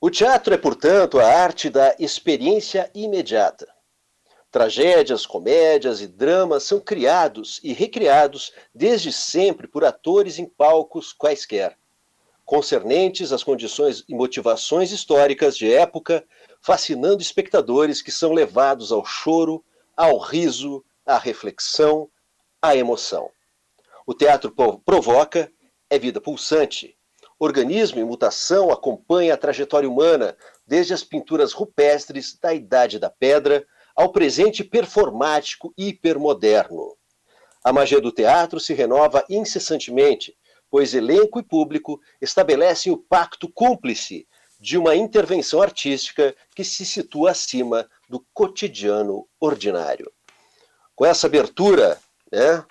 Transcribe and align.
O 0.00 0.10
teatro 0.10 0.54
é, 0.54 0.56
portanto, 0.56 1.18
a 1.18 1.26
arte 1.26 1.68
da 1.68 1.92
experiência 1.98 2.88
imediata. 2.94 3.66
Tragédias, 4.48 5.26
comédias 5.26 6.00
e 6.00 6.06
dramas 6.06 6.62
são 6.62 6.78
criados 6.78 7.58
e 7.64 7.72
recriados 7.72 8.52
desde 8.72 9.12
sempre 9.12 9.66
por 9.66 9.84
atores 9.84 10.38
em 10.38 10.46
palcos 10.46 11.12
quaisquer, 11.12 11.76
concernentes 12.44 13.32
às 13.32 13.42
condições 13.42 14.04
e 14.08 14.14
motivações 14.14 14.92
históricas 14.92 15.56
de 15.56 15.74
época, 15.74 16.24
fascinando 16.62 17.20
espectadores 17.20 18.00
que 18.00 18.12
são 18.12 18.32
levados 18.32 18.92
ao 18.92 19.04
choro, 19.04 19.64
ao 19.96 20.16
riso, 20.16 20.84
à 21.04 21.18
reflexão, 21.18 22.08
à 22.62 22.76
emoção. 22.76 23.30
O 24.06 24.14
teatro 24.14 24.54
provoca, 24.84 25.52
é 25.90 25.98
vida 25.98 26.20
pulsante. 26.20 26.96
Organismo 27.38 28.00
em 28.00 28.04
mutação 28.04 28.72
acompanha 28.72 29.34
a 29.34 29.36
trajetória 29.36 29.88
humana, 29.88 30.36
desde 30.66 30.92
as 30.92 31.04
pinturas 31.04 31.52
rupestres 31.52 32.36
da 32.40 32.52
Idade 32.52 32.98
da 32.98 33.08
Pedra 33.08 33.64
ao 33.94 34.10
presente 34.10 34.64
performático 34.64 35.72
hipermoderno. 35.76 36.96
A 37.64 37.72
magia 37.72 38.00
do 38.00 38.10
teatro 38.10 38.58
se 38.58 38.74
renova 38.74 39.24
incessantemente, 39.28 40.36
pois 40.70 40.94
elenco 40.94 41.38
e 41.38 41.42
público 41.42 42.00
estabelecem 42.20 42.92
o 42.92 42.96
pacto 42.96 43.48
cúmplice 43.52 44.26
de 44.60 44.76
uma 44.76 44.96
intervenção 44.96 45.62
artística 45.62 46.34
que 46.54 46.64
se 46.64 46.84
situa 46.84 47.30
acima 47.30 47.88
do 48.08 48.24
cotidiano 48.34 49.28
ordinário. 49.40 50.10
Com 50.96 51.06
essa 51.06 51.28
abertura, 51.28 51.98
né, 52.32 52.64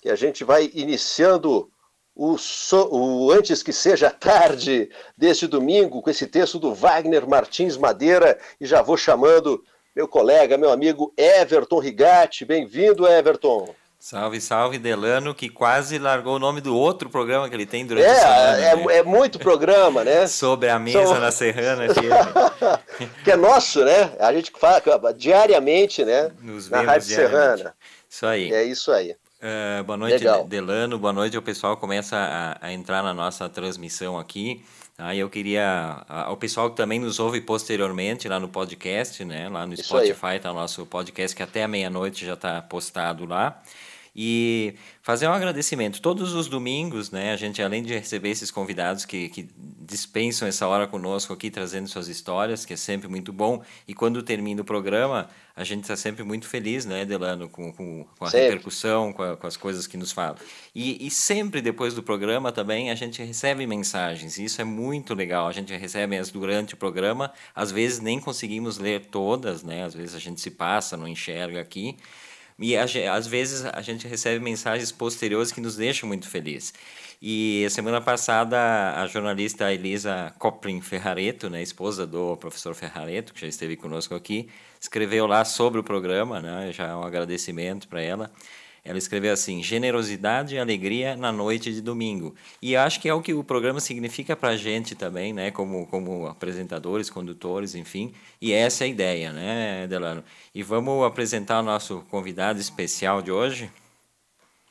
que 0.00 0.10
a 0.10 0.16
gente 0.16 0.44
vai 0.44 0.70
iniciando 0.74 1.70
o, 2.14 2.36
so, 2.36 2.88
o, 2.90 3.32
Antes 3.32 3.62
que 3.62 3.72
Seja 3.72 4.10
Tarde 4.10 4.90
deste 5.16 5.46
domingo, 5.46 6.02
com 6.02 6.10
esse 6.10 6.26
texto 6.26 6.58
do 6.58 6.74
Wagner 6.74 7.26
Martins 7.28 7.76
Madeira, 7.76 8.38
e 8.60 8.66
já 8.66 8.82
vou 8.82 8.96
chamando 8.96 9.64
meu 9.94 10.06
colega, 10.08 10.58
meu 10.58 10.70
amigo 10.70 11.12
Everton 11.16 11.78
Rigatti. 11.78 12.44
Bem-vindo, 12.44 13.06
Everton. 13.06 13.74
Salve, 13.98 14.40
salve, 14.40 14.78
Delano, 14.78 15.32
que 15.32 15.48
quase 15.48 15.96
largou 15.96 16.34
o 16.34 16.38
nome 16.38 16.60
do 16.60 16.76
outro 16.76 17.08
programa 17.08 17.48
que 17.48 17.54
ele 17.54 17.66
tem 17.66 17.86
durante 17.86 18.04
é, 18.04 18.10
a 18.10 18.16
semana. 18.16 18.58
É, 18.58 18.76
né? 18.76 18.96
é 18.96 19.02
muito 19.04 19.38
programa, 19.38 20.02
né? 20.02 20.26
Sobre 20.28 20.68
a 20.68 20.78
mesa 20.78 21.06
São... 21.06 21.20
na 21.20 21.30
Serrana 21.30 21.84
que 23.22 23.30
é 23.30 23.36
nosso, 23.36 23.84
né? 23.84 24.12
A 24.18 24.32
gente 24.32 24.50
fala 24.58 24.82
diariamente, 25.16 26.04
né? 26.04 26.32
Nos 26.40 26.68
na 26.68 26.80
Rádio 26.80 27.06
Serrana. 27.06 27.74
Isso 28.10 28.26
aí. 28.26 28.52
É 28.52 28.64
isso 28.64 28.90
aí. 28.90 29.14
Uh, 29.42 29.82
boa 29.82 29.96
noite, 29.96 30.18
Legal. 30.18 30.44
Delano. 30.46 30.96
Boa 31.00 31.12
noite. 31.12 31.36
O 31.36 31.42
pessoal 31.42 31.76
começa 31.76 32.16
a, 32.16 32.66
a 32.68 32.72
entrar 32.72 33.02
na 33.02 33.12
nossa 33.12 33.48
transmissão 33.48 34.16
aqui. 34.16 34.64
Aí 34.96 35.18
eu 35.18 35.28
queria. 35.28 36.04
o 36.30 36.36
pessoal 36.36 36.70
que 36.70 36.76
também 36.76 37.00
nos 37.00 37.18
ouve 37.18 37.40
posteriormente 37.40 38.28
lá 38.28 38.38
no 38.38 38.48
podcast, 38.48 39.24
né? 39.24 39.48
Lá 39.48 39.66
no 39.66 39.76
Spotify 39.76 40.36
está 40.36 40.52
o 40.52 40.54
nosso 40.54 40.86
podcast 40.86 41.36
que 41.36 41.42
até 41.42 41.66
meia-noite 41.66 42.24
já 42.24 42.34
está 42.34 42.62
postado 42.62 43.26
lá. 43.26 43.60
E 44.14 44.74
fazer 45.00 45.26
um 45.26 45.32
agradecimento. 45.32 46.02
Todos 46.02 46.34
os 46.34 46.46
domingos, 46.46 47.10
né, 47.10 47.32
a 47.32 47.36
gente, 47.36 47.62
além 47.62 47.82
de 47.82 47.94
receber 47.94 48.28
esses 48.28 48.50
convidados 48.50 49.06
que, 49.06 49.30
que 49.30 49.48
dispensam 49.80 50.46
essa 50.46 50.66
hora 50.68 50.86
conosco 50.86 51.32
aqui, 51.32 51.50
trazendo 51.50 51.88
suas 51.88 52.08
histórias, 52.08 52.64
que 52.64 52.74
é 52.74 52.76
sempre 52.76 53.08
muito 53.08 53.32
bom, 53.32 53.62
e 53.88 53.94
quando 53.94 54.22
termina 54.22 54.60
o 54.60 54.64
programa, 54.64 55.28
a 55.56 55.64
gente 55.64 55.82
está 55.82 55.96
sempre 55.96 56.22
muito 56.22 56.46
feliz, 56.46 56.84
né, 56.84 57.04
Delano, 57.04 57.48
com, 57.48 57.72
com, 57.72 58.06
com 58.18 58.24
a 58.24 58.30
sempre. 58.30 58.48
repercussão, 58.48 59.12
com, 59.12 59.22
a, 59.22 59.36
com, 59.36 59.46
as 59.46 59.56
coisas 59.56 59.86
que 59.86 59.96
nos 59.96 60.12
falam. 60.12 60.36
E, 60.74 61.06
e 61.06 61.10
sempre 61.10 61.60
depois 61.60 61.94
do 61.94 62.02
programa 62.02 62.52
também 62.52 62.90
a 62.90 62.94
gente 62.94 63.22
recebe 63.22 63.66
mensagens, 63.66 64.38
e 64.38 64.44
isso 64.44 64.60
é 64.60 64.64
muito 64.64 65.14
legal. 65.14 65.48
A 65.48 65.52
gente 65.52 65.74
recebe 65.74 66.16
as 66.18 66.30
durante 66.30 66.74
o 66.74 66.76
programa, 66.76 67.32
às 67.54 67.72
vezes 67.72 67.98
nem 67.98 68.20
conseguimos 68.20 68.78
ler 68.78 69.06
todas, 69.06 69.62
né, 69.62 69.84
às 69.84 69.94
vezes 69.94 70.14
a 70.14 70.18
gente 70.18 70.40
se 70.40 70.50
passa, 70.50 70.96
não 70.96 71.08
enxerga 71.08 71.60
aqui. 71.60 71.96
E 72.58 72.76
às 72.76 73.26
vezes 73.26 73.64
a 73.64 73.80
gente 73.80 74.06
recebe 74.06 74.42
mensagens 74.42 74.92
posteriores 74.92 75.50
que 75.50 75.60
nos 75.60 75.76
deixam 75.76 76.08
muito 76.08 76.28
felizes. 76.28 76.72
E 77.20 77.66
semana 77.70 78.00
passada 78.00 79.00
a 79.00 79.06
jornalista 79.06 79.72
Elisa 79.72 80.34
Coprin 80.38 80.80
Ferrareto, 80.80 81.48
né, 81.48 81.62
esposa 81.62 82.04
do 82.04 82.36
professor 82.36 82.74
Ferrareto, 82.74 83.32
que 83.32 83.40
já 83.40 83.46
esteve 83.46 83.76
conosco 83.76 84.14
aqui, 84.14 84.48
escreveu 84.80 85.26
lá 85.26 85.44
sobre 85.44 85.78
o 85.78 85.84
programa, 85.84 86.40
né, 86.40 86.72
já 86.72 86.98
um 86.98 87.04
agradecimento 87.04 87.86
para 87.86 88.02
ela. 88.02 88.30
Ela 88.84 88.98
escreveu 88.98 89.32
assim: 89.32 89.62
generosidade 89.62 90.54
e 90.54 90.58
alegria 90.58 91.16
na 91.16 91.30
noite 91.30 91.72
de 91.72 91.80
domingo. 91.80 92.34
E 92.60 92.76
acho 92.76 93.00
que 93.00 93.08
é 93.08 93.14
o 93.14 93.22
que 93.22 93.32
o 93.32 93.44
programa 93.44 93.80
significa 93.80 94.34
para 94.34 94.50
a 94.50 94.56
gente 94.56 94.94
também, 94.94 95.32
né? 95.32 95.50
Como, 95.50 95.86
como 95.86 96.26
apresentadores, 96.26 97.08
condutores, 97.08 97.74
enfim. 97.74 98.12
E 98.40 98.52
essa 98.52 98.84
é 98.84 98.86
a 98.86 98.88
ideia, 98.88 99.32
né, 99.32 99.86
Delano? 99.86 100.24
E 100.54 100.62
vamos 100.62 101.06
apresentar 101.06 101.60
o 101.60 101.62
nosso 101.62 102.04
convidado 102.10 102.60
especial 102.60 103.22
de 103.22 103.30
hoje. 103.30 103.70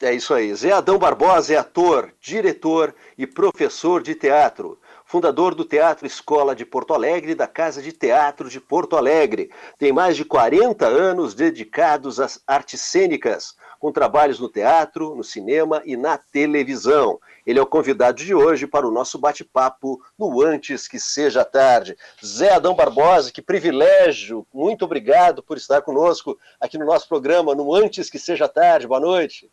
É 0.01 0.13
isso 0.13 0.33
aí. 0.33 0.53
Zé 0.55 0.71
Adão 0.71 0.97
Barbosa 0.97 1.53
é 1.53 1.57
ator, 1.57 2.11
diretor 2.19 2.93
e 3.17 3.27
professor 3.27 4.01
de 4.01 4.15
teatro 4.15 4.77
fundador 5.11 5.53
do 5.53 5.65
Teatro 5.65 6.07
Escola 6.07 6.55
de 6.55 6.65
Porto 6.65 6.93
Alegre 6.93 7.33
e 7.33 7.35
da 7.35 7.45
Casa 7.45 7.81
de 7.81 7.91
Teatro 7.91 8.49
de 8.49 8.61
Porto 8.61 8.95
Alegre. 8.95 9.51
Tem 9.77 9.91
mais 9.91 10.15
de 10.15 10.23
40 10.23 10.87
anos 10.87 11.33
dedicados 11.33 12.17
às 12.17 12.41
artes 12.47 12.79
cênicas, 12.79 13.53
com 13.81 13.91
trabalhos 13.91 14.39
no 14.39 14.47
teatro, 14.47 15.15
no 15.15 15.23
cinema 15.23 15.81
e 15.83 15.97
na 15.97 16.15
televisão. 16.15 17.19
Ele 17.47 17.57
é 17.57 17.61
o 17.61 17.65
convidado 17.65 18.23
de 18.23 18.35
hoje 18.35 18.67
para 18.67 18.87
o 18.87 18.91
nosso 18.91 19.17
bate-papo 19.17 19.99
no 20.19 20.39
Antes 20.39 20.87
que 20.87 20.99
Seja 20.99 21.43
Tarde. 21.43 21.97
Zé 22.23 22.53
Adão 22.53 22.75
Barbosa, 22.75 23.31
que 23.31 23.41
privilégio, 23.41 24.45
muito 24.53 24.85
obrigado 24.85 25.41
por 25.41 25.57
estar 25.57 25.81
conosco 25.81 26.37
aqui 26.59 26.77
no 26.77 26.85
nosso 26.85 27.09
programa, 27.09 27.55
no 27.55 27.73
Antes 27.73 28.07
que 28.07 28.19
Seja 28.19 28.47
Tarde. 28.47 28.85
Boa 28.85 28.99
noite. 28.99 29.49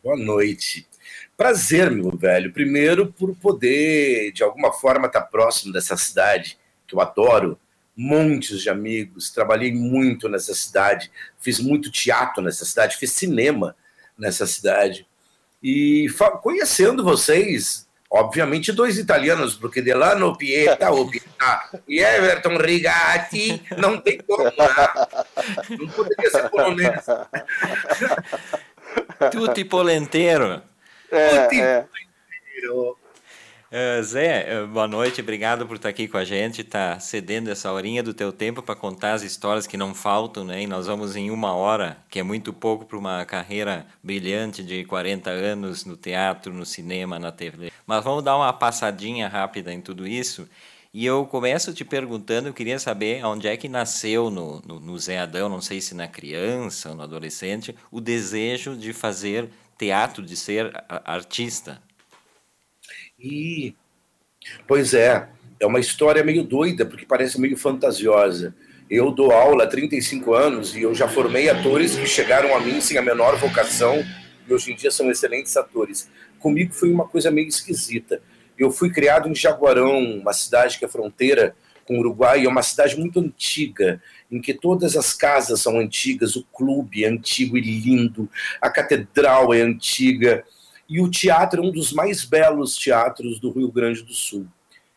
Boa 0.00 0.16
noite. 0.16 0.86
Prazer, 1.36 1.90
meu 1.90 2.16
velho. 2.16 2.52
Primeiro, 2.52 3.12
por 3.12 3.34
poder, 3.34 4.30
de 4.30 4.44
alguma 4.44 4.72
forma, 4.72 5.08
estar 5.08 5.22
próximo 5.22 5.72
dessa 5.72 5.96
cidade 5.96 6.56
que 6.86 6.94
eu 6.94 7.00
adoro, 7.00 7.58
montes 7.98 8.60
de 8.60 8.70
amigos, 8.70 9.28
trabalhei 9.28 9.72
muito 9.72 10.28
nessa 10.28 10.54
cidade, 10.54 11.10
fiz 11.40 11.58
muito 11.58 11.90
teatro 11.90 12.40
nessa 12.40 12.64
cidade, 12.64 12.96
fiz 12.96 13.10
cinema 13.10 13.74
nessa 14.16 14.46
cidade. 14.46 15.04
E 15.60 16.06
conhecendo 16.40 17.02
vocês, 17.02 17.88
obviamente 18.08 18.70
dois 18.70 18.98
italianos, 18.98 19.56
porque 19.56 19.82
Delano 19.82 20.38
Pieta, 20.38 20.92
o 20.92 21.10
Pieta 21.10 21.80
e 21.88 21.98
Everton 21.98 22.56
Rigatti, 22.56 23.60
não 23.76 24.00
tem 24.00 24.18
como, 24.18 24.44
né? 24.44 24.52
não 25.70 25.88
poderia 25.88 26.30
ser 26.30 26.48
polonês. 26.50 27.04
Tutti 29.32 29.64
polentero. 29.64 30.62
É, 31.10 31.28
Tutti 31.30 31.60
é. 31.60 31.84
polentero. 32.62 32.97
Uh, 33.70 34.02
Zé, 34.02 34.46
eh, 34.48 34.64
boa 34.64 34.88
noite, 34.88 35.20
obrigado 35.20 35.66
por 35.66 35.76
estar 35.76 35.90
aqui 35.90 36.08
com 36.08 36.16
a 36.16 36.24
gente, 36.24 36.64
tá 36.64 36.98
cedendo 36.98 37.50
essa 37.50 37.70
horinha 37.70 38.02
do 38.02 38.14
teu 38.14 38.32
tempo 38.32 38.62
para 38.62 38.74
contar 38.74 39.12
as 39.12 39.22
histórias 39.22 39.66
que 39.66 39.76
não 39.76 39.94
faltam, 39.94 40.42
né? 40.42 40.62
E 40.62 40.66
nós 40.66 40.86
vamos 40.86 41.16
em 41.16 41.30
uma 41.30 41.52
hora, 41.52 41.98
que 42.08 42.18
é 42.18 42.22
muito 42.22 42.50
pouco 42.50 42.86
para 42.86 42.96
uma 42.96 43.26
carreira 43.26 43.86
brilhante 44.02 44.62
de 44.64 44.86
40 44.86 45.28
anos 45.28 45.84
no 45.84 45.98
teatro, 45.98 46.50
no 46.50 46.64
cinema, 46.64 47.18
na 47.18 47.30
TV. 47.30 47.70
Mas 47.86 48.02
vamos 48.02 48.24
dar 48.24 48.38
uma 48.38 48.54
passadinha 48.54 49.28
rápida 49.28 49.70
em 49.70 49.82
tudo 49.82 50.06
isso. 50.06 50.48
E 50.94 51.04
eu 51.04 51.26
começo 51.26 51.74
te 51.74 51.84
perguntando, 51.84 52.48
eu 52.48 52.54
queria 52.54 52.78
saber 52.78 53.22
onde 53.22 53.48
é 53.48 53.54
que 53.54 53.68
nasceu 53.68 54.30
no, 54.30 54.62
no, 54.66 54.80
no 54.80 54.98
Zé 54.98 55.18
Adão, 55.18 55.46
não 55.46 55.60
sei 55.60 55.82
se 55.82 55.94
na 55.94 56.08
criança 56.08 56.88
ou 56.88 56.94
no 56.94 57.02
adolescente, 57.02 57.76
o 57.90 58.00
desejo 58.00 58.74
de 58.74 58.94
fazer 58.94 59.50
teatro, 59.76 60.22
de 60.22 60.36
ser 60.38 60.72
artista. 61.04 61.82
E, 63.18 63.74
pois 64.66 64.94
é, 64.94 65.28
é 65.58 65.66
uma 65.66 65.80
história 65.80 66.22
meio 66.22 66.44
doida, 66.44 66.86
porque 66.86 67.04
parece 67.04 67.40
meio 67.40 67.56
fantasiosa. 67.56 68.54
Eu 68.88 69.10
dou 69.10 69.32
aula 69.32 69.64
há 69.64 69.66
35 69.66 70.32
anos 70.32 70.74
e 70.74 70.82
eu 70.82 70.94
já 70.94 71.08
formei 71.08 71.48
atores 71.50 71.96
que 71.96 72.06
chegaram 72.06 72.56
a 72.56 72.60
mim 72.60 72.80
sem 72.80 72.96
a 72.96 73.02
menor 73.02 73.36
vocação 73.36 74.02
e 74.48 74.54
hoje 74.54 74.72
em 74.72 74.76
dia 74.76 74.90
são 74.90 75.10
excelentes 75.10 75.56
atores. 75.56 76.08
Comigo 76.38 76.72
foi 76.72 76.90
uma 76.90 77.06
coisa 77.06 77.30
meio 77.30 77.48
esquisita. 77.48 78.22
Eu 78.58 78.70
fui 78.70 78.90
criado 78.90 79.28
em 79.28 79.34
Jaguarão, 79.34 80.00
uma 80.20 80.32
cidade 80.32 80.78
que 80.78 80.84
é 80.84 80.88
fronteira 80.88 81.54
com 81.84 81.96
o 81.96 82.00
Uruguai, 82.00 82.44
é 82.44 82.48
uma 82.48 82.62
cidade 82.62 82.98
muito 82.98 83.18
antiga, 83.18 84.00
em 84.30 84.40
que 84.40 84.52
todas 84.52 84.96
as 84.96 85.12
casas 85.14 85.60
são 85.60 85.78
antigas, 85.78 86.36
o 86.36 86.44
clube 86.52 87.04
é 87.04 87.08
antigo 87.08 87.56
e 87.56 87.60
lindo, 87.60 88.28
a 88.60 88.68
catedral 88.68 89.54
é 89.54 89.62
antiga. 89.62 90.44
E 90.88 91.00
o 91.00 91.10
teatro 91.10 91.62
é 91.62 91.66
um 91.66 91.70
dos 91.70 91.92
mais 91.92 92.24
belos 92.24 92.74
teatros 92.76 93.38
do 93.38 93.50
Rio 93.50 93.70
Grande 93.70 94.02
do 94.02 94.14
Sul. 94.14 94.46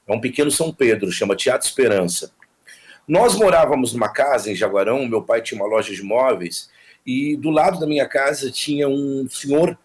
É 0.07 0.13
um 0.13 0.21
pequeno 0.21 0.49
São 0.49 0.73
Pedro, 0.73 1.11
chama 1.11 1.35
Teatro 1.35 1.67
Esperança. 1.67 2.31
Nós 3.07 3.35
morávamos 3.35 3.93
numa 3.93 4.09
casa 4.09 4.51
em 4.51 4.55
Jaguarão, 4.55 5.07
meu 5.07 5.21
pai 5.21 5.41
tinha 5.41 5.59
uma 5.59 5.67
loja 5.67 5.93
de 5.93 6.01
móveis, 6.01 6.69
e 7.05 7.35
do 7.35 7.49
lado 7.49 7.79
da 7.79 7.88
minha 7.88 8.07
casa 8.07 8.51
tinha 8.51 8.88
um 8.88 9.27
senhor 9.29 9.77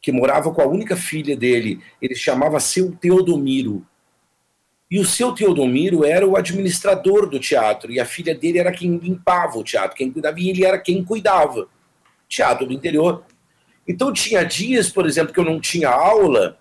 que 0.00 0.12
morava 0.12 0.52
com 0.52 0.62
a 0.62 0.66
única 0.66 0.96
filha 0.96 1.36
dele. 1.36 1.82
Ele 2.00 2.14
chamava 2.14 2.60
seu 2.60 2.92
Teodomiro. 2.92 3.86
E 4.90 5.00
o 5.00 5.04
seu 5.04 5.32
Teodomiro 5.32 6.04
era 6.04 6.26
o 6.26 6.36
administrador 6.36 7.28
do 7.28 7.40
teatro, 7.40 7.90
e 7.90 7.98
a 7.98 8.04
filha 8.04 8.34
dele 8.34 8.58
era 8.58 8.70
quem 8.70 8.96
limpava 8.96 9.58
o 9.58 9.64
teatro, 9.64 9.96
quem 9.96 10.10
cuidava, 10.12 10.38
e 10.40 10.50
ele 10.50 10.64
era 10.64 10.78
quem 10.78 11.02
cuidava. 11.04 11.68
Teatro 12.28 12.66
do 12.66 12.72
interior. 12.72 13.24
Então 13.86 14.12
tinha 14.12 14.44
dias, 14.44 14.88
por 14.88 15.06
exemplo, 15.06 15.32
que 15.32 15.40
eu 15.40 15.44
não 15.44 15.60
tinha 15.60 15.88
aula, 15.88 16.58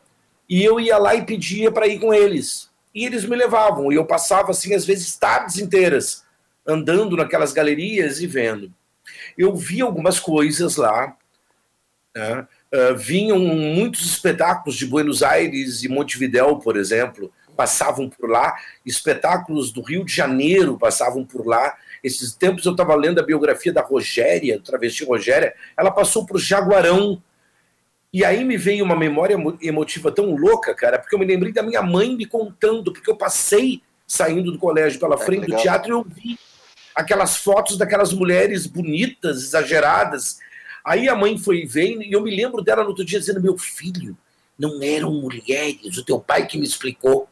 e 0.49 0.63
eu 0.63 0.79
ia 0.79 0.97
lá 0.97 1.15
e 1.15 1.25
pedia 1.25 1.71
para 1.71 1.87
ir 1.87 1.99
com 1.99 2.13
eles. 2.13 2.69
E 2.93 3.05
eles 3.05 3.25
me 3.25 3.35
levavam, 3.35 3.91
e 3.91 3.95
eu 3.95 4.05
passava, 4.05 4.51
assim, 4.51 4.73
às 4.73 4.85
vezes, 4.85 5.15
tardes 5.15 5.57
inteiras, 5.57 6.23
andando 6.65 7.15
naquelas 7.17 7.53
galerias 7.53 8.21
e 8.21 8.27
vendo. 8.27 8.71
Eu 9.37 9.55
vi 9.55 9.81
algumas 9.81 10.19
coisas 10.19 10.75
lá, 10.75 11.15
né? 12.15 12.47
uh, 12.73 12.95
vinham 12.95 13.39
muitos 13.39 14.05
espetáculos 14.05 14.75
de 14.75 14.85
Buenos 14.85 15.23
Aires 15.23 15.83
e 15.83 15.89
Montevidéu, 15.89 16.57
por 16.57 16.77
exemplo, 16.77 17.31
passavam 17.55 18.09
por 18.09 18.29
lá, 18.29 18.55
espetáculos 18.85 19.71
do 19.71 19.81
Rio 19.81 20.03
de 20.03 20.13
Janeiro 20.13 20.77
passavam 20.77 21.23
por 21.23 21.45
lá. 21.45 21.75
Esses 22.03 22.35
tempos 22.35 22.65
eu 22.65 22.73
estava 22.73 22.93
lendo 22.95 23.19
a 23.19 23.23
biografia 23.23 23.71
da 23.71 23.81
Rogéria, 23.81 24.59
travesti 24.59 25.05
Rogéria, 25.05 25.53
ela 25.77 25.89
passou 25.89 26.25
por 26.25 26.37
Jaguarão. 26.37 27.21
E 28.11 28.23
aí 28.25 28.43
me 28.43 28.57
veio 28.57 28.83
uma 28.83 28.95
memória 28.95 29.37
emotiva 29.61 30.11
tão 30.11 30.35
louca, 30.35 30.75
cara, 30.75 30.99
porque 30.99 31.15
eu 31.15 31.19
me 31.19 31.25
lembrei 31.25 31.51
da 31.53 31.63
minha 31.63 31.81
mãe 31.81 32.15
me 32.15 32.25
contando, 32.25 32.91
porque 32.91 33.09
eu 33.09 33.15
passei 33.15 33.81
saindo 34.05 34.51
do 34.51 34.59
colégio 34.59 34.99
pela 34.99 35.15
é, 35.15 35.17
frente 35.17 35.47
do 35.47 35.55
teatro 35.55 35.89
e 35.89 35.91
eu 35.91 36.03
vi 36.03 36.39
aquelas 36.93 37.37
fotos 37.37 37.77
daquelas 37.77 38.13
mulheres 38.13 38.67
bonitas, 38.67 39.43
exageradas. 39.43 40.39
Aí 40.85 41.07
a 41.07 41.15
mãe 41.15 41.37
foi 41.37 41.65
ver 41.65 42.01
e 42.01 42.11
eu 42.11 42.21
me 42.21 42.35
lembro 42.35 42.61
dela 42.61 42.83
no 42.83 42.89
outro 42.89 43.05
dia 43.05 43.19
dizendo: 43.19 43.41
Meu 43.41 43.57
filho, 43.57 44.17
não 44.57 44.81
eram 44.83 45.11
mulheres, 45.11 45.97
o 45.97 46.05
teu 46.05 46.19
pai 46.19 46.45
que 46.45 46.57
me 46.57 46.65
explicou. 46.65 47.27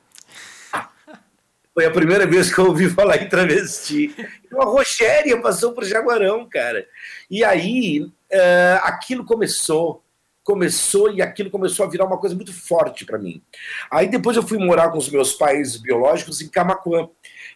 Foi 1.73 1.85
a 1.85 1.91
primeira 1.91 2.27
vez 2.27 2.53
que 2.53 2.59
eu 2.59 2.65
ouvi 2.65 2.89
falar 2.89 3.17
em 3.17 3.29
travesti. 3.29 4.13
Uma 4.51 4.65
Rogéria 4.65 5.39
passou 5.41 5.71
por 5.71 5.85
Jaguarão, 5.85 6.47
cara. 6.47 6.85
E 7.29 7.43
aí 7.43 8.01
uh, 8.01 8.79
aquilo 8.83 9.23
começou, 9.23 10.03
começou 10.43 11.13
e 11.13 11.21
aquilo 11.21 11.49
começou 11.49 11.85
a 11.85 11.89
virar 11.89 12.05
uma 12.05 12.17
coisa 12.17 12.35
muito 12.35 12.53
forte 12.53 13.05
para 13.05 13.17
mim. 13.17 13.41
Aí 13.89 14.09
depois 14.09 14.35
eu 14.35 14.43
fui 14.43 14.57
morar 14.57 14.89
com 14.89 14.97
os 14.97 15.09
meus 15.09 15.33
pais 15.33 15.77
biológicos 15.77 16.41
em 16.41 16.49
Camacuã. 16.49 17.07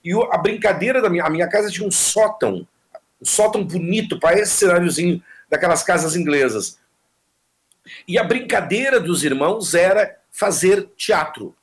E 0.03 0.13
a 0.13 0.37
brincadeira 0.37 1.01
da 1.01 1.09
minha, 1.09 1.25
a 1.25 1.29
minha 1.29 1.49
casa 1.49 1.69
tinha 1.69 1.87
um 1.87 1.91
sótão, 1.91 2.65
um 3.21 3.25
sótão 3.25 3.65
bonito 3.65 4.17
para 4.17 4.39
esse 4.39 4.53
cenáriozinho 4.53 5.21
daquelas 5.49 5.83
casas 5.83 6.15
inglesas. 6.15 6.79
E 8.07 8.17
a 8.17 8.23
brincadeira 8.23 8.97
dos 8.97 9.25
irmãos 9.25 9.73
era 9.73 10.17
fazer 10.31 10.89
teatro. 10.95 11.53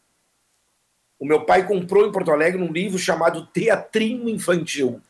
O 1.23 1.25
meu 1.25 1.45
pai 1.45 1.65
comprou 1.65 2.05
em 2.05 2.11
Porto 2.11 2.33
Alegre 2.33 2.61
um 2.61 2.73
livro 2.73 2.99
chamado 2.99 3.47
Teatrinho 3.47 4.29
Infantil, 4.29 5.01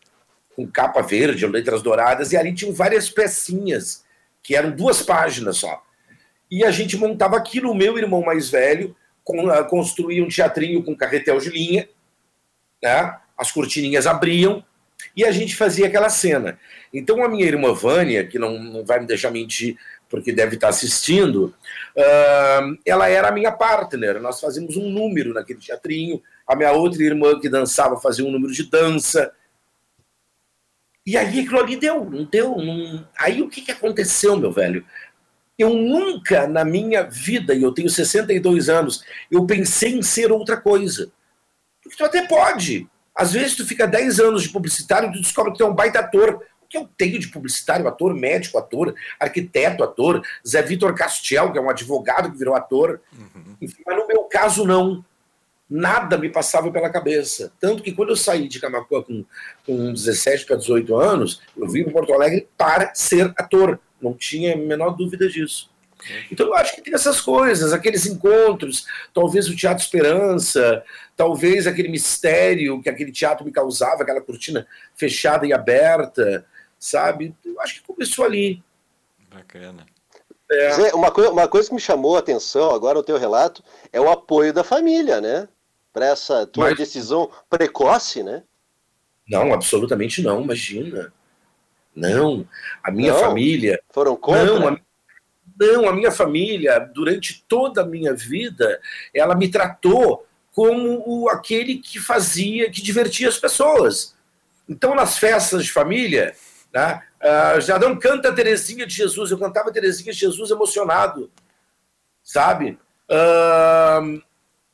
com 0.55 0.71
capa 0.71 1.01
verde, 1.01 1.47
letras 1.47 1.81
douradas, 1.81 2.33
e 2.33 2.37
ali 2.37 2.53
tinham 2.53 2.75
várias 2.75 3.09
pecinhas, 3.09 4.05
que 4.43 4.55
eram 4.55 4.73
duas 4.73 5.01
páginas 5.01 5.57
só. 5.57 5.83
E 6.51 6.65
a 6.65 6.71
gente 6.71 6.99
montava 6.99 7.39
aquilo, 7.39 7.71
o 7.71 7.75
meu 7.75 7.97
irmão 7.97 8.21
mais 8.21 8.51
velho 8.51 8.95
ah, 9.51 9.65
construía 9.65 10.23
um 10.23 10.29
teatrinho 10.29 10.85
com 10.85 10.95
carretel 10.95 11.39
de 11.39 11.49
linha, 11.49 11.89
né? 12.83 13.17
as 13.39 13.51
cortininhas 13.51 14.07
abriam, 14.07 14.63
e 15.17 15.25
a 15.25 15.33
gente 15.33 15.57
fazia 15.57 15.87
aquela 15.87 16.11
cena. 16.11 16.59
Então 16.93 17.25
a 17.25 17.29
minha 17.29 17.47
irmã 17.47 17.73
Vânia, 17.73 18.27
que 18.27 18.39
não, 18.39 18.59
não 18.59 18.85
vai 18.85 19.01
me 19.01 19.07
deixar 19.07 19.31
mentir, 19.31 19.79
porque 20.13 20.31
deve 20.31 20.57
estar 20.57 20.69
assistindo, 20.69 21.55
uh, 21.97 22.79
ela 22.85 23.09
era 23.09 23.29
a 23.29 23.33
minha 23.33 23.51
partner. 23.51 24.21
Nós 24.21 24.39
fazíamos 24.39 24.77
um 24.77 24.91
número 24.91 25.33
naquele 25.33 25.59
teatrinho. 25.59 26.23
A 26.47 26.55
minha 26.55 26.71
outra 26.71 27.03
irmã 27.03 27.41
que 27.41 27.49
dançava 27.49 27.97
fazia 27.97 28.23
um 28.23 28.31
número 28.31 28.53
de 28.53 28.69
dança. 28.69 29.33
E 31.07 31.17
aí 31.17 31.41
aquilo 31.41 31.61
ali 31.61 31.77
deu, 31.77 32.05
não 32.05 32.25
deu. 32.25 32.59
Não... 32.59 33.09
Aí 33.19 33.41
o 33.41 33.49
que, 33.49 33.63
que 33.63 33.73
aconteceu, 33.73 34.37
meu 34.37 34.53
velho? 34.53 34.85
Eu 35.59 35.71
nunca 35.71 36.47
na 36.47 36.63
minha 36.63 37.05
vida, 37.05 37.55
e 37.55 37.63
eu 37.63 37.73
tenho 37.73 37.89
62 37.89 38.69
anos, 38.69 39.03
eu 39.31 39.47
pensei 39.47 39.95
em 39.95 40.03
ser 40.03 40.31
outra 40.31 40.59
coisa. 40.59 41.11
Porque 41.83 41.97
tu 41.97 42.05
até 42.05 42.27
pode. 42.27 42.87
Às 43.17 43.33
vezes 43.33 43.57
tu 43.57 43.65
fica 43.65 43.87
10 43.87 44.21
anos 44.21 44.43
de 44.43 44.51
publicitário 44.51 45.09
e 45.09 45.13
tu 45.15 45.23
descobre 45.23 45.53
que 45.53 45.59
tu 45.59 45.65
é 45.65 45.67
um 45.67 45.75
baita 45.75 46.01
ator 46.01 46.45
que 46.73 46.79
eu 46.79 46.89
tenho 46.97 47.19
de 47.19 47.29
publicitário, 47.29 47.87
ator, 47.87 48.15
médico, 48.15 48.57
ator, 48.57 48.95
arquiteto, 49.21 49.85
ator, 49.85 50.23
Zé 50.47 50.63
Vitor 50.63 50.95
Castiel, 50.95 51.53
que 51.53 51.59
é 51.59 51.61
um 51.61 51.69
advogado 51.69 52.33
que 52.33 52.39
virou 52.39 52.55
ator. 52.55 52.99
Uhum. 53.13 53.57
Enfim, 53.61 53.83
mas 53.87 53.97
no 53.99 54.09
meu 54.09 54.25
caso, 54.25 54.65
não. 54.67 55.05
Nada 55.69 56.19
me 56.19 56.29
passava 56.29 56.71
pela 56.71 56.91
cabeça. 56.91 57.53
Tanto 57.59 57.83
que 57.83 57.93
quando 57.93 58.11
eu 58.11 58.17
saí 58.17 58.47
de 58.47 58.61
Camacuã 58.61 59.03
com, 59.03 59.25
com 59.65 59.93
17 59.93 60.45
para 60.45 60.57
18 60.57 60.97
anos, 60.97 61.41
eu 61.57 61.67
vim 61.69 61.85
para 61.85 61.93
Porto 61.93 62.13
Alegre 62.13 62.49
para 62.59 62.95
ser 62.95 63.33
ator. 63.37 63.79
Não 64.01 64.13
tinha 64.13 64.55
a 64.55 64.57
menor 64.57 64.91
dúvida 64.91 65.29
disso. 65.29 65.71
Então 66.31 66.47
eu 66.47 66.55
acho 66.55 66.75
que 66.75 66.83
tem 66.83 66.95
essas 66.95 67.21
coisas, 67.21 67.73
aqueles 67.73 68.07
encontros, 68.07 68.87
talvez 69.15 69.49
o 69.49 69.57
Teatro 69.57 69.83
Esperança, 69.83 70.83
talvez 71.17 71.67
aquele 71.67 71.89
mistério 71.89 72.83
que 72.83 72.91
aquele 72.91 73.13
teatro 73.13 73.45
me 73.45 73.53
causava, 73.53 74.03
aquela 74.03 74.21
cortina 74.21 74.67
fechada 74.95 75.47
e 75.47 75.53
aberta, 75.53 76.45
sabe? 76.83 77.33
Eu 77.45 77.61
acho 77.61 77.75
que 77.75 77.87
começou 77.87 78.25
ali. 78.25 78.61
Bacana. 79.33 79.87
É. 80.51 80.73
Zé, 80.73 80.95
uma, 80.95 81.13
coisa, 81.13 81.31
uma 81.31 81.47
coisa 81.47 81.69
que 81.69 81.75
me 81.77 81.81
chamou 81.81 82.17
a 82.17 82.19
atenção 82.19 82.75
agora 82.75 82.99
o 82.99 83.05
teu 83.05 83.17
relato 83.17 83.63
é 83.93 84.01
o 84.01 84.11
apoio 84.11 84.53
da 84.53 84.65
família, 84.65 85.21
né? 85.21 85.49
Para 85.93 86.07
essa 86.07 86.45
tua 86.45 86.71
Mas... 86.71 86.77
decisão 86.79 87.31
precoce, 87.49 88.25
né? 88.25 88.43
Não, 89.29 89.55
absolutamente 89.55 90.21
não, 90.23 90.43
imagina. 90.43 91.13
Não, 91.95 92.47
a 92.83 92.91
minha 92.91 93.13
não, 93.13 93.21
família. 93.21 93.81
Foram 93.91 94.17
contra? 94.17 94.45
Não 94.45 94.69
a, 94.69 94.81
não, 95.57 95.89
a 95.89 95.93
minha 95.93 96.11
família, 96.11 96.81
durante 96.81 97.45
toda 97.47 97.83
a 97.83 97.87
minha 97.87 98.13
vida, 98.13 98.81
ela 99.15 99.37
me 99.37 99.49
tratou 99.49 100.27
como 100.53 101.03
o, 101.07 101.29
aquele 101.29 101.77
que 101.77 102.01
fazia, 102.01 102.69
que 102.71 102.83
divertia 102.83 103.29
as 103.29 103.39
pessoas. 103.39 104.17
Então, 104.69 104.95
nas 104.95 105.17
festas 105.17 105.65
de 105.65 105.73
família, 105.73 106.35
né? 106.73 107.03
Uh, 107.21 107.61
Jadão 107.61 107.99
canta 107.99 108.33
Terezinha 108.33 108.87
de 108.87 108.95
Jesus, 108.95 109.31
eu 109.31 109.39
cantava 109.39 109.73
Terezinha 109.73 110.13
de 110.13 110.19
Jesus 110.19 110.51
emocionado, 110.51 111.31
sabe? 112.23 112.79
Uh, 113.09 114.23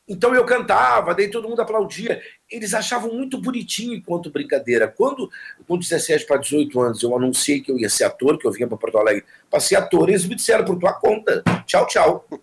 então 0.08 0.34
eu 0.34 0.44
cantava, 0.46 1.14
daí 1.14 1.30
todo 1.30 1.48
mundo 1.48 1.60
aplaudia. 1.60 2.22
Eles 2.50 2.72
achavam 2.72 3.12
muito 3.12 3.36
bonitinho 3.38 3.94
enquanto 3.94 4.30
brincadeira. 4.30 4.88
Quando, 4.88 5.30
com 5.66 5.76
17 5.76 6.24
para 6.24 6.38
18 6.38 6.80
anos, 6.80 7.02
eu 7.02 7.14
anunciei 7.14 7.60
que 7.60 7.70
eu 7.70 7.78
ia 7.78 7.90
ser 7.90 8.04
ator, 8.04 8.38
que 8.38 8.46
eu 8.46 8.52
vinha 8.52 8.66
para 8.66 8.78
Porto 8.78 8.96
Alegre 8.96 9.24
para 9.50 9.60
ser 9.60 9.76
ator, 9.76 10.08
eles 10.08 10.24
me 10.24 10.34
disseram 10.34 10.64
por 10.64 10.78
tua 10.78 10.94
conta. 10.94 11.42
Tchau, 11.66 11.86
tchau. 11.86 12.26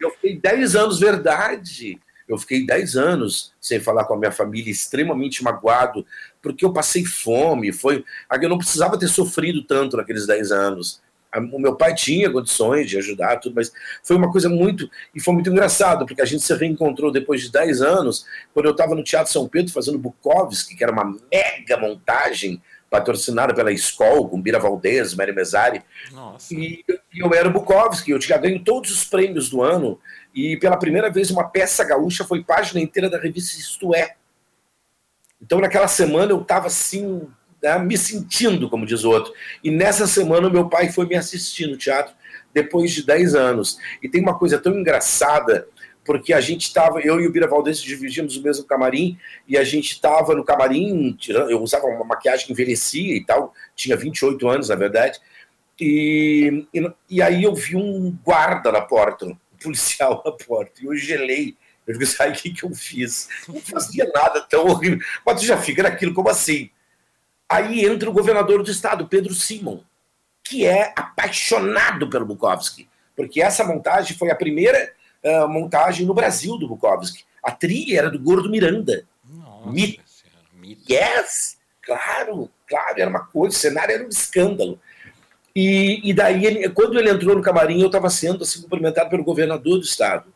Eu 0.00 0.12
fiquei 0.12 0.38
10 0.38 0.76
anos, 0.76 1.00
verdade. 1.00 1.98
Eu 2.28 2.38
fiquei 2.38 2.64
10 2.64 2.96
anos 2.96 3.52
sem 3.60 3.80
falar 3.80 4.04
com 4.04 4.14
a 4.14 4.16
minha 4.16 4.30
família, 4.30 4.70
extremamente 4.70 5.42
magoado, 5.42 6.06
porque 6.42 6.64
eu 6.64 6.72
passei 6.72 7.04
fome. 7.04 7.72
Foi, 7.72 8.04
eu 8.40 8.48
não 8.48 8.58
precisava 8.58 8.98
ter 8.98 9.08
sofrido 9.08 9.62
tanto 9.62 9.96
naqueles 9.96 10.26
10 10.26 10.52
anos. 10.52 11.00
O 11.52 11.58
meu 11.58 11.76
pai 11.76 11.94
tinha 11.94 12.30
condições 12.30 12.88
de 12.88 12.96
ajudar, 12.96 13.36
tudo, 13.36 13.54
mas 13.54 13.70
foi 14.02 14.16
uma 14.16 14.32
coisa 14.32 14.48
muito. 14.48 14.90
E 15.14 15.20
foi 15.20 15.34
muito 15.34 15.50
engraçado, 15.50 16.06
porque 16.06 16.22
a 16.22 16.24
gente 16.24 16.42
se 16.42 16.54
reencontrou 16.54 17.12
depois 17.12 17.42
de 17.42 17.52
10 17.52 17.82
anos, 17.82 18.24
quando 18.54 18.66
eu 18.66 18.72
estava 18.72 18.94
no 18.94 19.04
Teatro 19.04 19.30
São 19.30 19.46
Pedro 19.46 19.72
fazendo 19.72 19.98
Bukowski, 19.98 20.74
que 20.74 20.82
era 20.82 20.92
uma 20.92 21.04
mega 21.04 21.76
montagem 21.76 22.62
patrocinada 22.90 23.54
pela 23.54 23.70
escola, 23.70 24.26
com 24.26 24.40
Bira 24.40 24.58
Valdez, 24.58 25.14
Mary 25.14 25.32
Mesari. 25.32 25.82
Nossa. 26.10 26.54
E, 26.54 26.82
e 27.12 27.20
eu 27.20 27.32
era 27.34 27.48
o 27.48 27.52
Bukowski, 27.52 28.10
eu 28.10 28.18
tinha 28.18 28.38
ganho 28.38 28.62
todos 28.64 28.90
os 28.90 29.04
prêmios 29.04 29.50
do 29.50 29.62
ano. 29.62 30.00
E 30.34 30.56
pela 30.56 30.76
primeira 30.76 31.10
vez, 31.10 31.30
uma 31.30 31.48
peça 31.48 31.84
gaúcha 31.84 32.24
foi 32.24 32.42
página 32.42 32.80
inteira 32.80 33.10
da 33.10 33.18
revista 33.18 33.58
Isto 33.58 33.94
É. 33.94 34.14
Então, 35.40 35.60
naquela 35.60 35.88
semana, 35.88 36.32
eu 36.32 36.42
estava 36.42 36.66
assim, 36.66 37.26
né, 37.62 37.78
me 37.78 37.96
sentindo, 37.96 38.68
como 38.68 38.86
diz 38.86 39.04
o 39.04 39.10
outro. 39.10 39.32
E 39.62 39.70
nessa 39.70 40.06
semana, 40.06 40.50
meu 40.50 40.68
pai 40.68 40.90
foi 40.90 41.06
me 41.06 41.16
assistir 41.16 41.66
no 41.66 41.76
teatro, 41.76 42.14
depois 42.52 42.92
de 42.92 43.04
10 43.04 43.34
anos. 43.34 43.78
E 44.02 44.08
tem 44.08 44.20
uma 44.20 44.38
coisa 44.38 44.58
tão 44.58 44.78
engraçada, 44.78 45.68
porque 46.04 46.32
a 46.32 46.40
gente 46.40 46.62
estava, 46.62 47.00
eu 47.00 47.20
e 47.20 47.26
o 47.26 47.32
Bira 47.32 47.46
Valdez 47.46 47.80
dividimos 47.80 48.36
o 48.36 48.42
mesmo 48.42 48.64
camarim, 48.64 49.18
e 49.46 49.56
a 49.56 49.64
gente 49.64 49.92
estava 49.92 50.34
no 50.34 50.44
camarim, 50.44 51.16
eu 51.28 51.60
usava 51.62 51.86
uma 51.86 52.04
maquiagem 52.04 52.46
que 52.46 52.52
envelhecia 52.52 53.14
e 53.14 53.24
tal, 53.24 53.52
tinha 53.76 53.96
28 53.96 54.48
anos, 54.48 54.68
na 54.70 54.74
verdade, 54.74 55.20
e, 55.80 56.66
e, 56.74 56.92
e 57.08 57.22
aí 57.22 57.44
eu 57.44 57.54
vi 57.54 57.76
um 57.76 58.16
guarda 58.24 58.72
na 58.72 58.80
porta 58.80 59.26
policial 59.62 60.22
na 60.24 60.32
porta. 60.32 60.82
E 60.82 60.86
eu 60.86 60.94
gelei. 60.96 61.56
Eu 61.88 61.94
digo, 61.94 62.04
sabe 62.06 62.32
o 62.32 62.34
que, 62.34 62.50
que 62.52 62.64
eu 62.64 62.70
fiz? 62.74 63.28
Não 63.48 63.60
fazia 63.60 64.08
nada 64.14 64.42
tão 64.42 64.66
horrível. 64.66 64.98
Mas 65.24 65.40
tu 65.40 65.46
já 65.46 65.56
fica 65.56 65.82
naquilo, 65.82 66.14
como 66.14 66.28
assim? 66.28 66.70
Aí 67.48 67.84
entra 67.84 68.10
o 68.10 68.12
governador 68.12 68.62
do 68.62 68.70
estado, 68.70 69.08
Pedro 69.08 69.34
Simon, 69.34 69.80
que 70.44 70.66
é 70.66 70.92
apaixonado 70.94 72.10
pelo 72.10 72.26
Bukowski. 72.26 72.86
Porque 73.16 73.40
essa 73.40 73.64
montagem 73.64 74.16
foi 74.16 74.30
a 74.30 74.36
primeira 74.36 74.92
uh, 75.24 75.48
montagem 75.48 76.06
no 76.06 76.12
Brasil 76.12 76.58
do 76.58 76.68
Bukowski. 76.68 77.24
A 77.42 77.50
trilha 77.50 77.98
era 77.98 78.10
do 78.10 78.18
Gordo 78.18 78.50
Miranda. 78.50 79.04
Nossa, 79.24 79.70
Mito. 79.70 80.02
Yes! 80.88 81.56
Claro, 81.80 82.50
claro, 82.66 83.00
era 83.00 83.08
uma 83.08 83.24
coisa, 83.24 83.56
o 83.56 83.58
cenário 83.58 83.94
era 83.94 84.04
um 84.04 84.08
escândalo. 84.08 84.78
E, 85.56 86.02
e 86.04 86.12
daí, 86.12 86.44
ele, 86.44 86.68
quando 86.68 86.98
ele 86.98 87.10
entrou 87.10 87.34
no 87.34 87.42
camarim, 87.42 87.80
eu 87.80 87.86
estava 87.86 88.10
sendo 88.10 88.44
assim, 88.44 88.60
cumprimentado 88.60 89.08
pelo 89.08 89.24
governador 89.24 89.78
do 89.78 89.84
estado. 89.84 90.32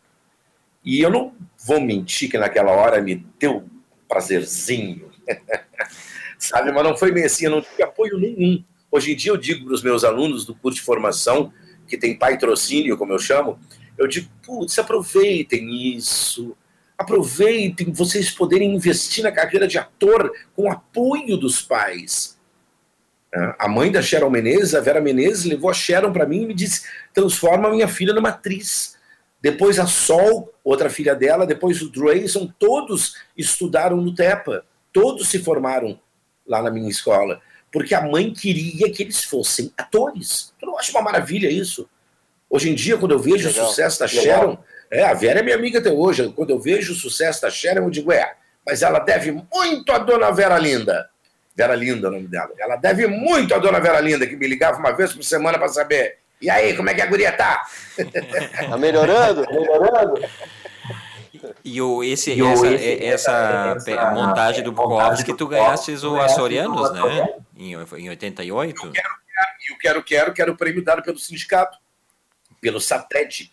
E 0.85 1.01
eu 1.01 1.11
não 1.11 1.33
vou 1.65 1.81
mentir 1.81 2.31
que 2.31 2.39
naquela 2.39 2.73
hora 2.73 3.01
me 3.01 3.27
deu 3.39 3.65
prazerzinho, 4.09 5.11
sabe? 6.39 6.73
Mas 6.73 6.85
não 6.85 6.97
foi 6.97 7.13
bem 7.13 7.25
assim, 7.25 7.45
eu 7.45 7.51
não 7.51 7.63
tive 7.63 7.83
apoio 7.83 8.19
nenhum. 8.19 8.65
Hoje 8.91 9.13
em 9.13 9.17
dia 9.17 9.31
eu 9.31 9.37
digo 9.37 9.65
para 9.65 9.75
os 9.75 9.83
meus 9.83 10.05
alunos 10.05 10.45
do 10.45 10.55
curso 10.55 10.79
de 10.79 10.85
formação, 10.85 11.53
que 11.87 11.97
tem 11.97 12.19
patrocínio, 12.19 12.97
como 12.97 13.13
eu 13.13 13.19
chamo, 13.19 13.59
eu 13.97 14.07
digo, 14.07 14.29
putz, 14.43 14.79
aproveitem 14.79 15.95
isso, 15.95 16.57
aproveitem 16.97 17.93
vocês 17.93 18.31
poderem 18.31 18.75
investir 18.75 19.23
na 19.23 19.33
carreira 19.33 19.67
de 19.67 19.79
ator 19.79 20.33
com 20.55 20.71
apoio 20.71 21.37
dos 21.37 21.63
pais. 21.63 22.39
A 23.59 23.67
mãe 23.67 23.91
da 23.91 24.03
Sharon 24.03 24.29
Menezes, 24.29 24.75
a 24.75 24.81
Vera 24.81 25.01
Menezes, 25.01 25.45
levou 25.45 25.71
a 25.71 25.75
Sharon 25.75 26.13
para 26.13 26.27
mim 26.27 26.43
e 26.43 26.47
me 26.47 26.55
disse: 26.55 26.83
transforma 27.15 27.71
minha 27.71 27.89
filha 27.89 28.13
numa 28.13 28.29
atriz. 28.29 28.99
Depois 29.41 29.79
a 29.79 29.87
Sol, 29.87 30.52
outra 30.65 30.89
filha 30.89 31.15
dela, 31.15 31.47
depois 31.47 31.83
o 31.83 31.91
Drayson, 31.91 32.53
todos 32.59 33.17
estudaram 33.37 33.97
no 33.97 34.15
TEPA, 34.15 34.65
todos 34.93 35.29
se 35.29 35.39
formaram 35.39 35.99
lá 36.47 36.63
na 36.63 36.71
minha 36.71 36.91
escola, 36.91 37.41
porque 37.71 37.95
a 37.95 38.03
mãe 38.03 38.33
queria 38.33 38.91
que 38.91 39.03
eles 39.03 39.25
fossem 39.25 39.73
atores. 39.77 40.53
Eu 40.61 40.69
não 40.69 40.79
acho 40.79 40.91
uma 40.93 41.03
maravilha 41.03 41.51
isso. 41.51 41.89
Hoje 42.49 42.71
em 42.71 42.75
dia, 42.75 42.99
quando 42.99 43.13
eu 43.13 43.19
vejo 43.19 43.49
Legal. 43.49 43.65
o 43.65 43.69
sucesso 43.69 43.99
da 44.01 44.07
Legal. 44.07 44.23
Sharon, 44.23 44.59
é, 44.91 45.05
a 45.05 45.15
Vera 45.15 45.41
é 45.41 45.43
minha 45.43 45.57
amiga 45.57 45.79
até 45.79 45.91
hoje, 45.91 46.31
quando 46.37 46.51
eu 46.51 46.61
vejo 46.61 46.93
o 46.93 46.97
sucesso 46.97 47.41
da 47.41 47.51
Sharon, 47.51 47.85
eu 47.85 47.91
digo, 47.91 48.13
é, 48.13 48.35
mas 48.65 48.83
ela 48.83 48.99
deve 48.99 49.33
muito 49.33 49.91
à 49.91 49.99
dona 49.99 50.31
Vera 50.31 50.59
Linda. 50.59 51.09
Vera 51.57 51.75
Linda 51.75 52.07
é 52.07 52.11
o 52.11 52.13
nome 52.13 52.29
dela. 52.29 52.51
Ela 52.59 52.77
deve 52.77 53.07
muito 53.07 53.55
à 53.55 53.59
dona 53.59 53.81
Vera 53.81 54.01
Linda, 54.01 54.27
que 54.27 54.37
me 54.37 54.47
ligava 54.47 54.79
uma 54.79 54.93
vez 54.93 55.13
por 55.13 55.23
semana 55.23 55.59
para 55.59 55.69
saber. 55.69 56.19
E 56.43 56.51
aí, 56.51 56.77
como 56.77 56.91
é 56.91 56.95
que 56.95 57.01
a 57.01 57.07
guria 57.07 57.33
tá? 57.33 57.65
tá 58.69 58.77
melhorando? 58.77 59.47
Melhorando? 59.49 60.21
E 61.65 61.81
o, 61.81 62.03
esse, 62.03 62.33
e 62.33 62.43
essa, 62.45 62.67
esse, 62.67 63.05
essa, 63.05 63.75
essa, 63.77 64.11
montagem 64.11 64.63
do 64.63 64.73
Bukowski, 64.73 65.37
tu 65.37 65.47
ganhaste 65.47 65.93
o 66.05 66.21
Açorianos, 66.21 66.93
né? 66.93 67.35
Em, 67.57 67.73
em 67.75 68.09
88? 68.09 68.87
E 68.87 68.89
o 68.89 68.93
Quero 68.93 69.09
Quero, 69.79 69.79
Quero 69.79 70.03
Quero, 70.05 70.35
que 70.35 70.43
era 70.43 70.51
o 70.51 70.57
prêmio 70.57 70.85
dado 70.85 71.03
pelo 71.03 71.19
sindicato, 71.19 71.79
pelo 72.61 72.81
SATED. 72.81 73.53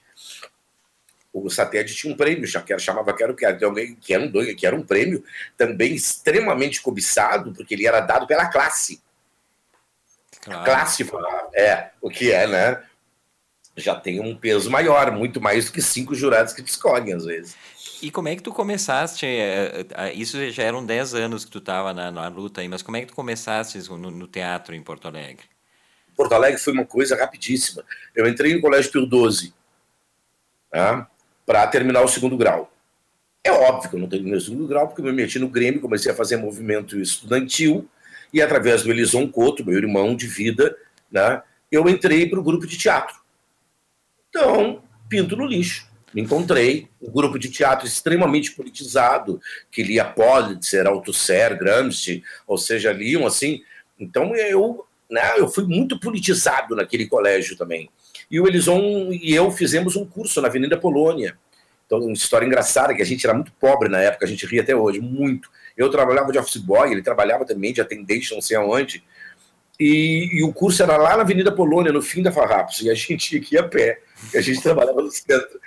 O 1.31 1.49
SATED 1.49 1.95
tinha 1.95 2.11
um 2.11 2.17
prêmio, 2.17 2.47
que 2.65 2.79
chamava 2.79 3.13
Quero 3.13 3.35
Quero, 3.35 3.55
então, 3.55 3.73
que, 4.01 4.13
era 4.13 4.23
um, 4.23 4.31
que 4.55 4.65
era 4.65 4.75
um 4.75 4.83
prêmio 4.83 5.23
também 5.55 5.93
extremamente 5.93 6.81
cobiçado, 6.81 7.53
porque 7.53 7.75
ele 7.75 7.87
era 7.87 7.99
dado 8.01 8.25
pela 8.25 8.47
classe. 8.49 9.01
Claro. 10.41 10.89
Falava, 11.05 11.49
é, 11.53 11.91
o 12.01 12.09
que 12.09 12.31
é, 12.31 12.47
né? 12.47 12.83
Já 13.75 13.95
tem 13.95 14.19
um 14.19 14.35
peso 14.35 14.69
maior, 14.69 15.11
muito 15.11 15.39
mais 15.39 15.65
do 15.65 15.71
que 15.71 15.81
cinco 15.81 16.13
jurados 16.13 16.53
que 16.53 16.63
te 16.63 16.69
escolhem, 16.69 17.13
às 17.13 17.25
vezes. 17.25 17.55
E 18.01 18.09
como 18.09 18.29
é 18.29 18.35
que 18.35 18.43
tu 18.43 18.53
começaste? 18.53 19.25
É, 19.25 19.85
é, 19.95 20.13
isso 20.13 20.49
já 20.51 20.63
eram 20.63 20.85
10 20.85 21.15
anos 21.15 21.45
que 21.45 21.51
tu 21.51 21.57
estava 21.57 21.93
na, 21.93 22.09
na, 22.11 22.27
luta 22.27 22.61
aí, 22.61 22.67
mas 22.67 22.81
como 22.81 22.97
é 22.97 23.01
que 23.01 23.07
tu 23.07 23.15
começaste 23.15 23.77
no, 23.89 23.97
no, 23.97 24.27
teatro 24.27 24.73
em 24.73 24.81
Porto 24.81 25.07
Alegre? 25.07 25.45
Porto 26.15 26.33
Alegre 26.33 26.59
foi 26.59 26.73
uma 26.73 26.85
coisa 26.85 27.15
rapidíssima. 27.15 27.83
Eu 28.15 28.27
entrei 28.27 28.53
no 28.53 28.61
Colégio 28.61 28.91
Pio 28.91 29.05
12 29.05 29.53
tá? 30.71 31.07
para 31.45 31.67
terminar 31.67 32.01
o 32.01 32.07
segundo 32.07 32.37
grau. 32.37 32.71
É 33.43 33.51
óbvio 33.51 33.89
que 33.89 33.95
eu 33.95 33.99
não 33.99 34.09
terminei 34.09 34.37
o 34.37 34.41
segundo 34.41 34.67
grau, 34.67 34.87
porque 34.87 35.01
eu 35.01 35.05
me 35.05 35.11
meti 35.13 35.39
no 35.39 35.49
Grêmio, 35.49 35.81
comecei 35.81 36.11
a 36.11 36.15
fazer 36.15 36.37
movimento 36.37 36.99
estudantil, 36.99 37.89
e 38.33 38.41
através 38.41 38.83
do 38.83 38.91
Elison 38.91 39.27
Couto, 39.27 39.65
meu 39.65 39.77
irmão 39.77 40.15
de 40.15 40.27
vida, 40.27 40.75
né, 41.11 41.41
eu 41.71 41.87
entrei 41.89 42.27
para 42.27 42.39
o 42.39 42.43
grupo 42.43 42.65
de 42.65 42.77
teatro. 42.77 43.15
Então, 44.29 44.83
pinto 45.07 45.35
no 45.35 45.45
lixo. 45.45 45.89
Me 46.13 46.21
encontrei 46.21 46.87
um 47.01 47.11
grupo 47.11 47.37
de 47.37 47.49
teatro 47.49 47.85
extremamente 47.85 48.51
politizado, 48.51 49.39
que 49.71 49.83
lia 49.83 50.05
Pulitzer, 50.05 50.87
Althusser, 50.87 51.57
Gramsci, 51.57 52.23
ou 52.47 52.57
seja, 52.57 52.91
liam 52.91 53.27
assim. 53.27 53.61
Então, 53.99 54.35
eu, 54.35 54.85
né, 55.09 55.37
eu 55.37 55.47
fui 55.47 55.65
muito 55.65 55.99
politizado 55.99 56.75
naquele 56.75 57.07
colégio 57.07 57.55
também. 57.55 57.89
E 58.29 58.39
o 58.39 58.47
Elison 58.47 59.09
e 59.11 59.33
eu 59.33 59.51
fizemos 59.51 59.95
um 59.95 60.05
curso 60.05 60.41
na 60.41 60.47
Avenida 60.47 60.77
Polônia. 60.77 61.37
Então, 61.85 61.99
uma 61.99 62.13
história 62.13 62.45
engraçada, 62.45 62.93
que 62.93 63.01
a 63.01 63.05
gente 63.05 63.25
era 63.25 63.33
muito 63.33 63.51
pobre 63.53 63.89
na 63.89 63.99
época, 63.99 64.25
a 64.25 64.27
gente 64.27 64.45
ri 64.45 64.59
até 64.59 64.75
hoje, 64.75 64.99
muito. 64.99 65.49
Eu 65.79 65.89
trabalhava 65.89 66.29
de 66.29 66.37
office 66.37 66.57
boy, 66.57 66.91
ele 66.91 67.01
trabalhava 67.01 67.45
também 67.45 67.71
de 67.71 67.79
atendente, 67.79 68.33
não 68.33 68.41
sei 68.41 68.57
aonde. 68.57 69.01
E, 69.79 70.29
e, 70.33 70.43
o 70.43 70.51
curso 70.51 70.83
era 70.83 70.97
lá 70.97 71.15
na 71.15 71.23
Avenida 71.23 71.53
Polônia, 71.53 71.93
no 71.93 72.01
fim 72.01 72.21
da 72.21 72.33
Farrapos, 72.33 72.81
e 72.81 72.89
a 72.89 72.93
gente 72.93 73.15
tinha 73.15 73.41
que 73.41 73.55
ir 73.55 73.59
a 73.59 73.63
pé, 73.63 74.01
a 74.35 74.41
gente 74.41 74.61
trabalhava 74.61 75.01
no 75.01 75.09
centro. 75.09 75.57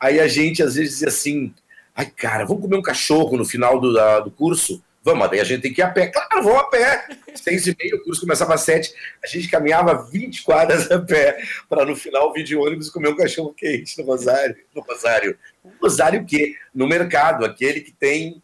Aí 0.00 0.18
a 0.18 0.26
gente 0.26 0.62
às 0.62 0.74
vezes 0.74 0.92
dizia 0.92 1.08
assim: 1.08 1.54
ai, 1.94 2.06
cara, 2.06 2.46
vamos 2.46 2.62
comer 2.62 2.76
um 2.76 2.82
cachorro 2.82 3.36
no 3.36 3.44
final 3.44 3.78
do, 3.78 3.92
da, 3.92 4.20
do 4.20 4.30
curso? 4.30 4.82
Vamos, 5.04 5.28
daí 5.30 5.40
a 5.40 5.44
gente 5.44 5.60
tem 5.60 5.72
que 5.72 5.82
ir 5.82 5.84
a 5.84 5.90
pé. 5.90 6.06
Claro, 6.06 6.42
vamos 6.42 6.60
a 6.60 6.64
pé. 6.64 7.06
Seis 7.34 7.66
e 7.66 7.76
meia, 7.78 7.94
o 7.94 8.04
curso 8.04 8.22
começava 8.22 8.54
às 8.54 8.62
sete. 8.62 8.92
A 9.22 9.26
gente 9.26 9.48
caminhava 9.48 10.08
20 10.10 10.42
quadras 10.42 10.90
a 10.90 10.98
pé 10.98 11.42
para 11.68 11.84
no 11.84 11.94
final 11.94 12.32
vir 12.32 12.44
de 12.44 12.56
ônibus 12.56 12.88
comer 12.88 13.08
um 13.08 13.16
cachorro 13.16 13.52
quente 13.54 13.98
no 13.98 14.04
Rosário. 14.04 14.56
No 14.74 14.80
Rosário. 14.80 15.38
Rosário 15.80 16.22
o 16.22 16.24
quê? 16.24 16.56
No 16.74 16.86
mercado, 16.86 17.44
aquele 17.44 17.80
que 17.80 17.92
tem 17.92 18.42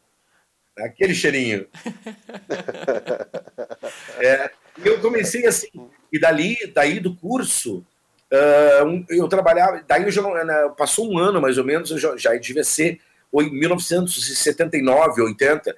aquele 0.78 1.14
cheirinho. 1.14 1.66
é, 4.18 4.50
eu 4.84 5.00
comecei 5.00 5.46
assim, 5.46 5.68
e 6.12 6.18
dali, 6.18 6.56
daí 6.74 7.00
do 7.00 7.14
curso, 7.14 7.84
uh, 8.32 9.04
eu 9.08 9.28
trabalhava, 9.28 9.82
daí 9.86 10.02
eu 10.02 10.10
já, 10.10 10.22
né, 10.44 10.72
passou 10.76 11.10
um 11.10 11.18
ano 11.18 11.40
mais 11.40 11.58
ou 11.58 11.64
menos, 11.64 11.90
eu 11.90 11.98
já, 11.98 12.16
já 12.16 12.34
devia 12.34 12.64
ser 12.64 13.00
em 13.32 13.50
1979, 13.50 15.22
80, 15.22 15.74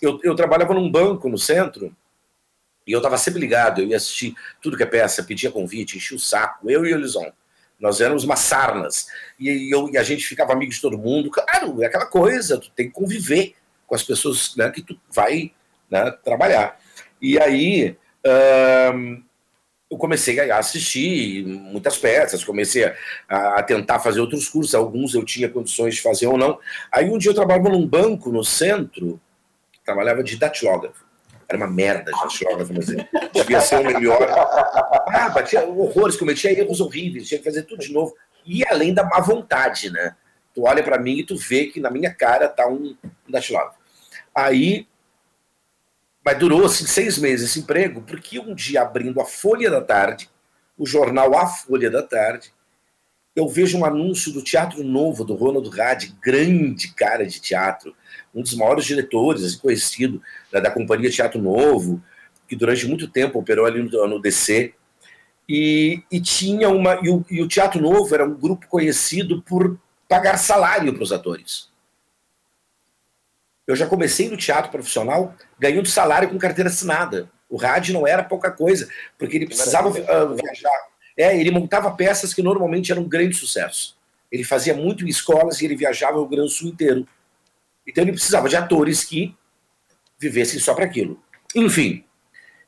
eu, 0.00 0.20
eu 0.22 0.34
trabalhava 0.34 0.74
num 0.74 0.90
banco 0.90 1.28
no 1.28 1.38
centro, 1.38 1.94
e 2.86 2.92
eu 2.92 2.98
estava 2.98 3.16
sempre 3.16 3.40
ligado, 3.40 3.80
eu 3.80 3.88
ia 3.88 3.96
assistir 3.96 4.34
tudo 4.60 4.76
que 4.76 4.82
é 4.82 4.86
peça, 4.86 5.22
pedia 5.22 5.50
convite, 5.50 5.96
enchia 5.96 6.16
o 6.16 6.20
saco, 6.20 6.68
eu 6.68 6.84
e 6.84 6.92
o 6.92 6.96
Elison. 6.96 7.30
Nós 7.78 8.00
éramos 8.00 8.22
umas 8.22 8.40
sarnas. 8.40 9.06
E, 9.38 9.72
eu, 9.72 9.88
e 9.88 9.96
a 9.96 10.02
gente 10.02 10.24
ficava 10.24 10.52
amigo 10.52 10.72
de 10.72 10.80
todo 10.80 10.98
mundo. 10.98 11.30
Claro, 11.30 11.82
é 11.82 11.86
aquela 11.86 12.06
coisa, 12.06 12.58
tu 12.58 12.70
tem 12.70 12.86
que 12.86 12.92
conviver 12.92 13.54
com 13.92 13.96
as 13.96 14.02
pessoas 14.02 14.56
né, 14.56 14.70
que 14.70 14.80
tu 14.80 14.98
vai 15.14 15.52
né, 15.90 16.10
trabalhar. 16.24 16.80
E 17.20 17.38
aí 17.38 17.94
eu 19.90 19.98
comecei 19.98 20.40
a 20.50 20.56
assistir 20.56 21.44
muitas 21.46 21.98
peças, 21.98 22.42
comecei 22.42 22.86
a, 23.28 23.58
a, 23.58 23.62
tentar 23.62 23.98
fazer 23.98 24.20
outros 24.20 24.48
cursos, 24.48 24.74
alguns 24.74 25.12
eu 25.12 25.22
tinha 25.22 25.46
condições 25.46 25.96
de 25.96 26.00
fazer 26.00 26.26
ou 26.26 26.38
não. 26.38 26.58
Aí 26.90 27.10
um 27.10 27.18
dia 27.18 27.32
eu 27.32 27.34
trabalhava 27.34 27.68
num 27.68 27.86
banco 27.86 28.32
no 28.32 28.42
centro, 28.42 29.20
trabalhava 29.84 30.24
de 30.24 30.38
datilógrafo. 30.38 31.04
Era 31.46 31.58
uma 31.58 31.66
merda 31.66 32.10
de 32.10 32.18
datilógrafo, 32.18 32.72
mas 32.72 32.86
devia 33.34 33.60
ser 33.60 33.78
o 33.78 33.84
melhor. 33.84 34.26
Ah, 35.08 35.28
batia 35.28 35.68
horrores, 35.68 36.16
cometia 36.16 36.58
erros 36.58 36.80
horríveis, 36.80 37.28
tinha 37.28 37.36
que 37.36 37.44
fazer 37.44 37.64
tudo 37.64 37.80
de 37.80 37.92
novo. 37.92 38.14
E 38.46 38.66
além 38.66 38.94
da 38.94 39.04
má 39.04 39.20
vontade, 39.20 39.90
né? 39.90 40.16
Tu 40.54 40.62
olha 40.62 40.82
para 40.82 40.98
mim 40.98 41.18
e 41.18 41.24
tu 41.24 41.36
vê 41.36 41.66
que 41.66 41.78
na 41.78 41.90
minha 41.90 42.12
cara 42.12 42.48
tá 42.48 42.66
um, 42.66 42.96
um 43.28 43.30
datilógrafo. 43.30 43.81
Aí, 44.34 44.86
mas 46.24 46.38
durou 46.38 46.64
assim, 46.64 46.86
seis 46.86 47.18
meses 47.18 47.50
esse 47.50 47.60
emprego, 47.60 48.02
porque 48.02 48.38
um 48.38 48.54
dia 48.54 48.82
abrindo 48.82 49.20
a 49.20 49.24
Folha 49.24 49.70
da 49.70 49.80
Tarde, 49.80 50.30
o 50.78 50.86
jornal 50.86 51.36
A 51.36 51.46
Folha 51.46 51.90
da 51.90 52.02
Tarde, 52.02 52.52
eu 53.34 53.48
vejo 53.48 53.78
um 53.78 53.84
anúncio 53.84 54.32
do 54.32 54.42
Teatro 54.42 54.84
Novo, 54.84 55.24
do 55.24 55.34
Ronald 55.34 55.68
Rad, 55.68 56.04
grande 56.22 56.92
cara 56.92 57.26
de 57.26 57.40
teatro, 57.40 57.94
um 58.34 58.42
dos 58.42 58.54
maiores 58.54 58.84
diretores, 58.84 59.42
assim, 59.42 59.58
conhecido 59.58 60.22
da, 60.50 60.60
da 60.60 60.70
Companhia 60.70 61.10
Teatro 61.10 61.40
Novo, 61.40 62.02
que 62.46 62.54
durante 62.54 62.86
muito 62.86 63.08
tempo 63.08 63.38
operou 63.38 63.64
ali 63.64 63.82
no, 63.82 64.06
no 64.06 64.20
DC. 64.20 64.74
E, 65.48 66.02
e 66.10 66.20
tinha 66.20 66.68
uma. 66.68 67.00
E 67.02 67.08
o, 67.08 67.24
e 67.30 67.42
o 67.42 67.48
Teatro 67.48 67.80
Novo 67.80 68.14
era 68.14 68.24
um 68.24 68.34
grupo 68.34 68.66
conhecido 68.68 69.42
por 69.42 69.78
pagar 70.08 70.36
salário 70.36 70.92
para 70.92 71.02
os 71.02 71.12
atores. 71.12 71.71
Eu 73.66 73.76
já 73.76 73.86
comecei 73.86 74.28
no 74.28 74.36
teatro 74.36 74.70
profissional 74.70 75.34
ganhando 75.58 75.88
salário 75.88 76.28
com 76.28 76.38
carteira 76.38 76.68
assinada. 76.68 77.30
O 77.48 77.56
rádio 77.56 77.94
não 77.94 78.06
era 78.06 78.22
pouca 78.22 78.50
coisa, 78.50 78.88
porque 79.18 79.36
ele 79.36 79.46
precisava 79.46 79.88
uh, 79.88 80.34
viajar. 80.34 80.88
É, 81.16 81.38
ele 81.38 81.50
montava 81.50 81.90
peças 81.90 82.32
que 82.32 82.42
normalmente 82.42 82.90
eram 82.90 83.02
um 83.02 83.08
grande 83.08 83.36
sucesso. 83.36 83.96
Ele 84.30 84.42
fazia 84.42 84.74
muito 84.74 85.04
em 85.04 85.08
escolas 85.08 85.60
e 85.60 85.66
ele 85.66 85.76
viajava 85.76 86.18
o 86.18 86.26
Grande 86.26 86.50
Sul 86.50 86.68
inteiro. 86.68 87.06
Então 87.86 88.02
ele 88.02 88.12
precisava 88.12 88.48
de 88.48 88.56
atores 88.56 89.04
que 89.04 89.36
vivessem 90.18 90.58
só 90.58 90.74
para 90.74 90.86
aquilo. 90.86 91.22
Enfim, 91.54 92.04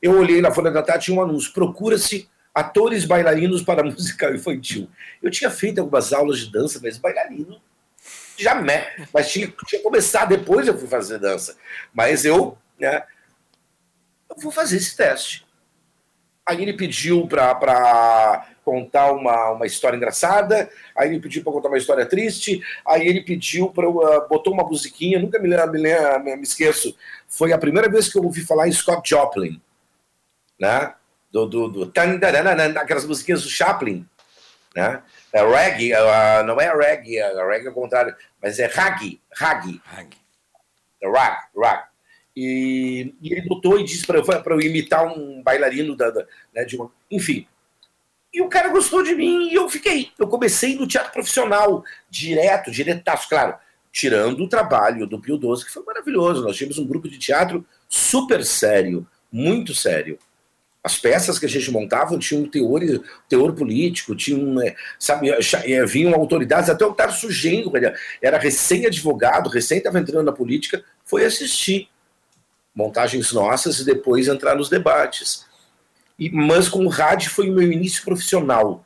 eu 0.03 0.19
olhei 0.19 0.43
na 0.43 0.53
Folha 0.53 0.71
da 0.71 0.83
Tarde 0.83 1.07
tinha 1.07 1.17
um 1.17 1.23
anúncio: 1.23 1.55
procura-se 1.55 2.29
atores 2.55 3.07
bailarinos 3.07 3.63
para 3.63 3.83
musical 3.85 4.35
infantil. 4.35 4.89
Eu 5.23 5.31
tinha 5.31 5.51
feito 5.51 5.81
algumas 5.81 6.13
aulas 6.13 6.39
de 6.41 6.53
dança, 6.53 6.79
mas 6.83 6.99
bailarino 6.99 7.61
jamais. 8.37 9.09
Mas 9.13 9.31
tinha, 9.31 9.47
tinha 9.67 9.79
que 9.79 9.85
começar, 9.85 10.25
depois 10.25 10.67
eu 10.67 10.77
fui 10.77 10.89
fazer 10.89 11.19
dança. 11.19 11.57
Mas 11.93 12.25
eu, 12.25 12.57
né, 12.79 13.05
eu 14.31 14.37
vou 14.43 14.53
fazer 14.53 14.77
esse 14.77 14.97
teste. 14.97 15.45
Aí 16.47 16.61
ele 16.61 16.75
pediu 16.75 17.27
para 17.27 18.47
contar 18.65 19.13
uma, 19.13 19.51
uma 19.53 19.67
história 19.67 19.97
engraçada, 19.97 20.71
aí 20.97 21.11
ele 21.11 21.21
pediu 21.21 21.43
para 21.43 21.53
contar 21.53 21.69
uma 21.69 21.79
história 21.79 22.07
triste, 22.07 22.63
aí 22.87 23.07
ele 23.07 23.23
pediu 23.23 23.71
para 23.71 23.89
uh, 23.89 24.29
botou 24.29 24.53
uma 24.53 24.65
musiquinha, 24.65 25.19
nunca 25.19 25.39
me, 25.39 25.49
me, 25.49 26.19
me, 26.19 26.37
me 26.37 26.43
esqueço. 26.43 26.97
Foi 27.29 27.53
a 27.53 27.59
primeira 27.59 27.89
vez 27.89 28.11
que 28.11 28.19
eu 28.19 28.23
ouvi 28.23 28.43
falar 28.43 28.69
em 28.69 28.73
Scott 28.73 29.09
Joplin, 29.09 29.61
né? 30.59 30.95
Do, 31.31 31.47
do, 31.47 31.69
do 31.69 31.93
aquelas 32.79 33.05
musiquinhas 33.05 33.43
do 33.43 33.49
Chaplin, 33.49 34.07
né? 34.75 35.03
É 35.33 35.45
reggae, 35.45 35.93
uh, 35.93 36.45
não 36.45 36.61
é 36.61 36.75
reggae, 36.75 37.19
é 37.19 37.47
reggae 37.47 37.69
ao 37.69 37.75
contrário, 37.75 38.15
mas 38.43 38.59
é 38.59 38.67
rag, 38.67 39.21
rag. 39.33 39.81
Rag. 39.85 40.17
É 41.01 41.09
rag, 41.09 41.39
rag. 41.57 41.85
E, 42.37 43.15
e, 43.23 43.33
ele 43.33 43.49
botou 43.49 43.79
e 43.79 43.85
disse 43.85 44.05
para 44.05 44.19
eu, 44.19 44.25
eu 44.25 44.61
imitar 44.61 45.07
um 45.07 45.41
bailarino 45.43 45.95
da, 45.95 46.11
da 46.11 46.27
né, 46.53 46.65
de 46.65 46.77
uma, 46.77 46.91
enfim. 47.11 47.47
E 48.33 48.43
o 48.43 48.49
cara 48.49 48.71
gostou 48.71 49.05
de 49.05 49.15
mim 49.15 49.51
e 49.51 49.55
eu 49.55 49.71
fiquei. 49.71 50.11
Eu 50.19 50.27
comecei 50.27 50.75
no 50.75 50.89
teatro 50.89 51.13
profissional, 51.13 51.85
direto, 52.11 52.73
diretaço, 52.73 53.29
claro, 53.29 53.55
tirando 53.93 54.43
o 54.43 54.49
trabalho 54.49 55.07
do 55.07 55.21
Pio 55.21 55.39
Doce, 55.39 55.65
que 55.65 55.71
foi 55.71 55.85
maravilhoso. 55.85 56.43
Nós 56.43 56.57
tínhamos 56.57 56.79
um 56.79 56.87
grupo 56.87 57.09
de 57.09 57.17
teatro 57.17 57.65
super 57.89 58.45
sério, 58.45 59.07
muito 59.31 59.73
sério. 59.73 60.19
As 60.85 60.99
peças 60.99 61.39
que 61.39 61.47
a 61.47 61.49
gente 61.49 61.71
montava 61.71 62.19
tinham 62.19 62.43
um 62.43 62.49
teor, 62.49 62.83
teor 63.27 63.55
político, 63.55 64.15
tinham, 64.15 64.61
é, 64.61 64.77
sabe, 64.99 65.31
é, 65.31 65.87
vinham 65.87 66.15
autoridades, 66.15 66.69
até 66.69 66.85
o 66.85 66.93
Tarso 66.93 67.31
Genro, 67.31 67.73
era 68.21 68.39
recém-advogado, 68.39 69.49
recém 69.49 69.79
estava 69.79 69.99
entrando 69.99 70.27
na 70.27 70.33
política, 70.33 70.85
foi 71.03 71.25
assistir 71.25 71.89
montagens 72.75 73.33
nossas 73.33 73.79
e 73.79 73.85
depois 73.87 74.29
entrar 74.29 74.55
nos 74.55 74.69
debates. 74.69 75.47
E, 76.19 76.31
mas 76.31 76.69
com 76.69 76.85
o 76.85 76.89
rádio 76.89 77.31
foi 77.31 77.49
o 77.49 77.55
meu 77.55 77.73
início 77.73 78.05
profissional. 78.05 78.85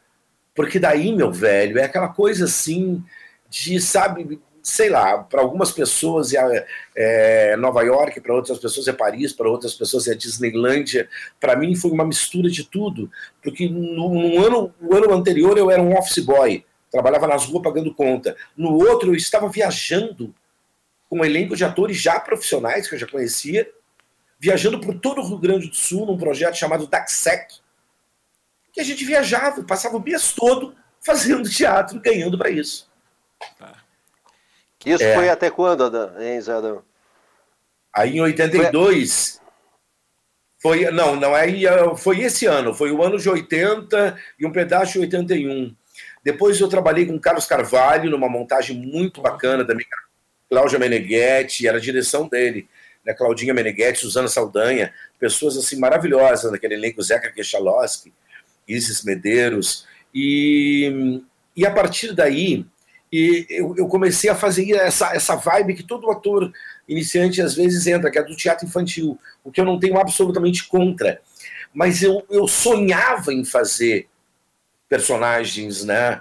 Porque 0.55 0.79
daí, 0.79 1.13
meu 1.13 1.33
velho, 1.33 1.79
é 1.79 1.85
aquela 1.85 2.09
coisa 2.09 2.45
assim 2.45 3.03
de, 3.49 3.81
sabe, 3.81 4.41
sei 4.69 4.89
lá, 4.89 5.19
para 5.19 5.41
algumas 5.41 5.73
pessoas 5.73 6.33
é, 6.35 6.67
é 6.95 7.57
Nova 7.57 7.83
York, 7.83 8.21
para 8.21 8.35
outras 8.35 8.59
pessoas 8.59 8.89
é 8.89 8.93
Paris, 8.93 9.33
para 9.33 9.49
outras 9.49 9.75
pessoas 9.75 10.07
é 10.07 10.15
Disneylândia. 10.15 11.09
Para 11.41 11.57
mim 11.57 11.75
foi 11.75 11.91
uma 11.91 12.05
mistura 12.05 12.49
de 12.51 12.65
tudo, 12.65 13.11
porque 13.43 13.69
no, 13.69 14.13
no, 14.15 14.45
ano, 14.45 14.75
no 14.81 14.97
ano 14.97 15.15
anterior 15.15 15.57
eu 15.57 15.71
era 15.71 15.83
um 15.83 15.97
office 15.97 16.25
boy, 16.25 16.65
trabalhava 16.91 17.27
nas 17.27 17.47
ruas 17.47 17.63
pagando 17.63 17.95
conta. 17.95 18.37
No 18.57 18.75
outro 18.75 19.11
eu 19.11 19.17
estava 19.17 19.49
viajando 19.49 20.35
com 21.09 21.21
um 21.21 21.25
elenco 21.25 21.57
de 21.57 21.65
atores 21.65 21.97
já 21.97 22.21
profissionais 22.21 22.89
que 22.89 22.95
eu 22.95 22.99
já 22.99 23.07
conhecia 23.07 23.69
viajando 24.39 24.81
por 24.81 24.99
todo 24.99 25.21
o 25.21 25.27
Rio 25.27 25.39
Grande 25.39 25.69
do 25.69 25.75
Sul 25.75 26.07
num 26.07 26.17
projeto 26.17 26.55
chamado 26.55 26.87
DACSEC, 26.87 27.55
que 28.73 28.81
a 28.81 28.85
gente 28.85 29.05
viajava, 29.05 29.63
passava 29.65 29.97
o 29.97 30.01
mês 30.01 30.33
todo 30.33 30.75
fazendo 31.01 31.49
teatro, 31.51 32.01
ganhando 32.01 32.39
para 32.39 32.51
isso. 32.51 32.89
Tá. 33.59 33.75
Isso 34.85 35.03
é. 35.03 35.15
foi 35.15 35.29
até 35.29 35.51
quando, 35.51 35.85
hein, 36.21 36.41
Zé 36.41 36.53
Adão? 36.53 36.83
Aí 37.95 38.17
em 38.17 38.21
82 38.21 39.41
foi, 40.61 40.85
foi 40.85 40.91
não, 40.93 41.17
não 41.17 41.35
aí 41.35 41.65
foi 41.97 42.21
esse 42.21 42.47
ano, 42.47 42.75
foi 42.75 42.91
o 42.93 43.03
ano 43.03 43.19
de 43.19 43.29
80 43.29 44.17
e 44.39 44.47
um 44.47 44.53
pedaço 44.53 44.93
de 44.93 45.01
81. 45.01 45.75
Depois 46.23 46.61
eu 46.61 46.69
trabalhei 46.69 47.07
com 47.07 47.19
Carlos 47.19 47.47
Carvalho 47.47 48.11
numa 48.11 48.29
montagem 48.29 48.77
muito 48.77 49.21
bacana 49.21 49.65
da 49.65 49.75
minha 49.75 49.87
Cláudia 50.49 50.79
Meneghetti, 50.79 51.67
era 51.67 51.79
a 51.79 51.81
direção 51.81 52.29
dele 52.29 52.69
né, 53.09 53.15
Claudinha 53.15 53.55
Meneghetti, 53.55 54.01
Suzana 54.01 54.29
Saldanha, 54.29 54.93
pessoas 55.19 55.57
assim 55.57 55.79
maravilhosas 55.79 56.53
naquele 56.53 56.75
elenco, 56.75 57.03
Zeca 57.03 57.33
Kechalowski, 57.33 58.13
Isis 58.69 59.03
Medeiros, 59.03 59.87
e, 60.15 61.23
e 61.57 61.67
a 61.67 61.71
partir 61.71 62.13
daí 62.13 62.67
e 63.13 63.47
eu, 63.49 63.75
eu, 63.77 63.89
comecei 63.89 64.29
a 64.29 64.35
fazer 64.35 64.71
essa, 64.73 65.15
essa 65.15 65.35
vibe 65.35 65.75
que 65.75 65.83
todo 65.83 66.11
ator 66.11 66.53
iniciante 66.87 67.41
às 67.41 67.55
vezes 67.55 67.87
entra, 67.87 68.11
que 68.11 68.19
é 68.19 68.23
do 68.23 68.37
teatro 68.37 68.67
infantil, 68.67 69.19
o 69.43 69.51
que 69.51 69.61
eu 69.61 69.65
não 69.65 69.79
tenho 69.79 69.99
absolutamente 69.99 70.67
contra. 70.67 71.21
Mas 71.73 72.03
eu, 72.03 72.25
eu 72.29 72.47
sonhava 72.47 73.33
em 73.33 73.45
fazer 73.45 74.09
personagens 74.89 75.85
né, 75.85 76.21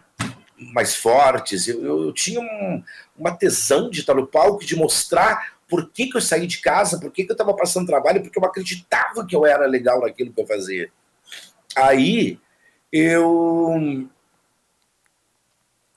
mais 0.57 0.95
fortes, 0.95 1.67
eu, 1.67 1.83
eu, 1.83 2.03
eu 2.05 2.13
tinha 2.13 2.39
um, 2.39 2.83
uma 3.17 3.35
tesão 3.35 3.89
de 3.89 4.01
estar 4.01 4.13
no 4.13 4.27
palco, 4.27 4.65
de 4.65 4.75
mostrar 4.75 5.57
por 5.67 5.89
que, 5.89 6.07
que 6.07 6.17
eu 6.17 6.21
saí 6.21 6.47
de 6.47 6.59
casa, 6.59 6.99
por 6.99 7.11
que, 7.11 7.25
que 7.25 7.31
eu 7.31 7.33
estava 7.33 7.53
passando 7.53 7.87
trabalho, 7.87 8.21
porque 8.21 8.39
eu 8.39 8.45
acreditava 8.45 9.25
que 9.25 9.35
eu 9.35 9.45
era 9.45 9.65
legal 9.65 10.01
naquilo 10.01 10.31
que 10.31 10.41
eu 10.41 10.47
fazia. 10.47 10.89
Aí, 11.75 12.39
eu. 12.91 14.07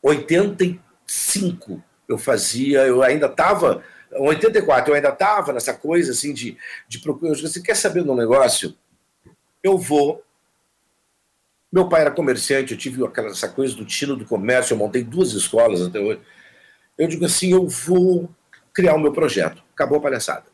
85 0.03 1.83
eu 2.09 2.19
fazia, 2.19 2.87
eu 2.87 3.03
ainda 3.03 3.27
estava. 3.27 3.83
84 4.13 4.91
eu 4.91 4.97
ainda 4.97 5.11
estava 5.11 5.53
nessa 5.53 5.73
coisa 5.73 6.11
assim 6.13 6.35
de, 6.35 6.57
de 6.89 6.99
procurar. 6.99 7.35
Você 7.35 7.63
quer 7.63 7.77
saber 7.77 8.03
de 8.03 8.11
um 8.11 8.17
negócio? 8.17 8.75
Eu 9.63 9.79
vou. 9.79 10.23
Meu 11.73 11.89
pai 11.89 12.01
era 12.01 12.11
comerciante, 12.11 12.73
eu 12.73 12.79
tive 12.79 13.05
aquela, 13.05 13.29
essa 13.29 13.49
coisa 13.49 13.77
do 13.77 13.85
tino 13.85 14.17
do 14.17 14.25
comércio, 14.25 14.75
eu 14.75 14.79
montei 14.79 15.05
duas 15.05 15.33
escolas 15.33 15.81
até 15.83 16.01
hoje. 16.01 16.21
Eu 16.99 17.07
digo 17.07 17.25
assim: 17.25 17.53
eu 17.53 17.69
vou 17.69 18.29
criar 18.73 18.95
o 18.95 19.01
meu 19.01 19.13
projeto. 19.13 19.63
Acabou 19.73 19.99
a 19.99 20.03
palhaçada. 20.03 20.47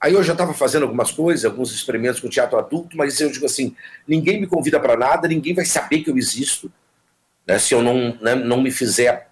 Aí 0.00 0.12
eu 0.12 0.22
já 0.22 0.32
estava 0.32 0.54
fazendo 0.54 0.84
algumas 0.84 1.10
coisas, 1.10 1.44
alguns 1.44 1.72
experimentos 1.72 2.20
com 2.20 2.28
teatro 2.28 2.58
adulto, 2.58 2.96
mas 2.96 3.18
eu 3.20 3.30
digo 3.30 3.46
assim: 3.46 3.74
ninguém 4.06 4.40
me 4.40 4.46
convida 4.46 4.78
para 4.78 4.96
nada, 4.96 5.26
ninguém 5.26 5.54
vai 5.54 5.64
saber 5.64 6.00
que 6.00 6.10
eu 6.10 6.16
existo, 6.18 6.70
né, 7.48 7.58
se 7.58 7.74
eu 7.74 7.82
não, 7.82 8.14
né, 8.20 8.34
não 8.34 8.60
me 8.60 8.70
fizer. 8.70 9.28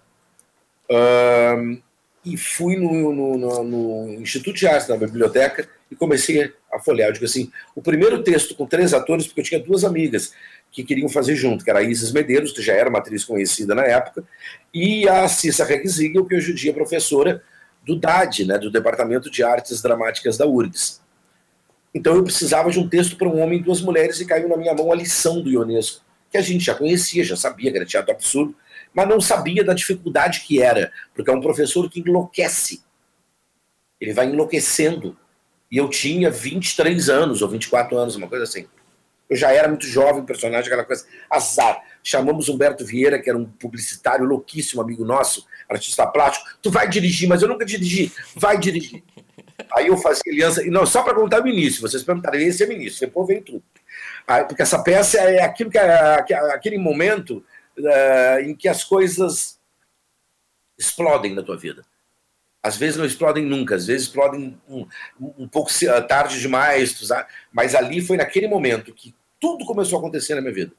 Uh, 0.89 1.79
e 2.25 2.35
fui 2.35 2.75
no, 2.75 3.13
no, 3.13 3.37
no, 3.37 3.63
no, 3.63 4.13
Instituto 4.21 4.57
de 4.57 4.67
Artes, 4.67 4.87
na 4.87 4.97
biblioteca, 4.97 5.69
e 5.89 5.95
comecei 5.95 6.51
a 6.73 6.79
folhear. 6.79 7.09
Eu 7.09 7.13
digo 7.13 7.25
assim: 7.25 7.51
o 7.75 7.81
primeiro 7.81 8.23
texto 8.23 8.55
com 8.55 8.65
três 8.65 8.93
atores, 8.93 9.27
porque 9.27 9.41
eu 9.41 9.45
tinha 9.45 9.59
duas 9.59 9.83
amigas 9.83 10.33
que 10.71 10.83
queriam 10.83 11.07
fazer 11.07 11.35
junto, 11.35 11.63
que 11.63 11.69
era 11.69 11.79
a 11.79 11.83
Isis 11.83 12.11
Medeiros, 12.11 12.51
que 12.51 12.61
já 12.61 12.73
era 12.73 12.89
uma 12.89 12.99
atriz 12.99 13.23
conhecida 13.23 13.73
na 13.75 13.83
época, 13.83 14.23
e 14.73 15.07
a 15.07 15.27
Cissa 15.27 15.63
Requizigel, 15.63 16.25
que 16.25 16.35
hoje 16.35 16.51
em 16.51 16.55
dia 16.55 16.71
é 16.71 16.73
professora 16.73 17.41
do 17.85 17.95
DAD, 17.95 18.45
né, 18.45 18.57
do 18.57 18.69
Departamento 18.69 19.31
de 19.31 19.43
Artes 19.43 19.81
Dramáticas 19.81 20.37
da 20.37 20.45
URGS. 20.45 21.01
Então 21.95 22.15
eu 22.15 22.23
precisava 22.23 22.69
de 22.69 22.79
um 22.79 22.89
texto 22.89 23.15
para 23.15 23.29
um 23.29 23.39
homem 23.39 23.59
e 23.59 23.63
duas 23.63 23.81
mulheres 23.81 24.19
e 24.19 24.25
caiu 24.25 24.49
na 24.49 24.57
minha 24.57 24.73
mão 24.73 24.91
a 24.91 24.95
lição 24.95 25.41
do 25.41 25.49
Ionesco, 25.49 26.03
que 26.29 26.37
a 26.37 26.41
gente 26.41 26.63
já 26.63 26.75
conhecia, 26.75 27.23
já 27.23 27.35
sabia 27.35 27.71
que 27.71 27.77
era 27.77 27.85
teatro 27.85 28.11
absurdo, 28.11 28.55
mas 28.93 29.07
não 29.07 29.21
sabia 29.21 29.63
da 29.63 29.73
dificuldade 29.73 30.41
que 30.41 30.61
era, 30.61 30.91
porque 31.13 31.29
é 31.29 31.33
um 31.33 31.41
professor 31.41 31.89
que 31.89 31.99
enlouquece. 31.99 32.81
Ele 33.99 34.13
vai 34.13 34.27
enlouquecendo. 34.27 35.17
E 35.69 35.77
eu 35.77 35.89
tinha 35.89 36.29
23 36.29 37.09
anos, 37.09 37.41
ou 37.41 37.49
24 37.49 37.97
anos, 37.97 38.15
uma 38.15 38.27
coisa 38.27 38.43
assim. 38.43 38.67
Eu 39.29 39.35
já 39.35 39.51
era 39.51 39.67
muito 39.67 39.85
jovem, 39.85 40.23
personagem, 40.23 40.67
aquela 40.67 40.85
coisa, 40.85 41.05
azar. 41.29 41.81
Chamamos 42.01 42.47
Humberto 42.47 42.85
Vieira, 42.85 43.21
que 43.21 43.29
era 43.29 43.37
um 43.37 43.45
publicitário 43.45 44.25
louquíssimo, 44.25 44.81
amigo 44.81 45.03
nosso, 45.03 45.45
artista 45.69 46.07
plástico. 46.07 46.45
Tu 46.61 46.71
vai 46.71 46.87
dirigir, 46.87 47.27
mas 47.27 47.41
eu 47.41 47.49
nunca 47.49 47.65
dirigi. 47.65 48.11
Vai 48.35 48.57
dirigir. 48.57 49.03
Aí 49.75 49.87
eu 49.87 49.97
fazia 49.97 50.31
aliança. 50.31 50.65
E 50.65 50.69
não, 50.69 50.85
só 50.85 51.03
para 51.03 51.15
contar 51.15 51.43
o 51.43 51.47
início, 51.47 51.81
vocês 51.81 52.03
perguntaram, 52.03 52.39
esse 52.39 52.63
é 52.63 52.67
o 52.67 52.71
início, 52.71 53.01
depois 53.01 53.27
vem 53.27 53.41
tudo. 53.41 53.63
Porque 54.47 54.61
essa 54.61 54.83
peça 54.83 55.17
é 55.17 55.41
aquilo 55.41 55.71
que 55.71 55.77
é, 55.77 56.35
aquele 56.53 56.77
momento 56.77 57.43
uh, 57.77 58.41
em 58.41 58.53
que 58.53 58.67
as 58.67 58.83
coisas 58.83 59.57
explodem 60.77 61.33
na 61.33 61.41
tua 61.41 61.57
vida. 61.57 61.83
Às 62.61 62.75
vezes 62.75 62.97
não 62.97 63.05
explodem 63.05 63.45
nunca, 63.45 63.75
às 63.75 63.87
vezes 63.87 64.07
explodem 64.07 64.59
um, 64.67 64.85
um 65.17 65.47
pouco 65.47 65.71
tarde 66.07 66.39
demais, 66.39 66.99
mas 67.51 67.73
ali 67.73 68.01
foi 68.01 68.17
naquele 68.17 68.47
momento 68.47 68.93
que 68.93 69.15
tudo 69.39 69.65
começou 69.65 69.97
a 69.97 69.99
acontecer 70.01 70.35
na 70.35 70.41
minha 70.41 70.53
vida. 70.53 70.73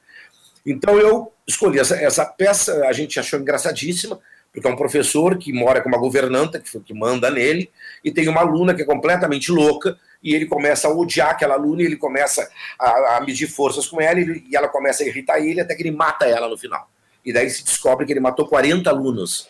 Então 0.67 0.99
eu 0.99 1.33
escolhi 1.47 1.79
essa, 1.79 1.97
essa 1.97 2.27
peça, 2.27 2.87
a 2.87 2.93
gente 2.93 3.19
achou 3.19 3.41
engraçadíssima, 3.41 4.21
porque 4.53 4.69
é 4.69 4.71
um 4.71 4.77
professor 4.77 5.39
que 5.39 5.53
mora 5.53 5.81
com 5.81 5.89
uma 5.89 5.99
governanta, 5.99 6.61
que, 6.61 6.79
que 6.81 6.93
manda 6.93 7.31
nele, 7.31 7.71
e 8.05 8.11
tem 8.11 8.29
uma 8.29 8.41
aluna 8.41 8.75
que 8.75 8.83
é 8.83 8.85
completamente 8.85 9.51
louca, 9.51 9.99
e 10.23 10.35
ele 10.35 10.47
começa 10.47 10.89
a 10.89 10.91
odiar 10.93 11.31
aquela 11.31 11.55
aluna, 11.55 11.83
e 11.83 11.87
ele 11.87 11.97
começa 11.97 12.51
a, 12.79 13.17
a 13.17 13.21
medir 13.21 13.49
forças 13.49 13.87
com 13.87 14.01
ela, 14.01 14.21
e, 14.21 14.45
e 14.51 14.57
ela 14.57 14.69
começa 14.69 15.03
a 15.03 15.07
irritar 15.07 15.39
ele, 15.39 15.61
até 15.61 15.75
que 15.75 15.83
ele 15.83 15.91
mata 15.91 16.27
ela 16.27 16.49
no 16.49 16.59
final. 16.59 16.89
E 17.25 17.33
daí 17.33 17.49
se 17.51 17.65
descobre 17.65 18.07
que 18.07 18.13
ele 18.13 18.21
matou 18.21 18.49
40 18.49 18.89
alunos. 18.89 19.49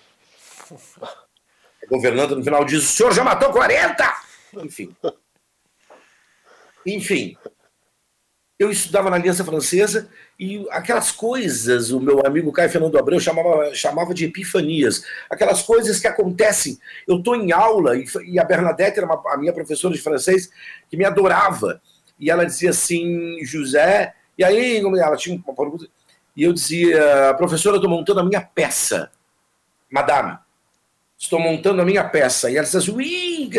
A 1.02 1.86
governanta 1.88 2.34
no 2.34 2.44
final 2.44 2.64
diz: 2.64 2.84
o 2.84 2.86
senhor 2.86 3.12
já 3.12 3.24
matou 3.24 3.52
40? 3.52 4.14
Enfim. 4.62 4.94
Enfim. 6.84 7.36
Eu 8.58 8.70
estudava 8.70 9.08
na 9.08 9.16
Aliança 9.16 9.44
Francesa 9.44 10.08
e 10.38 10.66
aquelas 10.70 11.12
coisas, 11.12 11.92
o 11.92 12.00
meu 12.00 12.26
amigo 12.26 12.50
Caio 12.50 12.68
Fernando 12.68 12.98
Abreu 12.98 13.20
chamava, 13.20 13.72
chamava 13.72 14.12
de 14.12 14.24
epifanias, 14.24 15.04
aquelas 15.30 15.62
coisas 15.62 16.00
que 16.00 16.08
acontecem. 16.08 16.78
Eu 17.06 17.18
estou 17.18 17.36
em 17.36 17.52
aula 17.52 17.96
e, 17.96 18.04
e, 18.24 18.38
a 18.38 18.44
Bernadette 18.44 18.98
era 18.98 19.06
uma, 19.06 19.22
a 19.32 19.36
minha 19.36 19.52
professora 19.52 19.94
de 19.94 20.00
francês 20.00 20.50
que 20.90 20.96
me 20.96 21.04
adorava. 21.04 21.80
E 22.18 22.30
ela 22.30 22.44
dizia 22.44 22.70
assim, 22.70 23.38
José, 23.44 24.12
e 24.36 24.42
aí 24.42 24.78
ela 24.78 25.16
tinha 25.16 25.36
uma 25.36 25.54
pergunta, 25.54 25.86
e 26.36 26.42
eu 26.42 26.52
dizia, 26.52 27.34
professora, 27.36 27.76
estou 27.76 27.90
montando 27.90 28.20
a 28.20 28.24
minha 28.24 28.40
peça. 28.40 29.10
Madame, 29.90 30.36
estou 31.16 31.40
montando 31.40 31.82
a 31.82 31.84
minha 31.84 32.04
peça. 32.04 32.50
E 32.50 32.56
ela 32.56 32.64
dizia 32.64 32.80
assim, 32.80 32.92
Ui! 32.92 33.50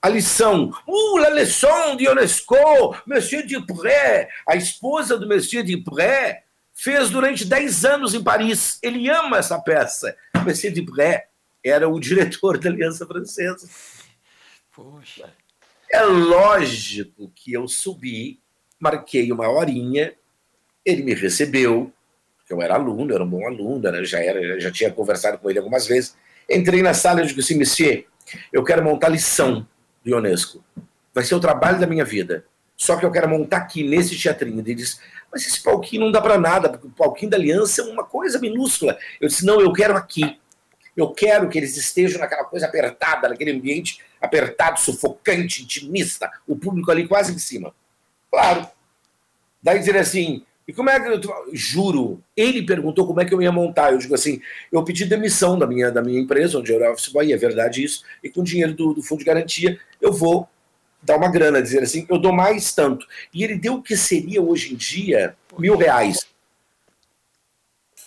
A 0.00 0.08
lição. 0.08 0.70
Uh, 0.86 1.18
la 1.18 1.28
leçon 1.28 1.96
de 1.96 2.04
Ionesco, 2.04 2.96
Monsieur 3.06 3.46
Dupré, 3.46 4.28
a 4.48 4.56
esposa 4.56 5.18
do 5.18 5.26
Monsieur 5.26 5.64
Dupré, 5.64 6.44
fez 6.72 7.10
durante 7.10 7.44
10 7.44 7.84
anos 7.84 8.14
em 8.14 8.22
Paris. 8.22 8.78
Ele 8.82 9.08
ama 9.08 9.38
essa 9.38 9.58
peça. 9.58 10.16
Monsieur 10.44 10.72
Dupré 10.72 11.28
era 11.64 11.88
o 11.88 11.98
diretor 12.00 12.58
da 12.58 12.68
Aliança 12.68 13.06
Francesa. 13.06 13.68
Poxa. 14.72 15.32
É 15.90 16.02
lógico 16.02 17.30
que 17.34 17.52
eu 17.52 17.66
subi, 17.66 18.40
marquei 18.78 19.30
uma 19.32 19.48
horinha, 19.48 20.14
ele 20.84 21.02
me 21.02 21.14
recebeu, 21.14 21.92
eu 22.50 22.60
era 22.60 22.74
aluno, 22.74 23.14
era 23.14 23.24
um 23.24 23.28
bom 23.28 23.46
aluno, 23.46 24.04
já, 24.04 24.20
era, 24.20 24.60
já 24.60 24.70
tinha 24.70 24.90
conversado 24.92 25.38
com 25.38 25.48
ele 25.48 25.58
algumas 25.58 25.86
vezes. 25.86 26.16
Entrei 26.50 26.82
na 26.82 26.92
sala 26.92 27.22
e 27.22 27.26
disse 27.26 27.40
assim, 27.40 27.58
Monsieur, 27.58 28.06
eu 28.52 28.62
quero 28.62 28.84
montar 28.84 29.08
lição 29.08 29.66
Ionesco. 30.10 30.64
Vai 31.14 31.24
ser 31.24 31.34
o 31.34 31.40
trabalho 31.40 31.80
da 31.80 31.86
minha 31.86 32.04
vida. 32.04 32.44
Só 32.76 32.96
que 32.96 33.06
eu 33.06 33.10
quero 33.10 33.28
montar 33.28 33.58
aqui, 33.58 33.82
nesse 33.82 34.20
teatrinho. 34.20 34.60
Ele 34.60 34.74
disse, 34.74 34.98
mas 35.32 35.46
esse 35.46 35.62
palquinho 35.62 36.04
não 36.04 36.12
dá 36.12 36.20
para 36.20 36.38
nada, 36.38 36.68
porque 36.68 36.86
o 36.86 36.90
palquinho 36.90 37.30
da 37.30 37.36
aliança 37.36 37.80
é 37.80 37.84
uma 37.84 38.04
coisa 38.04 38.38
minúscula. 38.38 38.98
Eu 39.20 39.28
disse, 39.28 39.44
não, 39.44 39.60
eu 39.60 39.72
quero 39.72 39.96
aqui. 39.96 40.38
Eu 40.96 41.10
quero 41.10 41.48
que 41.48 41.58
eles 41.58 41.76
estejam 41.76 42.20
naquela 42.20 42.44
coisa 42.44 42.66
apertada, 42.66 43.28
naquele 43.28 43.52
ambiente 43.52 44.02
apertado, 44.20 44.80
sufocante, 44.80 45.62
intimista, 45.62 46.30
o 46.46 46.56
público 46.56 46.90
ali 46.90 47.06
quase 47.06 47.34
em 47.34 47.38
cima. 47.38 47.74
Claro. 48.30 48.66
Daí 49.62 49.78
dizer 49.78 49.96
assim, 49.96 50.44
e 50.68 50.72
como 50.72 50.90
é 50.90 50.98
que 50.98 51.08
eu 51.08 51.20
juro? 51.52 52.22
Ele 52.36 52.66
perguntou 52.66 53.06
como 53.06 53.20
é 53.20 53.24
que 53.24 53.32
eu 53.32 53.40
ia 53.40 53.52
montar. 53.52 53.92
Eu 53.92 53.98
digo 53.98 54.14
assim: 54.14 54.40
eu 54.72 54.82
pedi 54.82 55.04
demissão 55.04 55.56
da 55.56 55.66
minha, 55.66 55.92
da 55.92 56.02
minha 56.02 56.20
empresa, 56.20 56.58
onde 56.58 56.72
eu 56.72 56.76
era 56.76 56.92
office 56.92 57.08
boy, 57.08 57.32
é 57.32 57.36
verdade 57.36 57.84
isso, 57.84 58.02
e 58.22 58.28
com 58.28 58.40
o 58.40 58.44
dinheiro 58.44 58.74
do, 58.74 58.92
do 58.92 59.02
fundo 59.02 59.20
de 59.20 59.24
garantia, 59.24 59.78
eu 60.00 60.12
vou 60.12 60.48
dar 61.00 61.16
uma 61.16 61.30
grana, 61.30 61.62
dizer 61.62 61.84
assim, 61.84 62.04
eu 62.10 62.18
dou 62.18 62.32
mais 62.32 62.74
tanto. 62.74 63.06
E 63.32 63.44
ele 63.44 63.54
deu 63.56 63.74
o 63.74 63.82
que 63.82 63.96
seria 63.96 64.42
hoje 64.42 64.74
em 64.74 64.76
dia 64.76 65.36
mil 65.56 65.76
reais. 65.76 66.26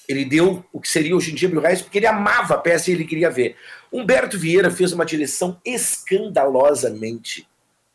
Ele 0.08 0.26
deu 0.26 0.66
o 0.74 0.82
que 0.82 0.90
seria 0.90 1.16
hoje 1.16 1.32
em 1.32 1.36
dia 1.36 1.48
mil 1.48 1.62
reais, 1.62 1.82
porque 1.82 2.00
ele 2.00 2.08
amava 2.08 2.56
a 2.56 2.58
peça 2.58 2.90
e 2.90 2.94
ele 2.94 3.06
queria 3.06 3.30
ver. 3.30 3.56
Humberto 3.92 4.38
Vieira 4.38 4.70
fez 4.70 4.92
uma 4.92 5.06
direção 5.06 5.62
escandalosamente 5.64 7.48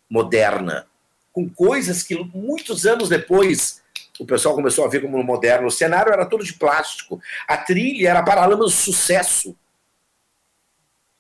moderna, 0.09 0.87
com 1.33 1.51
coisas 1.51 2.03
que 2.03 2.15
muitos 2.33 2.87
anos 2.87 3.11
depois 3.11 3.84
o 4.19 4.27
pessoal 4.27 4.55
começou 4.55 4.85
a 4.85 4.89
ver 4.89 5.01
como 5.01 5.23
moderno. 5.23 5.67
O 5.67 5.71
cenário 5.71 6.13
era 6.13 6.27
todo 6.27 6.45
de 6.45 6.55
plástico. 6.55 7.21
A 7.49 7.57
trilha 7.57 8.11
era 8.11 8.23
Paralamas 8.23 8.67
do 8.67 8.71
Sucesso. 8.71 9.57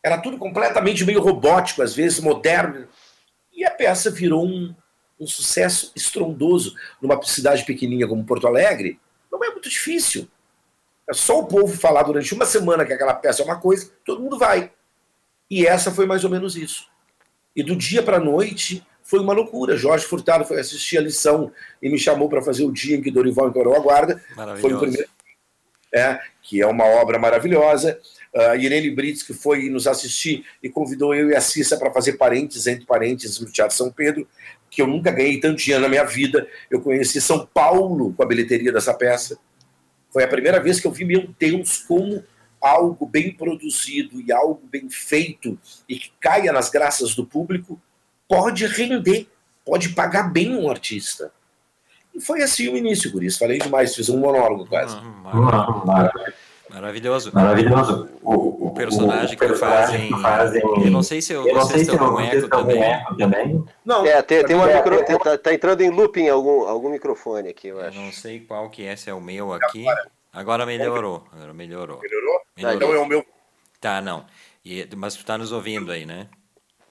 Era 0.02 0.18
tudo 0.18 0.38
completamente 0.38 1.04
meio 1.04 1.20
robótico, 1.20 1.82
às 1.82 1.94
vezes 1.94 2.20
moderno. 2.20 2.86
E 3.52 3.64
a 3.64 3.70
peça 3.70 4.10
virou 4.10 4.46
um, 4.46 4.74
um 5.18 5.26
sucesso 5.26 5.92
estrondoso. 5.96 6.76
Numa 7.00 7.20
cidade 7.22 7.64
pequenininha 7.64 8.06
como 8.06 8.24
Porto 8.24 8.46
Alegre, 8.46 9.00
não 9.30 9.42
é 9.42 9.50
muito 9.50 9.68
difícil. 9.68 10.28
É 11.08 11.12
só 11.12 11.40
o 11.40 11.46
povo 11.46 11.76
falar 11.76 12.04
durante 12.04 12.32
uma 12.32 12.46
semana 12.46 12.84
que 12.84 12.92
aquela 12.92 13.14
peça 13.14 13.42
é 13.42 13.44
uma 13.44 13.60
coisa, 13.60 13.90
todo 14.04 14.22
mundo 14.22 14.38
vai. 14.38 14.70
E 15.50 15.66
essa 15.66 15.90
foi 15.90 16.06
mais 16.06 16.24
ou 16.24 16.30
menos 16.30 16.56
isso. 16.56 16.88
E 17.54 17.62
do 17.62 17.76
dia 17.76 18.02
para 18.02 18.16
a 18.16 18.20
noite, 18.20 18.86
foi 19.04 19.20
uma 19.20 19.34
loucura. 19.34 19.76
Jorge 19.76 20.06
Furtado 20.06 20.46
foi 20.46 20.58
assistir 20.58 20.96
a 20.96 21.02
lição 21.02 21.52
e 21.80 21.90
me 21.90 21.98
chamou 21.98 22.28
para 22.28 22.40
fazer 22.40 22.64
o 22.64 22.72
dia 22.72 22.96
em 22.96 23.02
que 23.02 23.10
Dorival 23.10 23.48
encorou 23.48 23.76
a 23.76 23.78
guarda. 23.78 24.20
Foi 24.60 24.72
o 24.72 24.80
primeiro. 24.80 25.08
É, 25.94 26.18
que 26.42 26.60
é 26.60 26.66
uma 26.66 26.84
obra 26.84 27.18
maravilhosa. 27.18 28.00
Uh, 28.34 28.56
Irene 28.56 28.90
Brits, 28.90 29.22
que 29.22 29.32
foi 29.32 29.68
nos 29.68 29.86
assistir 29.86 30.44
e 30.60 30.68
convidou 30.68 31.14
eu 31.14 31.30
e 31.30 31.36
a 31.36 31.40
Cissa 31.40 31.76
para 31.76 31.92
fazer 31.92 32.14
parentes 32.14 32.66
entre 32.66 32.84
parentes 32.84 33.38
no 33.38 33.48
Teatro 33.48 33.76
São 33.76 33.92
Pedro, 33.92 34.26
que 34.68 34.82
eu 34.82 34.88
nunca 34.88 35.12
ganhei 35.12 35.38
tanto 35.38 35.58
dinheiro 35.58 35.82
na 35.82 35.88
minha 35.88 36.02
vida. 36.02 36.48
Eu 36.68 36.80
conheci 36.80 37.20
São 37.20 37.46
Paulo 37.46 38.12
com 38.12 38.22
a 38.24 38.26
bilheteria 38.26 38.72
dessa 38.72 38.92
peça. 38.92 39.38
Foi 40.10 40.24
a 40.24 40.28
primeira 40.28 40.58
vez 40.58 40.80
que 40.80 40.86
eu 40.86 40.90
vi, 40.90 41.04
meu 41.04 41.28
Deus, 41.38 41.78
como 41.78 42.24
algo 42.60 43.06
bem 43.06 43.32
produzido 43.32 44.20
e 44.20 44.32
algo 44.32 44.66
bem 44.66 44.88
feito 44.88 45.56
e 45.88 45.96
que 45.96 46.10
caia 46.18 46.50
nas 46.50 46.70
graças 46.70 47.14
do 47.14 47.24
público 47.24 47.78
pode 48.28 48.66
render, 48.66 49.28
pode 49.64 49.90
pagar 49.90 50.32
bem 50.32 50.56
um 50.56 50.70
artista. 50.70 51.32
E 52.14 52.20
foi 52.20 52.42
assim 52.42 52.68
o 52.68 52.76
início, 52.76 53.10
por 53.10 53.22
isso 53.22 53.38
falei 53.38 53.58
demais, 53.58 53.94
fiz 53.94 54.08
um 54.08 54.18
monólogo 54.18 54.66
quase. 54.66 54.96
Maravilhoso. 56.70 57.30
Maravilhoso. 57.32 58.08
O, 58.22 58.68
o 58.68 58.74
personagem, 58.74 59.36
o 59.36 59.38
que, 59.38 59.54
fazem, 59.54 60.12
que 60.12 60.20
fazem. 60.20 60.62
Eu 60.62 60.90
não 60.90 61.02
sei 61.02 61.22
se 61.22 61.32
eu, 61.32 61.46
eu 61.46 61.54
vocês 61.54 61.82
estão 61.82 61.98
com 61.98 62.20
eco 62.20 62.48
também. 62.48 63.04
também. 63.16 63.64
Não, 63.84 64.04
é, 64.04 64.20
tem, 64.22 64.44
tem 64.44 64.56
uma 64.56 64.68
é, 64.68 64.76
micro, 64.76 65.04
tem, 65.04 65.18
tá, 65.18 65.38
tá, 65.38 65.54
entrando 65.54 65.82
em 65.82 65.90
looping 65.90 66.28
algum, 66.28 66.66
algum 66.66 66.90
microfone 66.90 67.48
aqui, 67.48 67.68
eu 67.68 67.80
acho. 67.80 67.96
Eu 67.96 68.02
não 68.02 68.12
sei 68.12 68.40
qual 68.40 68.68
que 68.70 68.84
é, 68.84 68.96
se 68.96 69.08
é 69.08 69.14
o 69.14 69.20
meu 69.20 69.52
aqui. 69.52 69.84
Agora 70.32 70.66
melhorou. 70.66 71.24
Agora 71.32 71.54
melhorou. 71.54 72.00
Melhorou? 72.00 72.40
melhorou. 72.56 72.76
Então 72.76 72.92
é 72.92 72.98
o 72.98 73.06
meu. 73.06 73.24
Tá, 73.80 74.00
não. 74.00 74.24
E, 74.64 74.88
mas 74.96 75.14
tu 75.14 75.24
tá 75.24 75.38
nos 75.38 75.52
ouvindo 75.52 75.92
aí, 75.92 76.04
né? 76.04 76.26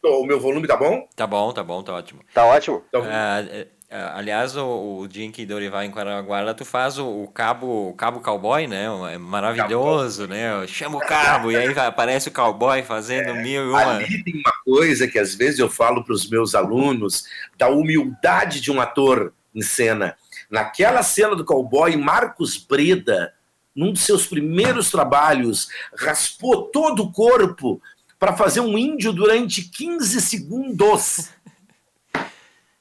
O 0.03 0.25
meu 0.25 0.39
volume 0.39 0.67
tá 0.67 0.75
bom? 0.75 1.07
Tá 1.15 1.25
bom, 1.25 1.53
tá 1.53 1.63
bom, 1.63 1.81
tá 1.81 1.93
ótimo. 1.93 2.21
Tá 2.33 2.45
ótimo? 2.45 2.83
Então... 2.89 3.01
Uh, 3.03 3.83
aliás, 4.15 4.57
o, 4.57 5.01
o 5.01 5.07
dia 5.07 5.23
em 5.23 5.31
que 5.31 5.45
Dorival 5.45 5.83
em 5.83 5.91
Guaraguara, 5.91 6.53
tu 6.53 6.65
faz 6.65 6.97
o, 6.97 7.05
o, 7.05 7.27
cabo 7.27 7.89
o 7.89 7.93
cabo 7.93 8.19
cowboy, 8.21 8.65
né? 8.65 8.85
É 9.13 9.19
maravilhoso, 9.19 10.23
cabo. 10.23 10.33
né? 10.33 10.67
Chama 10.67 10.97
o 10.97 10.99
cabo 10.99 11.51
e 11.51 11.55
aí 11.55 11.67
aparece 11.77 12.27
o 12.27 12.31
cowboy 12.31 12.81
fazendo 12.81 13.29
é, 13.29 13.43
mil 13.43 13.67
e 13.67 13.69
uma. 13.69 13.97
Ali 13.97 14.23
tem 14.23 14.33
uma 14.33 14.53
coisa 14.65 15.07
que 15.07 15.19
às 15.19 15.35
vezes 15.35 15.59
eu 15.59 15.69
falo 15.69 16.03
para 16.03 16.13
os 16.13 16.27
meus 16.27 16.55
alunos 16.55 17.25
da 17.55 17.69
humildade 17.69 18.59
de 18.59 18.71
um 18.71 18.81
ator 18.81 19.31
em 19.53 19.61
cena. 19.61 20.17
Naquela 20.49 21.03
cena 21.03 21.35
do 21.35 21.45
cowboy, 21.45 21.95
Marcos 21.95 22.57
Breda, 22.57 23.31
num 23.75 23.93
dos 23.93 24.01
seus 24.01 24.25
primeiros 24.25 24.89
trabalhos, 24.89 25.67
raspou 25.95 26.63
todo 26.63 27.03
o 27.03 27.11
corpo 27.11 27.79
para 28.23 28.37
fazer 28.37 28.61
um 28.61 28.77
índio 28.77 29.11
durante 29.11 29.63
15 29.63 30.21
segundos. 30.21 31.29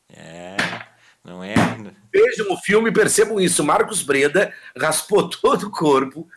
É, 0.08 0.56
não 1.24 1.42
é? 1.42 1.56
Vejam 2.14 2.52
o 2.52 2.56
filme 2.56 2.90
e 2.90 2.92
percebam 2.92 3.40
isso. 3.40 3.64
Marcos 3.64 4.04
Breda 4.04 4.54
raspou 4.78 5.26
todo 5.28 5.66
o 5.66 5.70
corpo 5.72 6.28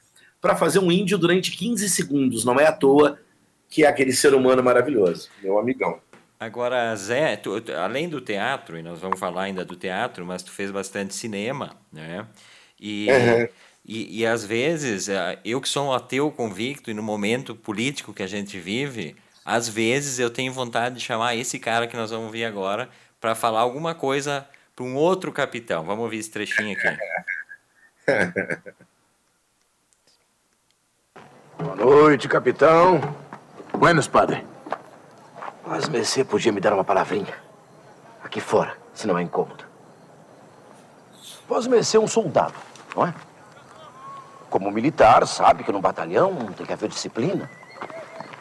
para 0.41 0.55
fazer 0.55 0.79
um 0.79 0.91
índio 0.91 1.19
durante 1.19 1.51
15 1.51 1.87
segundos. 1.87 2.43
Não 2.43 2.59
é 2.59 2.65
à 2.65 2.71
toa 2.71 3.19
que 3.69 3.85
é 3.85 3.87
aquele 3.87 4.11
ser 4.11 4.33
humano 4.33 4.63
maravilhoso, 4.63 5.29
meu 5.39 5.59
amigão. 5.59 5.99
Agora, 6.39 6.95
Zé, 6.95 7.37
tu, 7.37 7.61
além 7.79 8.09
do 8.09 8.19
teatro, 8.19 8.75
e 8.75 8.81
nós 8.81 8.99
vamos 8.99 9.19
falar 9.19 9.43
ainda 9.43 9.63
do 9.63 9.75
teatro, 9.75 10.25
mas 10.25 10.41
tu 10.41 10.51
fez 10.51 10.71
bastante 10.71 11.13
cinema, 11.13 11.75
né? 11.93 12.25
E 12.79 13.07
uhum. 13.11 13.47
E, 13.88 14.21
e 14.21 14.26
às 14.26 14.43
vezes, 14.43 15.08
eh, 15.10 15.38
eu 15.45 15.62
que 15.62 15.69
sou 15.69 15.88
um 15.88 15.93
ateu 15.93 16.32
convicto 16.32 16.89
e 16.89 16.93
no 16.93 17.04
momento 17.04 17.54
político 17.56 18.13
que 18.13 18.24
a 18.24 18.28
gente 18.28 18.60
vive, 18.60 19.15
às 19.45 19.69
vezes 19.69 20.17
eu 20.17 20.32
tenho 20.32 20.52
vontade 20.52 20.95
de 20.95 21.02
chamar 21.02 21.36
esse 21.36 21.60
cara 21.60 21.86
que 21.86 21.95
nós 21.95 22.10
vamos 22.10 22.32
ver 22.32 22.45
agora 22.45 22.89
para 23.21 23.36
falar 23.36 23.60
alguma 23.60 23.93
coisa 23.93 24.48
para 24.76 24.84
um 24.84 24.95
outro 24.95 25.32
capitão. 25.32 25.84
Vamos 25.84 26.04
ouvir 26.04 26.17
esse 26.17 26.32
trechinho 26.32 26.76
aqui. 26.76 26.98
Boa 31.60 31.76
noite, 31.76 32.28
capitão. 32.28 33.00
Buenos, 33.71 34.08
padre. 34.08 34.43
Mas 35.65 35.88
Mercê 35.88 36.24
podia 36.24 36.52
me 36.52 36.60
dar 36.60 36.74
uma 36.74 36.84
palavrinha. 36.84 37.34
Aqui 38.24 38.41
fora, 38.41 38.76
se 38.95 39.06
não 39.06 39.17
é 39.17 39.21
incômodo. 39.21 39.63
Vós 41.48 41.67
Mercê 41.67 41.98
é 41.98 42.00
um 42.00 42.08
soldado, 42.08 42.56
não 42.95 43.06
é? 43.06 43.13
Como 44.49 44.71
militar, 44.71 45.25
sabe 45.27 45.63
que 45.63 45.71
no 45.71 45.81
batalhão 45.81 46.36
tem 46.55 46.65
que 46.65 46.73
haver 46.73 46.89
disciplina. 46.89 47.49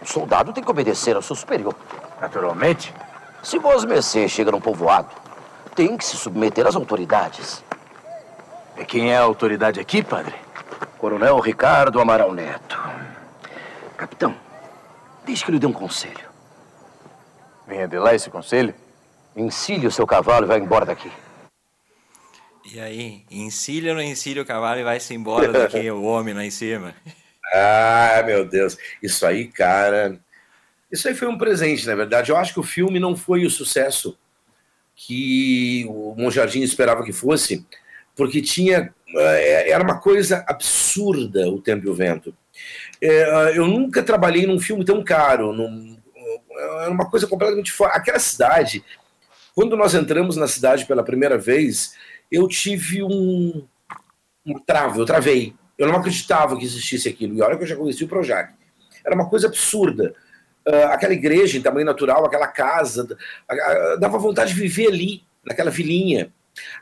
O 0.00 0.06
soldado 0.06 0.52
tem 0.52 0.62
que 0.62 0.70
obedecer 0.70 1.16
ao 1.16 1.22
seu 1.22 1.34
superior. 1.34 1.74
Naturalmente. 2.20 2.94
Se 3.42 3.58
vos 3.58 3.84
mercê 3.84 4.28
chega 4.28 4.50
num 4.50 4.60
povoado, 4.60 5.10
tem 5.74 5.96
que 5.96 6.04
se 6.04 6.16
submeter 6.16 6.66
às 6.66 6.76
autoridades. 6.76 7.62
E 8.76 8.84
quem 8.84 9.12
é 9.12 9.18
a 9.18 9.22
autoridade 9.22 9.80
aqui, 9.80 10.02
padre? 10.02 10.34
Coronel 10.98 11.38
Ricardo 11.40 12.00
Amaral 12.00 12.32
Neto. 12.32 12.80
Capitão, 13.96 14.34
deixe 15.24 15.44
que 15.44 15.52
lhe 15.52 15.58
dê 15.58 15.66
um 15.66 15.72
conselho. 15.72 16.28
Venha 17.66 17.86
de 17.86 17.98
lá 17.98 18.14
esse 18.14 18.30
conselho? 18.30 18.74
Ensile 19.36 19.86
o 19.86 19.90
seu 19.90 20.06
cavalo 20.06 20.46
e 20.46 20.48
vá 20.48 20.58
embora 20.58 20.84
daqui. 20.84 21.10
E 22.72 22.80
aí, 22.80 23.22
encilha 23.30 23.90
ou 23.90 23.96
não 23.96 24.02
encilha 24.02 24.40
o 24.40 24.46
cavalo 24.46 24.80
e 24.80 24.84
vai-se 24.84 25.12
embora 25.14 25.52
daqui 25.52 25.90
o 25.90 26.02
homem 26.02 26.34
lá 26.34 26.44
em 26.44 26.50
cima? 26.50 26.94
Ah, 27.56 28.20
meu 28.26 28.44
Deus. 28.44 28.76
Isso 29.00 29.24
aí, 29.24 29.46
cara. 29.46 30.18
Isso 30.90 31.06
aí 31.06 31.14
foi 31.14 31.28
um 31.28 31.38
presente, 31.38 31.86
na 31.86 31.94
verdade. 31.94 32.30
Eu 32.30 32.36
acho 32.36 32.52
que 32.52 32.58
o 32.58 32.64
filme 32.64 32.98
não 32.98 33.14
foi 33.14 33.44
o 33.44 33.50
sucesso 33.50 34.18
que 34.96 35.84
o 35.88 36.16
Monjardim 36.16 36.62
esperava 36.62 37.04
que 37.04 37.12
fosse, 37.12 37.64
porque 38.16 38.40
tinha. 38.40 38.92
Eh, 39.16 39.70
era 39.70 39.84
uma 39.84 40.00
coisa 40.00 40.44
absurda 40.48 41.48
o 41.48 41.60
Tempo 41.60 41.86
e 41.86 41.90
o 41.90 41.94
Vento. 41.94 42.34
É, 43.00 43.56
eu 43.56 43.68
nunca 43.68 44.02
trabalhei 44.02 44.46
num 44.46 44.58
filme 44.58 44.84
tão 44.84 45.04
caro. 45.04 45.54
Era 46.80 46.90
uma 46.90 47.08
coisa 47.08 47.26
completamente 47.26 47.70
fora. 47.70 47.92
Aquela 47.92 48.18
cidade, 48.18 48.84
quando 49.54 49.76
nós 49.76 49.94
entramos 49.94 50.36
na 50.36 50.48
cidade 50.48 50.86
pela 50.86 51.04
primeira 51.04 51.36
vez, 51.38 51.94
eu 52.30 52.46
tive 52.48 53.02
um, 53.02 53.66
um 54.46 54.58
travo, 54.58 55.00
eu 55.00 55.06
travei. 55.06 55.54
Eu 55.78 55.88
não 55.88 55.96
acreditava 55.96 56.56
que 56.56 56.64
existisse 56.64 57.08
aquilo. 57.08 57.34
E 57.34 57.42
olha 57.42 57.56
que 57.56 57.64
eu 57.64 57.66
já 57.66 57.76
conheci 57.76 58.04
o 58.04 58.08
Projac. 58.08 58.52
Era 59.04 59.14
uma 59.14 59.28
coisa 59.28 59.48
absurda. 59.48 60.14
Uh, 60.66 60.88
aquela 60.88 61.12
igreja 61.12 61.58
em 61.58 61.62
tamanho 61.62 61.84
natural, 61.84 62.24
aquela 62.24 62.46
casa, 62.46 63.04
uh, 63.04 64.00
dava 64.00 64.18
vontade 64.18 64.54
de 64.54 64.60
viver 64.60 64.86
ali, 64.86 65.22
naquela 65.44 65.70
vilinha. 65.70 66.32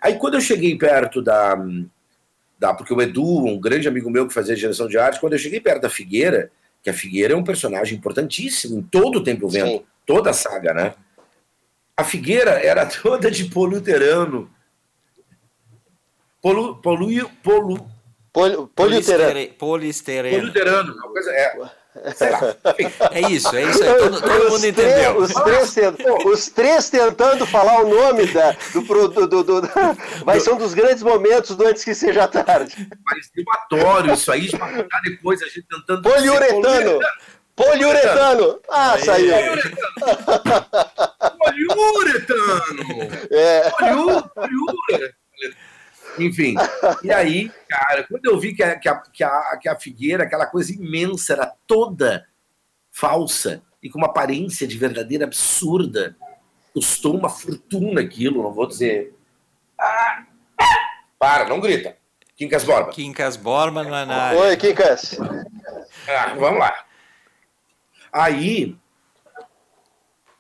Aí 0.00 0.16
quando 0.18 0.34
eu 0.34 0.40
cheguei 0.40 0.76
perto 0.76 1.20
da, 1.20 1.56
da. 2.58 2.74
Porque 2.74 2.94
o 2.94 3.02
Edu, 3.02 3.44
um 3.44 3.58
grande 3.58 3.88
amigo 3.88 4.10
meu 4.10 4.28
que 4.28 4.34
fazia 4.34 4.54
direção 4.54 4.86
de 4.86 4.98
arte, 4.98 5.20
quando 5.20 5.32
eu 5.32 5.38
cheguei 5.38 5.60
perto 5.60 5.82
da 5.82 5.90
Figueira, 5.90 6.50
que 6.82 6.90
a 6.90 6.94
Figueira 6.94 7.34
é 7.34 7.36
um 7.36 7.44
personagem 7.44 7.96
importantíssimo 7.98 8.78
em 8.78 8.82
todo 8.82 9.16
o 9.16 9.24
Tempo 9.24 9.48
Vento, 9.48 9.78
Sim. 9.78 9.84
toda 10.06 10.30
a 10.30 10.34
saga, 10.34 10.74
né? 10.74 10.94
A 11.96 12.04
Figueira 12.04 12.52
era 12.52 12.84
toda 12.86 13.30
de 13.30 13.46
poluterano. 13.46 14.50
Polu, 16.42 16.76
polu, 16.82 17.30
polu, 17.42 17.92
Pol, 18.32 18.66
poliuterano. 18.68 19.46
Polistereno. 19.58 20.38
Poliuterano, 20.38 20.94
uma 20.94 21.08
coisa 21.08 21.30
é. 21.32 21.54
É 23.10 23.20
isso, 23.30 23.54
é 23.54 23.64
isso 23.64 23.84
aí. 23.84 23.98
Todo, 23.98 24.22
todo 24.22 24.50
mundo 24.50 24.66
entendeu. 24.66 25.18
Os 25.18 25.34
três, 25.34 25.76
os 26.24 26.48
três, 26.48 26.88
tentando 26.88 27.46
falar 27.46 27.82
o 27.82 27.88
nome 27.88 28.26
da, 28.28 28.56
do, 28.72 28.80
do, 28.80 29.26
do, 29.26 29.44
do, 29.44 29.62
Vai 30.24 30.40
ser 30.40 30.52
um 30.52 30.56
dos 30.56 30.72
grandes 30.72 31.02
momentos 31.02 31.54
do 31.54 31.66
antes 31.66 31.84
que 31.84 31.94
seja 31.94 32.26
tarde. 32.26 32.88
Parecia 33.04 33.44
isso 34.14 34.32
aí, 34.32 34.48
para 34.50 35.00
depois, 35.04 35.42
a 35.42 35.46
gente 35.46 35.66
tentando. 35.68 36.02
Poliuretano! 36.02 36.98
Poliuretano! 37.54 38.60
Ah, 38.70 38.94
Aí. 38.94 39.04
saiu! 39.04 39.34
Poliuretano! 41.38 42.82
É. 43.30 43.70
Poliuretano! 43.70 45.12
Enfim, 46.18 46.54
e 47.02 47.10
aí, 47.10 47.50
cara, 47.68 48.04
quando 48.04 48.26
eu 48.26 48.38
vi 48.38 48.54
que 48.54 48.62
a, 48.62 48.78
que 48.78 48.88
a, 48.88 48.96
que 48.96 49.24
a, 49.24 49.56
que 49.56 49.68
a 49.68 49.78
figueira, 49.78 50.24
aquela 50.24 50.46
coisa 50.46 50.72
imensa, 50.72 51.32
era 51.32 51.54
toda 51.66 52.26
falsa 52.90 53.62
e 53.82 53.88
com 53.88 53.98
uma 53.98 54.08
aparência 54.08 54.66
de 54.66 54.76
verdadeira 54.76 55.24
absurda, 55.24 56.16
custou 56.74 57.16
uma 57.16 57.28
fortuna 57.28 58.00
aquilo, 58.00 58.42
não 58.42 58.52
vou 58.52 58.66
dizer. 58.66 59.14
Ah, 59.78 60.24
para, 61.18 61.48
não 61.48 61.60
grita. 61.60 61.96
Quincas 62.36 62.64
Borba. 62.64 62.90
Quincas 62.90 63.36
Borba 63.36 63.82
não 63.82 63.96
é 63.96 64.04
nada. 64.04 64.38
Oi, 64.38 64.56
Quincas. 64.56 65.18
Ah, 66.08 66.34
vamos 66.34 66.58
lá. 66.58 66.84
Aí 68.12 68.76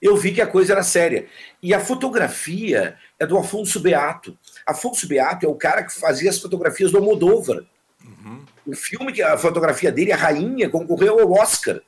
eu 0.00 0.16
vi 0.16 0.32
que 0.32 0.42
a 0.42 0.46
coisa 0.46 0.72
era 0.72 0.82
séria. 0.82 1.28
E 1.62 1.72
a 1.72 1.78
fotografia 1.78 2.98
é 3.18 3.24
do 3.24 3.38
Afonso 3.38 3.78
Beato. 3.78 4.36
Afonso 4.66 5.06
Beato 5.08 5.46
é 5.46 5.48
o 5.48 5.54
cara 5.54 5.82
que 5.82 5.92
fazia 5.92 6.30
as 6.30 6.38
fotografias 6.38 6.90
do 6.90 6.98
Almodóvar. 6.98 7.64
Uhum. 8.04 8.44
O 8.66 8.74
filme, 8.74 9.12
que 9.12 9.22
a 9.22 9.36
fotografia 9.36 9.90
dele, 9.90 10.12
a 10.12 10.16
Rainha, 10.16 10.68
concorreu 10.68 11.20
ao 11.20 11.32
Oscar. 11.32 11.80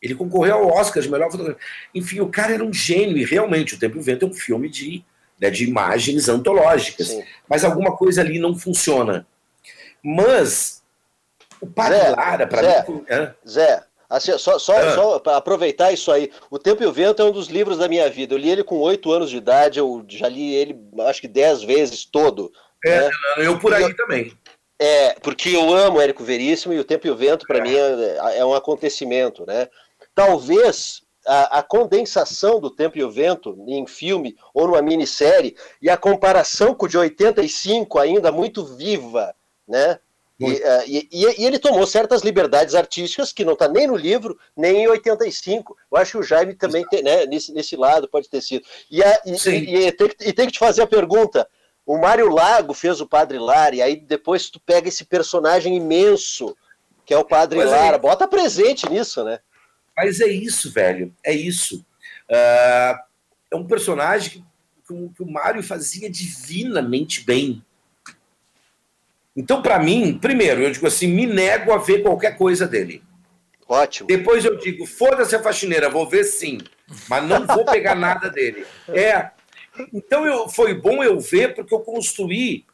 Ele 0.00 0.14
concorreu 0.14 0.54
ao 0.56 0.68
Oscar 0.68 1.02
de 1.02 1.10
melhor 1.10 1.30
fotografia. 1.30 1.60
Enfim, 1.94 2.20
o 2.20 2.28
cara 2.28 2.54
era 2.54 2.64
um 2.64 2.72
gênio, 2.72 3.16
e 3.18 3.24
realmente, 3.24 3.74
O 3.74 3.78
Tempo 3.78 3.96
e 3.96 4.00
o 4.00 4.02
Vento 4.02 4.26
é 4.26 4.28
um 4.28 4.34
filme 4.34 4.68
de, 4.68 5.04
né, 5.40 5.50
de 5.50 5.64
imagens 5.64 6.28
antológicas. 6.28 7.08
Sim. 7.08 7.24
Mas 7.48 7.64
alguma 7.64 7.96
coisa 7.96 8.20
ali 8.20 8.38
não 8.38 8.56
funciona. 8.56 9.26
Mas 10.02 10.82
o 11.60 11.66
Padre 11.66 12.10
Lara, 12.10 12.46
para 12.46 12.62
mim. 12.62 13.04
Zé, 13.46 13.84
Assim, 14.08 14.36
só 14.38 14.58
só, 14.58 14.76
ah. 14.78 14.94
só 14.94 15.18
para 15.18 15.36
aproveitar 15.36 15.92
isso 15.92 16.10
aí, 16.10 16.30
O 16.50 16.58
Tempo 16.58 16.82
e 16.82 16.86
o 16.86 16.92
Vento 16.92 17.20
é 17.20 17.24
um 17.24 17.30
dos 17.30 17.48
livros 17.48 17.76
da 17.76 17.88
minha 17.88 18.08
vida. 18.08 18.34
Eu 18.34 18.38
li 18.38 18.48
ele 18.48 18.64
com 18.64 18.78
oito 18.78 19.12
anos 19.12 19.28
de 19.28 19.36
idade, 19.36 19.78
eu 19.78 20.04
já 20.08 20.28
li 20.28 20.54
ele 20.54 20.78
acho 21.00 21.20
que 21.20 21.28
dez 21.28 21.62
vezes 21.62 22.04
todo. 22.06 22.50
É, 22.84 23.00
né? 23.00 23.10
eu 23.38 23.58
por 23.58 23.74
aí 23.74 23.82
eu, 23.82 23.96
também. 23.96 24.32
É, 24.78 25.14
porque 25.20 25.50
eu 25.50 25.74
amo 25.74 26.00
Érico 26.00 26.24
Veríssimo 26.24 26.72
e 26.72 26.78
O 26.78 26.84
Tempo 26.84 27.06
e 27.06 27.10
o 27.10 27.16
Vento, 27.16 27.46
para 27.46 27.58
é. 27.58 27.62
mim, 27.62 27.74
é, 27.74 28.38
é, 28.38 28.44
um 28.44 28.54
acontecimento. 28.54 29.44
Né? 29.44 29.68
Talvez 30.14 31.02
a, 31.26 31.58
a, 31.58 31.62
condensação 31.62 32.60
do 32.60 32.70
Tempo 32.70 32.96
e 32.96 33.04
o 33.04 33.10
Vento 33.10 33.56
em 33.66 33.86
filme 33.86 34.36
ou 34.54 34.68
numa 34.68 34.80
minissérie 34.80 35.54
e 35.82 35.90
a 35.90 35.96
comparação 35.96 36.74
com 36.74 36.86
o 36.86 36.88
de 36.88 36.96
85 36.96 37.98
ainda 37.98 38.32
muito 38.32 38.64
viva, 38.64 39.34
né? 39.66 39.98
Uh, 40.40 40.84
e, 40.86 41.08
e, 41.10 41.42
e, 41.42 41.44
ele 41.44 41.58
tomou 41.58 41.84
certas 41.84 42.22
liberdades 42.22 42.76
artísticas 42.76 43.32
que 43.32 43.44
não 43.44 43.54
está 43.54 43.66
nem 43.66 43.88
no 43.88 43.96
livro, 43.96 44.38
nem 44.56 44.84
em 44.84 44.88
85. 44.88 45.76
Eu 45.90 45.98
acho 45.98 46.12
que 46.12 46.18
o 46.18 46.22
Jaime 46.22 46.54
também 46.54 46.86
tem, 46.86 47.02
né, 47.02 47.26
nesse, 47.26 47.52
nesse 47.52 47.74
lado 47.74 48.08
pode 48.08 48.30
ter 48.30 48.40
sido. 48.40 48.64
E, 48.88 49.02
a, 49.02 49.20
e, 49.26 49.32
e, 49.32 49.92
tem, 49.92 50.10
e 50.20 50.32
tem 50.32 50.46
que 50.46 50.52
te 50.52 50.58
fazer 50.60 50.82
a 50.82 50.86
pergunta: 50.86 51.48
o 51.84 51.98
Mário 51.98 52.28
Lago 52.30 52.72
fez 52.72 53.00
o 53.00 53.06
Padre 53.06 53.36
Lara, 53.36 53.74
e 53.74 53.82
aí 53.82 53.96
depois 53.96 54.48
tu 54.48 54.60
pega 54.60 54.88
esse 54.88 55.04
personagem 55.04 55.74
imenso, 55.76 56.56
que 57.04 57.12
é 57.12 57.18
o 57.18 57.24
Padre 57.24 57.58
Mas 57.58 57.70
Lara, 57.70 57.96
é... 57.96 57.98
bota 57.98 58.28
presente 58.28 58.88
nisso, 58.88 59.24
né? 59.24 59.40
Mas 59.96 60.20
é 60.20 60.28
isso, 60.28 60.70
velho, 60.70 61.12
é 61.24 61.34
isso. 61.34 61.84
Uh, 62.30 62.94
é 63.50 63.56
um 63.56 63.66
personagem 63.66 64.44
que, 64.86 64.94
que, 64.94 65.08
que 65.16 65.22
o 65.22 65.30
Mário 65.30 65.64
fazia 65.64 66.08
divinamente 66.08 67.24
bem 67.24 67.64
então, 69.38 69.62
para 69.62 69.78
mim, 69.78 70.18
primeiro, 70.18 70.60
eu 70.60 70.72
digo 70.72 70.84
assim, 70.88 71.06
me 71.06 71.24
nego 71.24 71.70
a 71.70 71.78
ver 71.78 72.02
qualquer 72.02 72.36
coisa 72.36 72.66
dele. 72.66 73.04
Ótimo. 73.68 74.08
Depois 74.08 74.44
eu 74.44 74.56
digo, 74.56 74.84
foda-se 74.84 75.36
a 75.36 75.40
faxineira, 75.40 75.88
vou 75.88 76.08
ver 76.08 76.24
sim, 76.24 76.58
mas 77.08 77.22
não 77.22 77.46
vou 77.46 77.64
pegar 77.64 77.94
nada 77.96 78.28
dele. 78.28 78.66
É. 78.88 79.30
Então 79.94 80.26
eu, 80.26 80.48
foi 80.48 80.74
bom 80.74 81.04
eu 81.04 81.20
ver 81.20 81.54
porque 81.54 81.72
eu 81.72 81.78
construí 81.78 82.64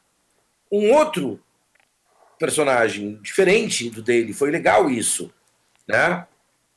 um 0.73 0.91
outro 0.91 1.39
personagem 2.39 3.21
diferente 3.21 3.91
do 3.91 4.01
dele. 4.01 4.33
Foi 4.33 4.51
legal 4.51 4.89
isso, 4.89 5.31
né? 5.87 6.27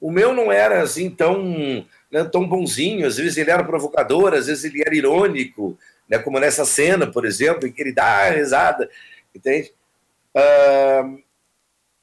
O 0.01 0.11
meu 0.11 0.33
não 0.33 0.51
era 0.51 0.81
assim 0.81 1.09
tão, 1.09 1.85
né, 2.11 2.25
tão 2.25 2.45
bonzinho. 2.45 3.07
Às 3.07 3.15
vezes 3.15 3.37
ele 3.37 3.51
era 3.51 3.63
provocador, 3.63 4.33
às 4.33 4.47
vezes 4.47 4.65
ele 4.65 4.83
era 4.85 4.93
irônico, 4.93 5.79
né? 6.09 6.19
Como 6.19 6.41
nessa 6.41 6.65
cena, 6.65 7.07
por 7.07 7.25
exemplo, 7.25 7.65
em 7.65 7.71
que 7.71 7.81
ele 7.81 7.93
dá 7.93 8.03
a 8.03 8.31
risada, 8.31 8.89
entende? 9.33 9.76
Uh, 10.37 11.19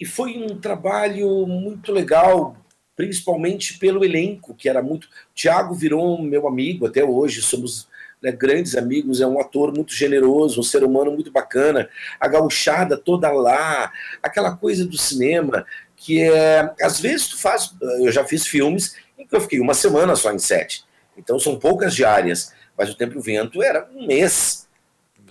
e 0.00 0.04
foi 0.04 0.36
um 0.36 0.58
trabalho 0.58 1.46
muito 1.46 1.92
legal, 1.92 2.56
principalmente 2.96 3.78
pelo 3.78 4.04
elenco, 4.04 4.54
que 4.54 4.68
era 4.68 4.82
muito. 4.82 5.08
Tiago 5.32 5.74
virou 5.74 6.20
meu 6.20 6.48
amigo 6.48 6.86
até 6.86 7.04
hoje, 7.04 7.40
somos 7.42 7.88
né, 8.20 8.32
grandes 8.32 8.74
amigos, 8.74 9.20
é 9.20 9.26
um 9.26 9.40
ator 9.40 9.72
muito 9.72 9.94
generoso, 9.94 10.58
um 10.58 10.64
ser 10.64 10.82
humano 10.82 11.12
muito 11.12 11.30
bacana, 11.30 11.88
a 12.18 12.26
gauchada 12.26 12.96
toda 12.96 13.30
lá, 13.30 13.92
aquela 14.22 14.56
coisa 14.56 14.84
do 14.84 14.98
cinema 14.98 15.64
que 15.96 16.22
é. 16.22 16.74
Às 16.82 17.00
vezes 17.00 17.28
tu 17.28 17.38
faz. 17.38 17.72
Eu 17.80 18.10
já 18.12 18.24
fiz 18.24 18.46
filmes 18.46 18.96
em 19.18 19.26
que 19.26 19.34
eu 19.34 19.40
fiquei 19.40 19.60
uma 19.60 19.74
semana 19.74 20.16
só 20.16 20.32
em 20.32 20.38
sete. 20.38 20.84
Então 21.16 21.38
são 21.38 21.58
poucas 21.58 21.94
diárias, 21.94 22.52
mas 22.76 22.90
o 22.90 22.96
Tempo 22.96 23.14
e 23.14 23.18
o 23.18 23.22
Vento 23.22 23.62
era 23.62 23.88
um 23.94 24.06
mês 24.06 24.68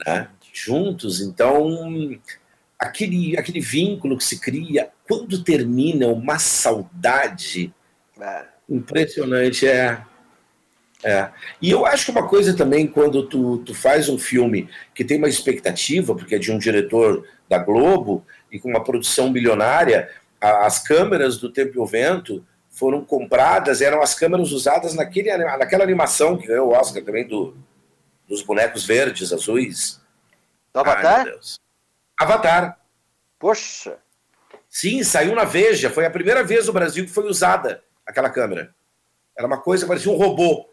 né, 0.05 0.29
juntos. 0.53 1.21
Então 1.21 2.19
aquele, 2.79 3.38
aquele 3.38 3.59
vínculo 3.59 4.17
que 4.17 4.23
se 4.23 4.39
cria, 4.39 4.89
quando 5.07 5.43
termina, 5.43 6.07
uma 6.07 6.39
saudade 6.39 7.73
é. 8.19 8.45
impressionante. 8.69 9.67
É, 9.67 10.01
é. 11.03 11.29
E 11.62 11.69
eu 11.69 11.86
acho 11.86 12.05
que 12.05 12.12
uma 12.12 12.27
coisa 12.27 12.55
também, 12.55 12.88
quando 12.88 13.27
tu, 13.27 13.59
tu 13.59 13.73
faz 13.73 14.09
um 14.09 14.17
filme 14.17 14.69
que 14.93 15.03
tem 15.03 15.17
uma 15.17 15.29
expectativa, 15.29 16.15
porque 16.15 16.36
é 16.36 16.39
de 16.39 16.51
um 16.51 16.57
diretor 16.57 17.27
da 17.49 17.57
Globo, 17.57 18.25
e 18.51 18.59
com 18.59 18.69
uma 18.69 18.83
produção 18.83 19.29
milionária, 19.29 20.09
as 20.39 20.79
câmeras 20.79 21.38
do 21.38 21.51
Tempo 21.51 21.73
e 21.75 21.79
o 21.79 21.86
Vento 21.86 22.45
foram 22.69 23.05
compradas, 23.05 23.81
eram 23.81 24.01
as 24.01 24.15
câmeras 24.15 24.51
usadas 24.51 24.93
naquele, 24.93 25.36
naquela 25.38 25.83
animação 25.83 26.38
que 26.38 26.47
ganhou 26.47 26.69
o 26.69 26.73
Oscar 26.73 27.03
também 27.03 27.27
do, 27.27 27.55
dos 28.27 28.41
bonecos 28.41 28.86
verdes, 28.86 29.31
azuis. 29.31 30.01
Do 30.73 30.79
Avatar? 30.79 31.27
Ai, 31.27 31.39
Avatar. 32.23 32.79
Poxa! 33.38 33.97
Sim, 34.69 35.03
saiu 35.03 35.36
na 35.36 35.43
Veja. 35.43 35.89
Foi 35.89 36.05
a 36.05 36.09
primeira 36.09 36.43
vez 36.43 36.67
no 36.67 36.73
Brasil 36.73 37.05
que 37.05 37.12
foi 37.12 37.27
usada 37.27 37.83
aquela 38.05 38.29
câmera. 38.29 38.73
Era 39.38 39.47
uma 39.47 39.59
coisa, 39.59 39.88
parecia 39.88 40.12
um 40.12 40.15
robô. 40.15 40.69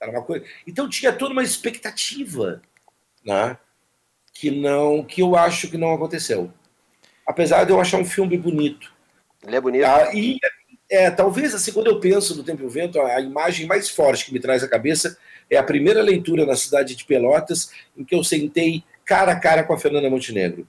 Era 0.00 0.10
uma 0.10 0.22
coisa. 0.22 0.44
Então 0.66 0.88
tinha 0.88 1.12
toda 1.12 1.32
uma 1.32 1.42
expectativa. 1.42 2.62
né? 3.24 3.58
Que 4.32 4.50
não, 4.50 5.04
que 5.04 5.22
eu 5.22 5.36
acho 5.36 5.68
que 5.68 5.78
não 5.78 5.92
aconteceu. 5.94 6.52
Apesar 7.26 7.64
de 7.64 7.72
eu 7.72 7.80
achar 7.80 7.98
um 7.98 8.04
filme 8.04 8.36
bonito. 8.36 8.92
Ele 9.42 9.56
é 9.56 9.60
bonito. 9.60 9.84
Ah, 9.84 10.14
e 10.14 10.38
é, 10.90 11.10
talvez 11.10 11.54
assim, 11.54 11.72
quando 11.72 11.88
eu 11.88 12.00
penso 12.00 12.36
no 12.36 12.42
Tempo 12.42 12.62
e 12.62 12.66
o 12.66 12.70
Vento, 12.70 13.00
a 13.00 13.20
imagem 13.20 13.66
mais 13.66 13.88
forte 13.88 14.26
que 14.26 14.32
me 14.32 14.40
traz 14.40 14.62
à 14.62 14.68
cabeça 14.68 15.16
é 15.50 15.56
a 15.56 15.62
primeira 15.62 16.02
leitura 16.02 16.46
na 16.46 16.56
cidade 16.56 16.94
de 16.94 17.04
Pelotas, 17.04 17.70
em 17.96 18.04
que 18.04 18.14
eu 18.14 18.24
sentei 18.24 18.84
cara 19.04 19.32
a 19.32 19.40
cara 19.40 19.64
com 19.64 19.72
a 19.72 19.78
Fernanda 19.78 20.10
Montenegro. 20.10 20.66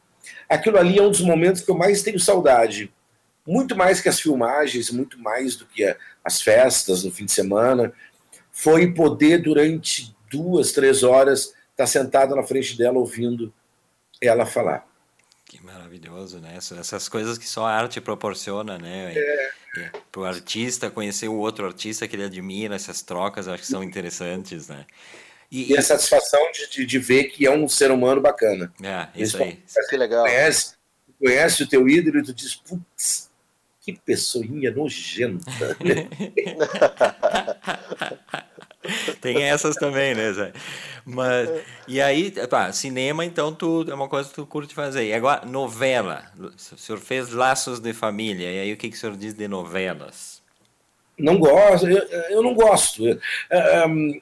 Aquilo 0.49 0.77
ali 0.77 0.97
é 0.97 1.01
um 1.01 1.11
dos 1.11 1.21
momentos 1.21 1.61
que 1.61 1.69
eu 1.69 1.77
mais 1.77 2.03
tenho 2.03 2.19
saudade. 2.19 2.91
Muito 3.47 3.75
mais 3.75 4.01
que 4.01 4.09
as 4.09 4.19
filmagens, 4.19 4.89
muito 4.89 5.19
mais 5.19 5.55
do 5.55 5.65
que 5.65 5.95
as 6.23 6.41
festas 6.41 7.03
no 7.03 7.11
fim 7.11 7.25
de 7.25 7.31
semana. 7.31 7.93
Foi 8.51 8.91
poder, 8.93 9.41
durante 9.41 10.15
duas, 10.31 10.71
três 10.71 11.03
horas, 11.03 11.53
estar 11.71 11.87
sentado 11.87 12.35
na 12.35 12.43
frente 12.43 12.77
dela 12.77 12.97
ouvindo 12.97 13.53
ela 14.21 14.45
falar. 14.45 14.85
Que 15.45 15.63
maravilhoso, 15.63 16.39
né? 16.39 16.55
Essas 16.57 17.07
coisas 17.07 17.37
que 17.37 17.47
só 17.47 17.65
a 17.65 17.71
arte 17.71 18.01
proporciona, 18.01 18.77
né? 18.77 19.13
É. 19.15 19.51
É. 19.77 19.91
Para 20.11 20.21
o 20.21 20.25
artista 20.25 20.89
conhecer 20.89 21.27
o 21.27 21.35
outro 21.35 21.65
artista 21.65 22.07
que 22.07 22.15
ele 22.15 22.23
admira, 22.23 22.75
essas 22.75 23.01
trocas 23.01 23.47
acho 23.47 23.63
que 23.63 23.67
são 23.67 23.83
interessantes, 23.83 24.69
né? 24.69 24.85
E, 25.51 25.73
e 25.73 25.77
a 25.77 25.81
satisfação 25.81 26.39
de, 26.51 26.69
de, 26.69 26.85
de, 26.85 26.99
ver 26.99 27.25
que 27.25 27.45
é 27.45 27.51
um 27.51 27.67
ser 27.67 27.91
humano 27.91 28.21
bacana. 28.21 28.73
É, 28.81 29.07
isso 29.15 29.41
aí. 29.41 29.59
Que 29.89 29.97
legal. 29.97 30.23
Conhece, 30.23 30.75
conhece 31.19 31.63
o 31.63 31.67
teu 31.67 31.87
ídolo 31.87 32.19
e 32.19 32.23
tu 32.23 32.33
diz, 32.33 32.55
putz, 32.55 33.29
que 33.81 33.93
pessoinha 33.93 34.71
nojenta. 34.71 35.45
Tem 39.21 39.43
essas 39.43 39.75
também, 39.75 40.13
né, 40.13 40.31
Zé? 40.33 40.53
Mas, 41.05 41.49
e 41.87 42.01
aí, 42.01 42.31
pá, 42.47 42.71
cinema, 42.71 43.25
então, 43.25 43.53
tu, 43.53 43.85
é 43.89 43.93
uma 43.93 44.07
coisa 44.07 44.29
que 44.29 44.35
tu 44.35 44.45
curte 44.45 44.73
fazer. 44.73 45.07
E 45.07 45.13
agora, 45.13 45.45
novela. 45.45 46.25
O 46.37 46.77
senhor 46.77 46.99
fez 46.99 47.31
Laços 47.31 47.79
de 47.79 47.93
Família, 47.93 48.51
e 48.51 48.59
aí 48.59 48.73
o 48.73 48.77
que, 48.77 48.89
que 48.89 48.95
o 48.95 48.99
senhor 48.99 49.15
diz 49.15 49.33
de 49.33 49.47
novelas? 49.47 50.43
Não 51.17 51.37
gosto, 51.37 51.87
eu, 51.87 52.03
eu 52.29 52.43
não 52.43 52.53
gosto. 52.53 53.03
Um, 53.03 54.21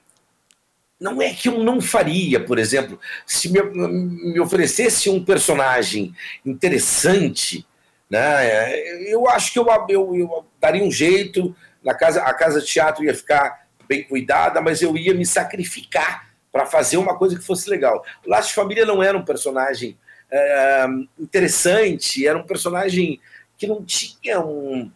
não 1.04 1.22
é 1.22 1.34
que 1.34 1.50
eu 1.50 1.62
não 1.62 1.82
faria, 1.82 2.39
por 2.39 2.58
exemplo, 2.58 2.98
se 3.26 3.52
me, 3.52 3.62
me 3.62 4.39
oferecesse 4.39 5.10
um 5.10 5.24
personagem 5.24 6.16
interessante, 6.46 7.68
né, 8.10 8.74
eu 9.12 9.28
acho 9.28 9.52
que 9.52 9.60
eu, 9.60 9.68
eu, 9.89 10.16
eu 10.16 10.46
daria 10.62 10.82
um 10.82 10.89
jeito, 10.89 11.54
na 11.84 11.94
casa, 11.94 12.24
a 12.24 12.34
casa 12.34 12.62
de 12.62 12.68
teatro 12.68 13.04
ia 13.04 13.13
ficar 13.13 13.68
bem 13.86 14.04
cuidada, 14.06 14.62
mas 14.62 14.82
eu 14.82 14.96
ia 14.96 15.13
me 15.13 15.26
sacrificar 15.26 16.30
para 16.50 16.66
fazer 16.66 16.96
uma 16.96 17.18
coisa 17.18 17.38
que 17.38 17.44
fosse 17.44 17.70
legal. 17.70 18.02
O 18.26 18.30
Laço 18.30 18.48
de 18.48 18.54
Família 18.54 18.86
não 18.86 19.04
era 19.04 19.18
um 19.18 19.26
personagem 19.26 19.98
é, 20.32 20.86
interessante, 21.20 22.26
era 22.26 22.38
um 22.38 22.48
personagem 22.48 23.20
que 23.58 23.68
não 23.68 23.84
tinha 23.84 24.39
um. 24.39 24.89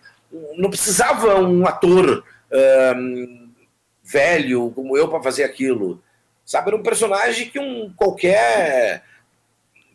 não 0.56 0.70
precisava 0.70 1.38
um 1.42 1.68
ator 1.68 2.24
é, 2.50 2.94
velho 4.08 4.72
como 4.72 4.98
eu 4.98 5.08
para 5.08 5.22
fazer 5.22 5.44
aquilo. 5.44 6.02
Sabe, 6.46 6.70
era 6.70 6.78
um 6.78 6.84
personagem 6.84 7.50
que 7.50 7.60
um 7.60 7.92
qualquer 7.96 9.04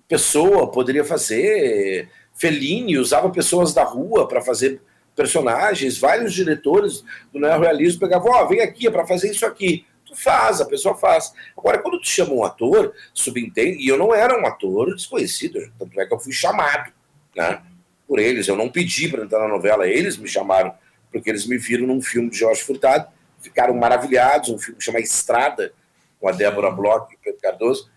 pessoa 0.07 0.71
poderia 0.71 1.05
fazer. 1.05 2.11
Fellini 2.35 2.99
usava 2.99 3.31
pessoas 3.31 3.73
da 3.73 3.85
rua 3.85 4.29
para 4.29 4.43
fazer 4.43 4.81
personagens, 5.15 5.99
vários 5.99 6.33
diretores 6.33 7.05
do 7.33 7.39
neorrealismo 7.39 8.01
pegavam, 8.01 8.33
ó, 8.33 8.45
oh, 8.45 8.49
vem 8.49 8.61
aqui 8.61 8.87
é 8.87 8.91
para 8.91 9.07
fazer 9.07 9.31
isso 9.31 9.47
aqui. 9.47 9.87
Tu 10.05 10.17
faz, 10.17 10.61
a 10.61 10.67
pessoa 10.67 10.95
faz. 10.95 11.33
Agora, 11.57 11.79
quando 11.79 12.01
tu 12.01 12.09
chama 12.09 12.33
um 12.33 12.45
ator, 12.45 12.95
subentende, 13.15 13.79
e 13.83 13.89
eu 13.89 13.97
não 13.97 14.15
era 14.15 14.39
um 14.39 14.47
ator 14.47 14.95
desconhecido, 14.95 15.61
tanto 15.79 16.01
é 16.01 16.07
que 16.07 16.15
eu 16.15 16.19
fui 16.19 16.33
chamado, 16.33 16.93
né, 17.37 17.63
por 18.07 18.19
eles. 18.19 18.49
Eu 18.49 18.57
não 18.57 18.69
pedi 18.69 19.09
para 19.09 19.25
entrar 19.25 19.41
na 19.41 19.49
novela, 19.49 19.87
eles 19.87 20.17
me 20.17 20.29
chamaram, 20.29 20.75
porque 21.11 21.31
eles 21.31 21.47
me 21.47 21.57
viram 21.57 21.87
num 21.87 22.01
filme 22.01 22.31
de 22.31 22.39
Jorge 22.39 22.63
Furtado, 22.63 23.09
ficaram 23.43 23.75
maravilhados, 23.75 24.51
um 24.51 24.59
filme 24.59 24.79
que 24.79 24.85
chama 24.85 25.01
Estrada, 25.01 25.73
com 26.21 26.29
a 26.29 26.33
Débora 26.33 26.71
Bloch 26.71 27.13
e 27.13 27.17
o 27.17 27.19
Pedro 27.23 27.41
Cardoso, 27.41 27.91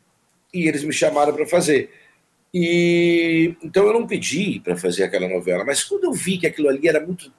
e 0.53 0.67
eles 0.67 0.84
me 0.84 0.93
chamaram 0.93 1.34
para 1.34 1.45
fazer. 1.45 1.91
E 2.53 3.55
então 3.62 3.86
eu 3.86 3.93
não 3.93 4.08
pedi 4.08 4.60
para 4.62 4.77
fazer 4.77 5.03
aquela 5.03 5.27
novela, 5.27 5.63
mas 5.65 5.84
quando 5.84 6.05
eu 6.05 6.13
vi 6.13 6.38
que 6.38 6.47
aquilo 6.47 6.69
ali 6.69 6.88
era 6.88 7.05
muito 7.05 7.31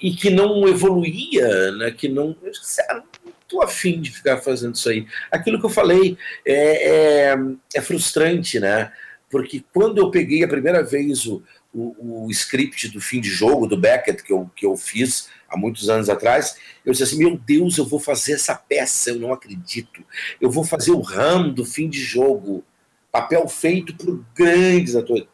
e 0.00 0.14
que 0.14 0.30
não 0.30 0.68
evoluía, 0.68 1.72
né, 1.72 1.90
que 1.90 2.08
não, 2.08 2.36
eu 2.42 2.50
disse, 2.50 2.80
ah, 2.82 3.02
não 3.24 3.32
estou 3.42 3.62
afim 3.62 4.00
de 4.00 4.10
ficar 4.10 4.38
fazendo 4.38 4.74
isso 4.74 4.88
aí. 4.88 5.06
Aquilo 5.30 5.58
que 5.58 5.66
eu 5.66 5.70
falei 5.70 6.16
é, 6.46 7.32
é, 7.32 7.36
é, 7.74 7.80
frustrante, 7.80 8.58
né? 8.60 8.92
Porque 9.30 9.64
quando 9.72 9.98
eu 9.98 10.10
peguei 10.10 10.44
a 10.44 10.48
primeira 10.48 10.82
vez 10.82 11.26
o, 11.26 11.42
o, 11.72 12.26
o, 12.26 12.30
script 12.30 12.88
do 12.88 13.00
fim 13.00 13.20
de 13.20 13.28
jogo 13.28 13.66
do 13.66 13.76
Beckett 13.76 14.22
que 14.22 14.32
eu, 14.32 14.50
que 14.54 14.64
eu 14.66 14.76
fiz 14.76 15.28
há 15.54 15.56
muitos 15.56 15.88
anos 15.88 16.10
atrás, 16.10 16.56
eu 16.84 16.92
disse 16.92 17.04
assim: 17.04 17.18
meu 17.18 17.38
Deus, 17.38 17.78
eu 17.78 17.86
vou 17.86 18.00
fazer 18.00 18.32
essa 18.32 18.54
peça, 18.54 19.10
eu 19.10 19.18
não 19.18 19.32
acredito. 19.32 20.04
Eu 20.40 20.50
vou 20.50 20.64
fazer 20.64 20.90
o 20.90 21.00
Ram 21.00 21.50
do 21.50 21.64
fim 21.64 21.88
de 21.88 22.00
jogo 22.00 22.64
papel 23.10 23.46
feito 23.48 23.94
por 23.94 24.24
grandes 24.34 24.96
atores. 24.96 25.26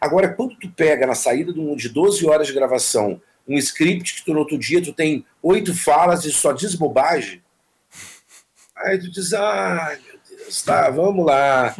Agora, 0.00 0.32
quando 0.32 0.56
tu 0.56 0.70
pega 0.70 1.06
na 1.06 1.14
saída 1.14 1.52
de 1.52 1.88
12 1.88 2.26
horas 2.26 2.46
de 2.46 2.54
gravação 2.54 3.20
um 3.46 3.56
script 3.56 4.14
que 4.14 4.24
tu 4.24 4.32
no 4.32 4.40
outro 4.40 4.58
dia 4.58 4.82
tu 4.82 4.92
tem 4.92 5.24
oito 5.42 5.74
falas 5.74 6.24
e 6.24 6.32
só 6.32 6.52
diz 6.52 6.74
bobagem, 6.74 7.42
aí 8.76 8.98
tu 8.98 9.10
diz, 9.10 9.32
ai 9.32 9.98
meu 10.06 10.20
Deus, 10.28 10.62
tá, 10.62 10.90
vamos 10.90 11.24
lá. 11.24 11.74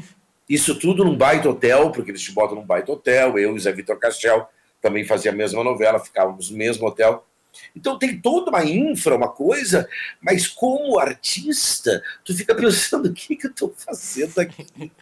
Isso 0.48 0.79
tudo 0.79 1.05
num 1.05 1.16
baita 1.16 1.48
hotel, 1.48 1.90
porque 1.92 2.11
eles 2.11 2.22
te 2.22 2.33
botam 2.33 2.57
num 2.57 2.64
baita 2.64 2.90
hotel, 2.90 3.38
eu 3.38 3.55
e 3.55 3.61
Zé 3.61 3.70
Vitor 3.70 3.98
Castel 3.98 4.48
também 4.81 5.05
fazia 5.05 5.31
a 5.31 5.35
mesma 5.35 5.62
novela, 5.62 5.98
ficávamos 5.98 6.51
no 6.51 6.57
mesmo 6.57 6.87
hotel. 6.87 7.27
Então 7.75 7.99
tem 7.99 8.21
toda 8.21 8.51
uma 8.51 8.64
infra, 8.64 9.16
uma 9.16 9.29
coisa, 9.29 9.88
mas 10.21 10.47
como 10.47 10.99
artista, 10.99 12.03
tu 12.25 12.35
fica 12.35 12.55
pensando, 12.55 13.07
o 13.07 13.12
que, 13.12 13.37
que 13.37 13.47
eu 13.47 13.51
estou 13.51 13.75
fazendo 13.77 14.38
aqui? 14.38 14.92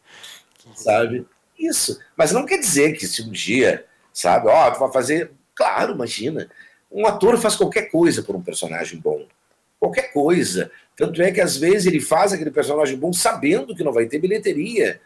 sabe? 0.74 1.26
Isso. 1.58 2.00
Mas 2.16 2.32
não 2.32 2.46
quer 2.46 2.58
dizer 2.58 2.92
que 2.92 3.06
se 3.06 3.22
um 3.22 3.30
dia, 3.30 3.84
sabe, 4.12 4.48
ó, 4.48 4.68
oh, 4.68 4.72
tu 4.72 4.80
vai 4.80 4.92
fazer. 4.92 5.30
Claro, 5.54 5.94
imagina. 5.94 6.48
Um 6.90 7.06
ator 7.06 7.38
faz 7.38 7.54
qualquer 7.54 7.90
coisa 7.90 8.22
por 8.22 8.34
um 8.34 8.42
personagem 8.42 8.98
bom. 8.98 9.26
Qualquer 9.78 10.12
coisa. 10.12 10.70
Tanto 10.96 11.22
é 11.22 11.30
que 11.30 11.40
às 11.40 11.56
vezes 11.56 11.86
ele 11.86 12.00
faz 12.00 12.32
aquele 12.32 12.50
personagem 12.50 12.96
bom 12.96 13.12
sabendo 13.12 13.74
que 13.74 13.84
não 13.84 13.92
vai 13.92 14.06
ter 14.06 14.18
bilheteria. 14.18 15.00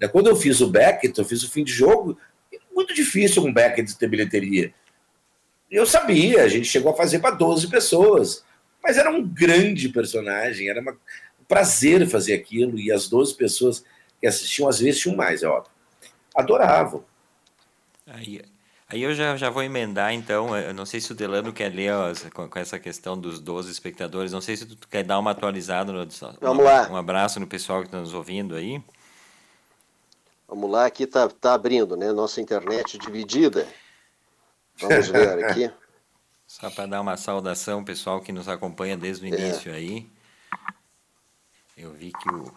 Né, 0.00 0.08
quando 0.08 0.28
eu 0.28 0.36
fiz 0.36 0.60
o 0.60 0.70
Beckett, 0.70 1.18
eu 1.18 1.24
fiz 1.24 1.42
o 1.42 1.50
fim 1.50 1.64
de 1.64 1.72
jogo, 1.72 2.18
é 2.52 2.58
muito 2.74 2.94
difícil 2.94 3.44
um 3.44 3.52
Beckett 3.52 3.96
ter 3.96 4.08
bilheteria. 4.08 4.72
Eu 5.70 5.84
sabia, 5.84 6.42
a 6.42 6.48
gente 6.48 6.66
chegou 6.66 6.92
a 6.92 6.96
fazer 6.96 7.18
para 7.18 7.34
12 7.34 7.68
pessoas. 7.68 8.44
Mas 8.82 8.96
era 8.96 9.10
um 9.10 9.26
grande 9.26 9.88
personagem, 9.88 10.68
era 10.68 10.80
uma, 10.80 10.96
prazer 11.48 12.06
fazer 12.06 12.34
aquilo 12.34 12.78
e 12.78 12.92
as 12.92 13.08
12 13.08 13.34
pessoas 13.34 13.84
que 14.20 14.26
assistiam, 14.26 14.68
às 14.68 14.78
vezes 14.78 15.00
tinham 15.00 15.16
mais, 15.16 15.42
é 15.42 15.48
óbvio. 15.48 15.72
Adoravam. 16.34 17.04
Aí, 18.06 18.42
aí 18.88 19.02
eu 19.02 19.14
já, 19.14 19.36
já 19.36 19.50
vou 19.50 19.62
emendar, 19.62 20.12
então, 20.12 20.56
eu 20.56 20.74
não 20.74 20.86
sei 20.86 21.00
se 21.00 21.10
o 21.10 21.14
Delano 21.14 21.52
quer 21.52 21.72
ler 21.72 21.92
ó, 21.92 22.12
com, 22.32 22.48
com, 22.48 22.58
essa 22.58 22.78
questão 22.78 23.18
dos 23.18 23.40
12 23.40 23.70
espectadores, 23.70 24.32
não 24.32 24.40
sei 24.40 24.56
se 24.56 24.66
tu 24.66 24.86
quer 24.88 25.04
dar 25.04 25.18
uma 25.18 25.30
atualizada. 25.30 25.92
No, 25.92 26.06
Vamos 26.40 26.64
lá. 26.64 26.88
Um 26.90 26.96
abraço 26.96 27.40
no 27.40 27.46
pessoal 27.46 27.80
que 27.80 27.88
está 27.88 27.98
nos 27.98 28.14
ouvindo 28.14 28.54
aí. 28.54 28.82
Vamos 30.46 30.70
lá, 30.70 30.86
aqui 30.86 31.04
está 31.04 31.28
tá 31.28 31.54
abrindo, 31.54 31.96
né? 31.96 32.10
Nossa 32.12 32.40
internet 32.40 32.98
dividida. 32.98 33.66
Vamos 34.80 35.08
ver 35.08 35.44
aqui. 35.44 35.70
Só 36.46 36.70
para 36.70 36.86
dar 36.86 37.00
uma 37.02 37.16
saudação, 37.16 37.84
pessoal 37.84 38.22
que 38.22 38.32
nos 38.32 38.48
acompanha 38.48 38.96
desde 38.96 39.26
o 39.26 39.34
é. 39.34 39.38
início 39.38 39.70
é. 39.70 39.74
aí. 39.74 40.10
Eu 41.76 41.92
vi 41.92 42.10
que 42.10 42.34
o. 42.34 42.52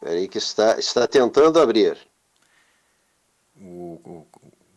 Peraí, 0.00 0.26
que 0.26 0.38
está, 0.38 0.78
está 0.78 1.06
tentando 1.06 1.60
abrir. 1.60 1.96
O, 3.54 4.00
o, 4.04 4.29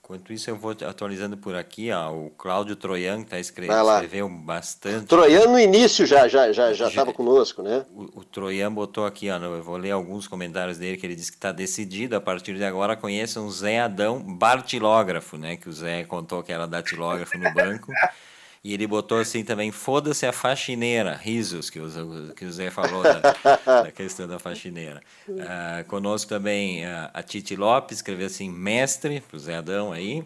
enquanto 0.04 0.34
isso, 0.34 0.50
eu 0.50 0.58
vou 0.58 0.72
atualizando 0.72 1.38
por 1.38 1.56
aqui. 1.56 1.90
Ó, 1.92 2.12
o 2.12 2.30
Cláudio 2.32 2.76
Troian, 2.76 3.24
que 3.24 3.30
tá 3.30 3.40
escrevendo, 3.40 3.90
escreveu 3.90 4.28
bastante. 4.28 5.06
Troian 5.06 5.48
no 5.48 5.58
início 5.58 6.06
já 6.06 6.28
estava 6.28 6.52
já, 6.54 6.74
já, 6.74 6.90
já 6.90 7.06
conosco, 7.06 7.64
né? 7.64 7.86
O, 7.96 8.20
o 8.20 8.24
Troian 8.26 8.72
botou 8.72 9.06
aqui, 9.06 9.30
ó, 9.30 9.38
eu 9.38 9.64
vou 9.64 9.78
ler 9.78 9.92
alguns 9.92 10.28
comentários 10.28 10.78
dele, 10.78 10.98
que 10.98 11.06
ele 11.06 11.16
disse 11.16 11.32
que 11.32 11.38
está 11.38 11.54
decidido, 11.54 12.18
a 12.18 12.22
partir 12.22 12.56
de 12.56 12.66
agora 12.66 12.98
conheçam 12.98 13.50
Zé 13.50 13.80
Adão 13.80 14.22
Bartilógrafo, 14.22 15.38
né? 15.38 15.56
Que 15.56 15.70
o 15.70 15.74
Zé 15.74 16.04
contou 16.04 16.44
que 16.44 16.52
era 16.52 16.68
datilógrafo 16.68 17.38
no 17.38 17.54
banco. 17.54 17.92
E 18.64 18.74
ele 18.74 18.88
botou 18.88 19.20
assim 19.20 19.44
também, 19.44 19.74
foda-se 19.74 20.26
a 20.26 20.32
faxineira, 20.32 21.20
risos, 21.22 21.70
que 21.70 21.82
o, 21.82 22.34
que 22.34 22.46
o 22.46 22.52
Zé 22.52 22.72
falou 22.72 23.04
da, 23.04 23.20
da 23.84 23.92
questão 23.92 24.26
da 24.26 24.40
faxineira. 24.40 25.02
Uh, 25.28 25.84
conosco 25.90 26.30
também 26.30 26.86
uh, 26.86 27.10
a 27.14 27.22
Titi 27.22 27.58
Lopes, 27.58 27.98
escreveu 27.98 28.28
assim, 28.28 28.50
mestre, 28.50 29.20
pro 29.20 29.38
Zé 29.38 29.58
Adão 29.58 29.92
aí. 29.92 30.24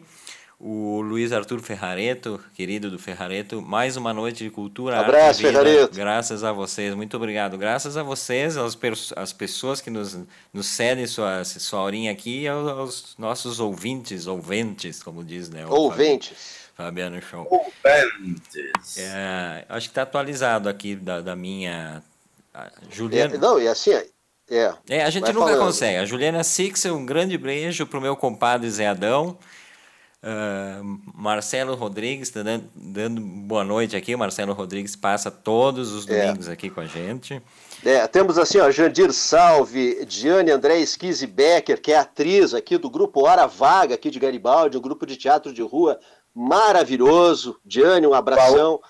o 0.60 1.02
Luiz 1.02 1.32
Arthur 1.32 1.60
Ferrareto, 1.62 2.40
querido 2.54 2.92
do 2.92 3.00
Ferrareto, 3.00 3.60
mais 3.60 3.98
uma 3.98 4.14
noite 4.14 4.44
de 4.44 4.52
cultura. 4.52 5.00
Abraço, 5.00 5.42
Ferrareto. 5.42 5.96
Graças 5.96 6.44
a 6.44 6.52
vocês, 6.52 6.94
muito 6.94 7.18
obrigado. 7.18 7.58
Graças 7.58 7.98
a 7.98 8.04
vocês, 8.04 8.56
às 8.56 8.78
as 9.16 9.34
pessoas 9.34 9.82
que 9.82 9.90
nos, 9.90 10.16
nos 10.54 10.68
cedem 10.68 11.08
sua, 11.08 11.44
sua 11.44 11.82
horinha 11.82 12.12
aqui 12.12 12.48
aos, 12.48 12.68
aos 12.68 13.16
nossos 13.18 13.60
ouvintes, 13.60 14.28
ouventes, 14.28 15.02
como 15.02 15.24
diz, 15.24 15.50
né? 15.50 15.66
Ouvintes. 15.66 16.67
Fabiano 16.78 17.20
Show. 17.20 17.48
Ouvintes. 17.50 19.00
É, 19.00 19.66
acho 19.68 19.88
que 19.88 19.92
está 19.92 20.04
atualizado 20.04 20.70
aqui 20.70 20.96
da, 20.96 21.22
da 21.22 21.36
minha. 21.36 22.04
Juliana. 22.92 23.34
É, 23.34 23.38
não, 23.40 23.60
e 23.60 23.68
assim, 23.68 23.94
é. 23.94 24.06
É, 24.88 25.04
a 25.04 25.10
gente 25.10 25.34
nunca 25.34 25.48
falando. 25.48 25.66
consegue. 25.66 25.98
A 25.98 26.06
Juliana 26.06 26.44
Sixel, 26.44 26.96
um 26.96 27.06
grande 27.06 27.36
beijo 27.36 27.86
pro 27.88 28.00
meu 28.00 28.16
compadre 28.16 28.70
Zé 28.70 28.88
Adão. 28.88 29.38
Uh, 30.24 31.00
Marcelo 31.14 31.76
Rodrigues 31.76 32.30
tá 32.30 32.44
dando, 32.44 32.70
dando, 32.76 33.22
boa 33.22 33.64
noite 33.64 33.96
aqui. 33.96 34.14
O 34.14 34.20
Marcelo 34.20 34.54
Rodrigues 34.54 34.96
passa 34.96 35.32
todos 35.32 35.92
os 35.92 36.08
é. 36.08 36.26
domingos 36.26 36.48
é. 36.48 36.52
aqui 36.52 36.70
com 36.70 36.82
a 36.82 36.86
gente. 36.86 37.42
É, 37.84 38.06
temos 38.08 38.38
assim, 38.38 38.60
ó, 38.60 38.70
Jandir 38.70 39.12
Salve, 39.14 40.06
Diane 40.06 40.52
André 40.52 40.80
Esquise 40.80 41.26
Becker, 41.26 41.82
que 41.82 41.92
é 41.92 41.98
atriz 41.98 42.54
aqui 42.54 42.78
do 42.78 42.90
grupo 42.90 43.26
Hora 43.26 43.48
Vaga, 43.48 43.96
aqui 43.96 44.10
de 44.10 44.20
Garibaldi, 44.20 44.78
um 44.78 44.82
grupo 44.82 45.06
de 45.06 45.18
teatro 45.18 45.54
de 45.54 45.62
rua 45.62 46.00
maravilhoso. 46.38 47.60
Diane, 47.66 48.06
um 48.06 48.14
abração. 48.14 48.78
Paulo. 48.78 48.84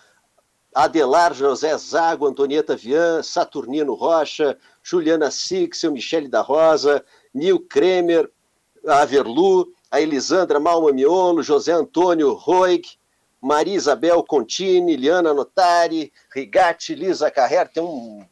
Adelar 0.75 1.33
José 1.33 1.75
Zago, 1.77 2.27
Antonieta 2.27 2.75
Vian, 2.75 3.23
Saturnino 3.23 3.95
Rocha, 3.95 4.55
Juliana 4.83 5.31
Sixel, 5.31 5.91
Michele 5.91 6.27
da 6.27 6.41
Rosa, 6.41 7.03
Nil 7.33 7.59
Kremer, 7.61 8.29
Averlu, 8.85 9.65
a 9.89 9.99
Elisandra 9.99 10.59
Malma 10.59 10.91
Miolo, 10.91 11.41
José 11.41 11.71
Antônio 11.71 12.33
Roig, 12.33 12.99
Maria 13.41 13.75
Isabel 13.75 14.21
Contini, 14.23 14.95
Liana 14.95 15.33
Notari, 15.33 16.13
Rigatti, 16.35 16.93
Lisa 16.93 17.31
Carrer, 17.31 17.67
tem 17.69 17.81
um 17.81 18.23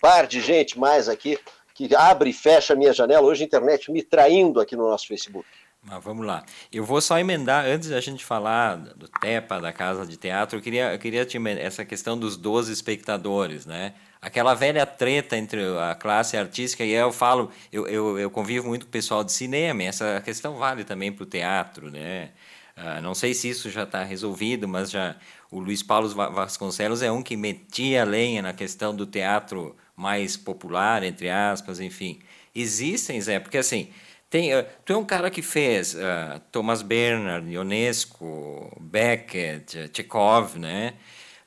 par 0.00 0.26
de 0.26 0.40
gente 0.40 0.78
mais 0.78 1.06
aqui 1.06 1.38
que 1.74 1.94
abre 1.94 2.30
e 2.30 2.32
fecha 2.32 2.72
a 2.72 2.76
minha 2.76 2.94
janela. 2.94 3.26
Hoje 3.26 3.42
a 3.42 3.46
internet 3.46 3.90
me 3.90 4.02
traindo 4.02 4.58
aqui 4.58 4.74
no 4.74 4.88
nosso 4.88 5.06
Facebook. 5.06 5.46
Mas 5.82 6.04
vamos 6.04 6.26
lá. 6.26 6.44
Eu 6.70 6.84
vou 6.84 7.00
só 7.00 7.18
emendar, 7.18 7.64
antes 7.64 7.88
da 7.88 8.00
gente 8.00 8.24
falar 8.24 8.76
do 8.76 9.08
TEPA, 9.08 9.58
da 9.60 9.72
Casa 9.72 10.06
de 10.06 10.16
Teatro, 10.16 10.58
eu 10.58 10.62
queria, 10.62 10.92
eu 10.92 10.98
queria 10.98 11.24
te 11.24 11.38
essa 11.58 11.84
questão 11.86 12.18
dos 12.18 12.36
12 12.36 12.70
espectadores, 12.70 13.64
né? 13.64 13.94
Aquela 14.20 14.52
velha 14.52 14.84
treta 14.84 15.38
entre 15.38 15.60
a 15.78 15.94
classe 15.94 16.36
artística, 16.36 16.84
e 16.84 16.92
eu 16.92 17.10
falo, 17.10 17.50
eu, 17.72 17.86
eu, 17.86 18.18
eu 18.18 18.30
convivo 18.30 18.68
muito 18.68 18.84
com 18.84 18.90
o 18.90 18.92
pessoal 18.92 19.24
de 19.24 19.32
cinema, 19.32 19.82
essa 19.84 20.20
questão 20.22 20.56
vale 20.56 20.84
também 20.84 21.10
para 21.10 21.22
o 21.22 21.26
teatro, 21.26 21.90
né? 21.90 22.30
Uh, 22.76 23.00
não 23.02 23.14
sei 23.14 23.32
se 23.32 23.48
isso 23.48 23.70
já 23.70 23.84
está 23.84 24.02
resolvido, 24.02 24.68
mas 24.68 24.90
já 24.90 25.16
o 25.50 25.58
Luiz 25.58 25.82
Paulo 25.82 26.08
Vasconcelos 26.10 27.02
é 27.02 27.10
um 27.10 27.22
que 27.22 27.36
metia 27.36 28.04
lenha 28.04 28.42
na 28.42 28.52
questão 28.52 28.94
do 28.94 29.06
teatro 29.06 29.74
mais 29.96 30.36
popular, 30.36 31.02
entre 31.02 31.30
aspas, 31.30 31.80
enfim. 31.80 32.20
Existem, 32.54 33.20
Zé, 33.20 33.40
porque 33.40 33.58
assim, 33.58 33.88
tem, 34.30 34.54
uh, 34.54 34.64
tu 34.84 34.92
é 34.92 34.96
um 34.96 35.04
cara 35.04 35.28
que 35.28 35.42
fez 35.42 35.94
uh, 35.94 36.40
Thomas 36.52 36.82
Bernard, 36.82 37.50
Ionesco, 37.50 38.72
Beckett, 38.80 39.90
Chekhov, 39.92 40.56
né? 40.56 40.94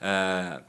Uh, 0.02 0.62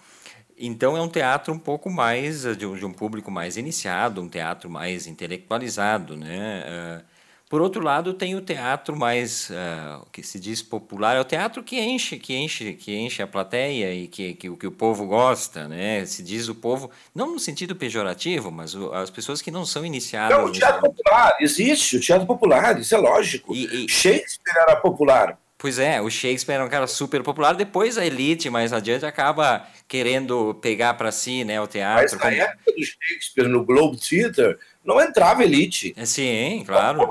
então 0.57 0.97
é 0.97 1.03
um 1.03 1.09
teatro 1.09 1.53
um 1.53 1.59
pouco 1.59 1.91
mais 1.91 2.43
de 2.57 2.65
um, 2.65 2.77
de 2.77 2.87
um, 2.87 2.93
público 2.93 3.33
mais 3.33 3.57
iniciado, 3.57 4.23
um 4.23 4.29
teatro 4.29 4.71
mais 4.71 5.09
intelectualizado, 5.09 6.17
né? 6.17 7.03
Por 7.49 7.61
outro 7.61 7.83
lado, 7.83 8.15
tem 8.15 8.35
o 8.35 8.41
teatro 8.41 8.97
mais 8.97 9.51
uh, 9.51 10.05
que 10.11 10.23
se 10.23 10.41
diz 10.41 10.63
popular, 10.63 11.17
é 11.17 11.21
o 11.21 11.25
teatro 11.25 11.63
que 11.63 11.79
enche, 11.79 12.19
que 12.19 12.35
enche, 12.35 12.73
que 12.73 12.97
enche 12.97 13.23
a 13.23 13.27
plateia 13.27 13.93
e 13.95 14.09
que, 14.09 14.35
que, 14.35 14.57
que 14.57 14.67
o 14.67 14.73
povo 14.73 15.07
gosta, 15.07 15.69
né? 15.69 16.05
Se 16.07 16.23
diz 16.23 16.49
o 16.49 16.55
povo, 16.55 16.91
não 17.15 17.33
no 17.33 17.39
sentido 17.39 17.77
pejorativo, 17.77 18.51
mas 18.51 18.75
o, 18.75 18.93
as 18.93 19.11
pessoas 19.11 19.43
que 19.43 19.51
não 19.51 19.67
são 19.67 19.85
iniciadas. 19.85 20.37
Não, 20.37 20.47
o 20.47 20.53
teatro 20.53 20.81
popular 20.81 21.37
existe, 21.39 21.99
o 21.99 22.01
teatro 22.01 22.27
popular, 22.27 22.81
isso 22.81 22.95
é 22.95 22.99
lógico. 22.99 23.55
E, 23.55 23.85
e... 23.85 23.89
Shakespeare 23.89 24.57
era 24.67 24.77
popular. 24.77 25.39
Pois 25.57 25.79
é, 25.79 26.01
o 26.01 26.11
Shakespeare 26.11 26.57
era 26.57 26.65
um 26.65 26.69
cara 26.69 26.87
super 26.87 27.23
popular. 27.23 27.55
Depois 27.55 27.97
a 27.97 28.05
elite, 28.05 28.51
mais 28.51 28.73
adiante, 28.73 29.07
acaba 29.07 29.67
querendo 29.89 30.55
pegar 30.55 30.93
para 30.95 31.11
si, 31.11 31.45
né, 31.45 31.61
o 31.61 31.67
teatro. 31.67 32.03
Mas 32.03 32.13
na 32.13 32.19
como... 32.19 32.33
época 32.33 32.73
do 32.73 32.85
Shakespeare 32.85 33.49
no 33.49 33.65
Globe 33.65 33.99
Theatre 33.99 34.59
não 34.85 35.01
entrava 35.01 35.43
elite. 35.43 35.95
É, 35.97 36.05
sim, 36.05 36.63
claro. 36.67 37.11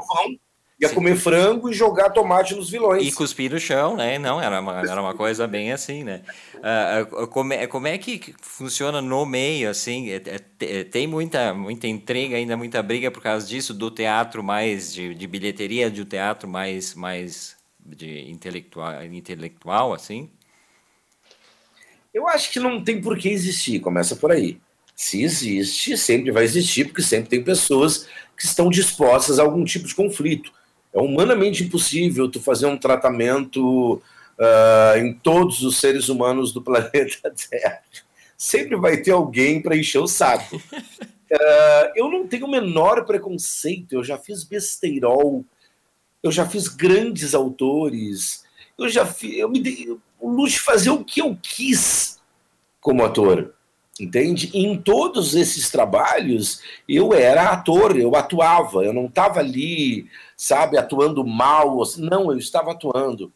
Ia 0.80 0.90
Sim. 0.90 0.96
comer 0.96 1.16
frango 1.16 1.70
e 1.70 1.74
jogar 1.74 2.10
tomate 2.10 2.56
nos 2.56 2.70
vilões. 2.70 3.08
E 3.08 3.12
cuspir 3.12 3.52
no 3.52 3.60
chão, 3.60 3.96
né? 3.96 4.18
Não, 4.18 4.42
era 4.42 4.60
uma, 4.60 4.80
era 4.80 5.02
uma 5.02 5.14
coisa 5.14 5.48
bem 5.48 5.72
assim, 5.72 6.04
né? 6.04 6.24
Uh, 6.56 7.28
como, 7.28 7.54
é, 7.54 7.68
como 7.68 7.88
é 7.88 7.98
que 7.98 8.34
funciona 8.42 9.02
no 9.02 9.26
meio, 9.26 9.70
assim? 9.70 10.10
É, 10.10 10.16
é, 10.16 10.40
é, 10.60 10.84
tem 10.84 11.06
muita, 11.06 11.54
muita 11.54 11.88
entrega 11.88 12.36
ainda, 12.36 12.58
muita 12.58 12.82
briga 12.82 13.12
por 13.12 13.22
causa 13.22 13.48
disso, 13.48 13.74
do 13.74 13.92
teatro 13.92 14.44
mais 14.44 14.92
de, 14.92 15.14
de 15.14 15.28
bilheteria, 15.28 15.92
de 15.92 16.02
um 16.02 16.06
teatro 16.06 16.50
mais, 16.50 16.96
mais 16.96 17.56
de 17.80 18.30
intelectual, 18.30 19.06
intelectual, 19.06 19.94
assim? 19.94 20.30
Eu 22.14 22.28
acho 22.28 22.52
que 22.52 22.60
não 22.60 22.84
tem 22.84 23.00
por 23.00 23.18
que 23.18 23.30
existir, 23.30 23.80
começa 23.80 24.16
por 24.16 24.32
aí. 24.32 24.60
Se 24.96 25.24
existe, 25.24 25.98
sempre 25.98 26.32
vai 26.32 26.44
existir, 26.44 26.86
porque 26.86 27.02
sempre 27.02 27.30
tem 27.30 27.44
pessoas 27.44 28.08
que 28.38 28.46
estão 28.46 28.70
dispostas 28.70 29.40
a 29.40 29.44
algum 29.44 29.64
tipo 29.64 29.88
de 29.88 29.96
conflito. 29.96 30.52
É 30.94 31.00
humanamente 31.00 31.64
impossível 31.64 32.30
tu 32.30 32.40
fazer 32.40 32.68
um 32.68 32.78
tratamento 32.78 33.96
uh, 34.38 34.98
em 34.98 35.14
todos 35.14 35.64
os 35.64 35.80
seres 35.80 36.10
humanos 36.10 36.52
do 36.52 36.62
planeta 36.64 37.34
Terra. 37.50 37.80
Sempre 38.38 38.76
vai 38.76 38.98
ter 38.98 39.12
alguém 39.12 39.62
para 39.62 39.78
encher 39.78 40.00
o 40.00 40.08
saco. 40.08 40.58
Uh, 40.58 41.92
eu 41.96 42.10
não 42.10 42.28
tenho 42.28 42.46
o 42.46 42.52
menor 42.52 43.06
preconceito, 43.06 43.94
eu 43.94 44.04
já 44.04 44.18
fiz 44.18 44.44
besteirol, 44.44 45.44
eu 46.22 46.32
já 46.32 46.46
fiz 46.48 46.68
grandes 46.68 47.34
autores, 47.34 48.44
eu 48.78 48.88
já 48.90 49.06
fiz, 49.06 49.38
eu 49.38 49.50
me 49.50 49.60
dei 49.60 49.90
o 50.20 50.30
luxo 50.30 50.56
de 50.56 50.62
fazer 50.62 50.90
o 50.90 51.04
que 51.04 51.22
eu 51.22 51.38
quis 51.42 52.22
como 52.80 53.04
ator 53.04 53.54
entende? 54.00 54.50
E 54.54 54.66
em 54.66 54.78
todos 54.78 55.36
esses 55.36 55.70
trabalhos 55.70 56.62
eu 56.88 57.14
era 57.14 57.50
ator, 57.50 57.98
eu 57.98 58.16
atuava, 58.16 58.84
eu 58.84 58.94
não 58.94 59.06
estava 59.06 59.40
ali, 59.40 60.08
sabe, 60.36 60.78
atuando 60.78 61.26
mal, 61.26 61.82
não, 61.98 62.32
eu 62.32 62.38
estava 62.38 62.72
atuando. 62.72 63.32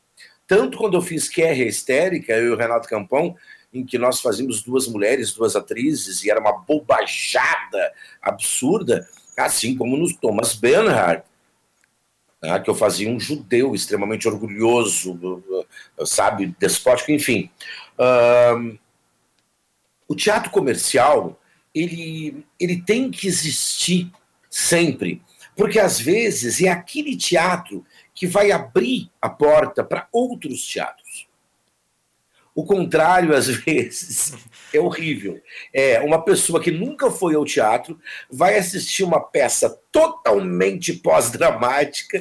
Tanto 0.48 0.78
quando 0.78 0.96
eu 0.96 1.02
fiz 1.02 1.28
Guerra 1.28 1.64
Histérica, 1.64 2.34
eu 2.34 2.48
e 2.48 2.50
o 2.52 2.58
Renato 2.58 2.88
Campão, 2.88 3.36
em 3.74 3.86
que 3.86 3.98
nós 3.98 4.22
fazíamos 4.22 4.64
duas 4.64 4.88
mulheres, 4.88 5.34
duas 5.34 5.56
atrizes, 5.56 6.24
e 6.24 6.32
era 6.32 6.40
uma 6.40 6.54
bobajada 6.54 7.92
absurda, 8.22 9.08
assim 9.38 9.76
como 9.76 9.98
no 9.98 10.12
Thomas 10.18 10.56
Bernhard, 10.56 11.22
né, 12.42 12.60
que 12.60 12.70
eu 12.70 12.76
fazia 12.76 13.10
um 13.10 13.20
judeu 13.20 13.76
extremamente 13.76 14.28
orgulhoso, 14.28 15.20
sabe, 16.06 16.56
despótico, 16.60 17.12
enfim. 17.12 17.50
Uh, 18.00 18.78
o 20.08 20.16
teatro 20.16 20.50
comercial 20.52 21.40
ele, 21.74 22.46
ele 22.60 22.82
tem 22.82 23.12
que 23.12 23.28
existir 23.28 24.12
sempre, 24.50 25.22
porque 25.56 25.80
às 25.80 26.00
vezes 26.00 26.62
é 26.62 26.70
aquele 26.70 27.16
teatro 27.16 27.86
que 28.14 28.26
vai 28.26 28.52
abrir 28.52 29.12
a 29.22 29.30
porta 29.30 29.84
para 29.84 30.08
outros 30.12 30.66
teatros. 30.66 31.28
O 32.56 32.66
contrário, 32.66 33.36
às 33.36 33.46
vezes, 33.64 34.34
é 34.74 34.80
horrível. 34.80 35.40
É 35.72 36.00
uma 36.00 36.24
pessoa 36.24 36.60
que 36.60 36.72
nunca 36.72 37.12
foi 37.12 37.36
ao 37.36 37.46
teatro 37.46 38.00
vai 38.32 38.58
assistir 38.58 39.04
uma 39.04 39.20
peça 39.20 39.80
totalmente 39.92 40.94
pós-dramática, 40.94 42.20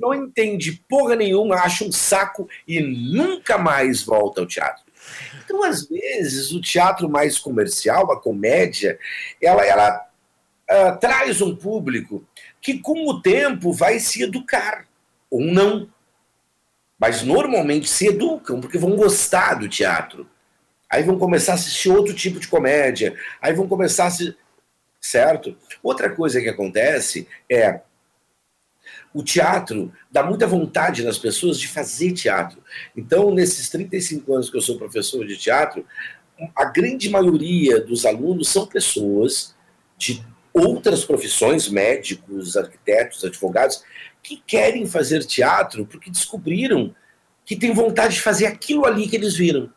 não 0.00 0.14
entende 0.14 0.82
porra 0.88 1.14
nenhuma, 1.16 1.56
acha 1.56 1.84
um 1.84 1.92
saco 1.92 2.48
e 2.66 2.80
nunca 2.80 3.58
mais 3.58 4.02
volta 4.02 4.40
ao 4.40 4.46
teatro. 4.46 4.87
Então, 5.48 5.64
às 5.64 5.88
vezes, 5.88 6.52
o 6.52 6.60
teatro 6.60 7.08
mais 7.08 7.38
comercial, 7.38 8.12
a 8.12 8.20
comédia, 8.20 8.98
ela, 9.40 9.64
ela 9.64 10.06
uh, 10.70 10.98
traz 11.00 11.40
um 11.40 11.56
público 11.56 12.22
que, 12.60 12.78
com 12.78 13.08
o 13.08 13.22
tempo, 13.22 13.72
vai 13.72 13.98
se 13.98 14.22
educar, 14.22 14.86
ou 15.30 15.40
não. 15.40 15.88
Mas 16.98 17.22
normalmente 17.22 17.88
se 17.88 18.08
educam, 18.08 18.60
porque 18.60 18.76
vão 18.76 18.94
gostar 18.94 19.54
do 19.54 19.70
teatro. 19.70 20.28
Aí 20.90 21.02
vão 21.02 21.18
começar 21.18 21.52
a 21.52 21.54
assistir 21.54 21.88
outro 21.88 22.12
tipo 22.12 22.38
de 22.38 22.48
comédia. 22.48 23.16
Aí 23.40 23.54
vão 23.54 23.66
começar 23.66 24.06
a 24.06 24.10
se. 24.10 24.36
Certo? 25.00 25.56
Outra 25.82 26.10
coisa 26.10 26.42
que 26.42 26.48
acontece 26.48 27.26
é 27.48 27.80
o 29.12 29.22
teatro 29.22 29.92
dá 30.10 30.22
muita 30.22 30.46
vontade 30.46 31.02
nas 31.02 31.18
pessoas 31.18 31.58
de 31.58 31.68
fazer 31.68 32.12
teatro. 32.12 32.62
Então, 32.96 33.32
nesses 33.32 33.68
35 33.68 34.34
anos 34.34 34.50
que 34.50 34.56
eu 34.56 34.60
sou 34.60 34.78
professor 34.78 35.26
de 35.26 35.36
teatro, 35.36 35.84
a 36.54 36.64
grande 36.66 37.08
maioria 37.08 37.80
dos 37.80 38.04
alunos 38.06 38.48
são 38.48 38.66
pessoas 38.66 39.54
de 39.96 40.24
outras 40.52 41.04
profissões, 41.04 41.68
médicos, 41.68 42.56
arquitetos, 42.56 43.24
advogados, 43.24 43.82
que 44.22 44.42
querem 44.46 44.86
fazer 44.86 45.24
teatro 45.24 45.86
porque 45.86 46.10
descobriram 46.10 46.94
que 47.44 47.56
tem 47.56 47.72
vontade 47.72 48.14
de 48.14 48.20
fazer 48.20 48.46
aquilo 48.46 48.84
ali 48.84 49.08
que 49.08 49.16
eles 49.16 49.34
viram. 49.36 49.72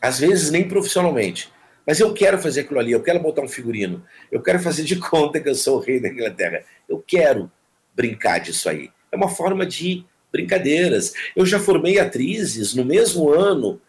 Às 0.00 0.18
vezes 0.20 0.50
nem 0.50 0.68
profissionalmente. 0.68 1.50
Mas 1.86 2.00
eu 2.00 2.12
quero 2.12 2.38
fazer 2.38 2.62
aquilo 2.62 2.80
ali, 2.80 2.92
eu 2.92 3.02
quero 3.02 3.20
botar 3.20 3.42
um 3.42 3.48
figurino, 3.48 4.04
eu 4.30 4.42
quero 4.42 4.58
fazer 4.58 4.82
de 4.82 4.96
conta 4.96 5.40
que 5.40 5.48
eu 5.48 5.54
sou 5.54 5.78
o 5.78 5.80
rei 5.80 6.00
da 6.00 6.08
Inglaterra. 6.08 6.64
Eu 6.88 7.02
quero 7.06 7.50
brincar 7.96 8.38
disso 8.38 8.68
aí. 8.68 8.90
É 9.10 9.16
uma 9.16 9.28
forma 9.28 9.64
de 9.64 10.04
brincadeiras. 10.30 11.14
Eu 11.34 11.46
já 11.46 11.58
formei 11.58 11.98
atrizes 11.98 12.74
no 12.74 12.84
mesmo 12.84 13.32
ano, 13.32 13.80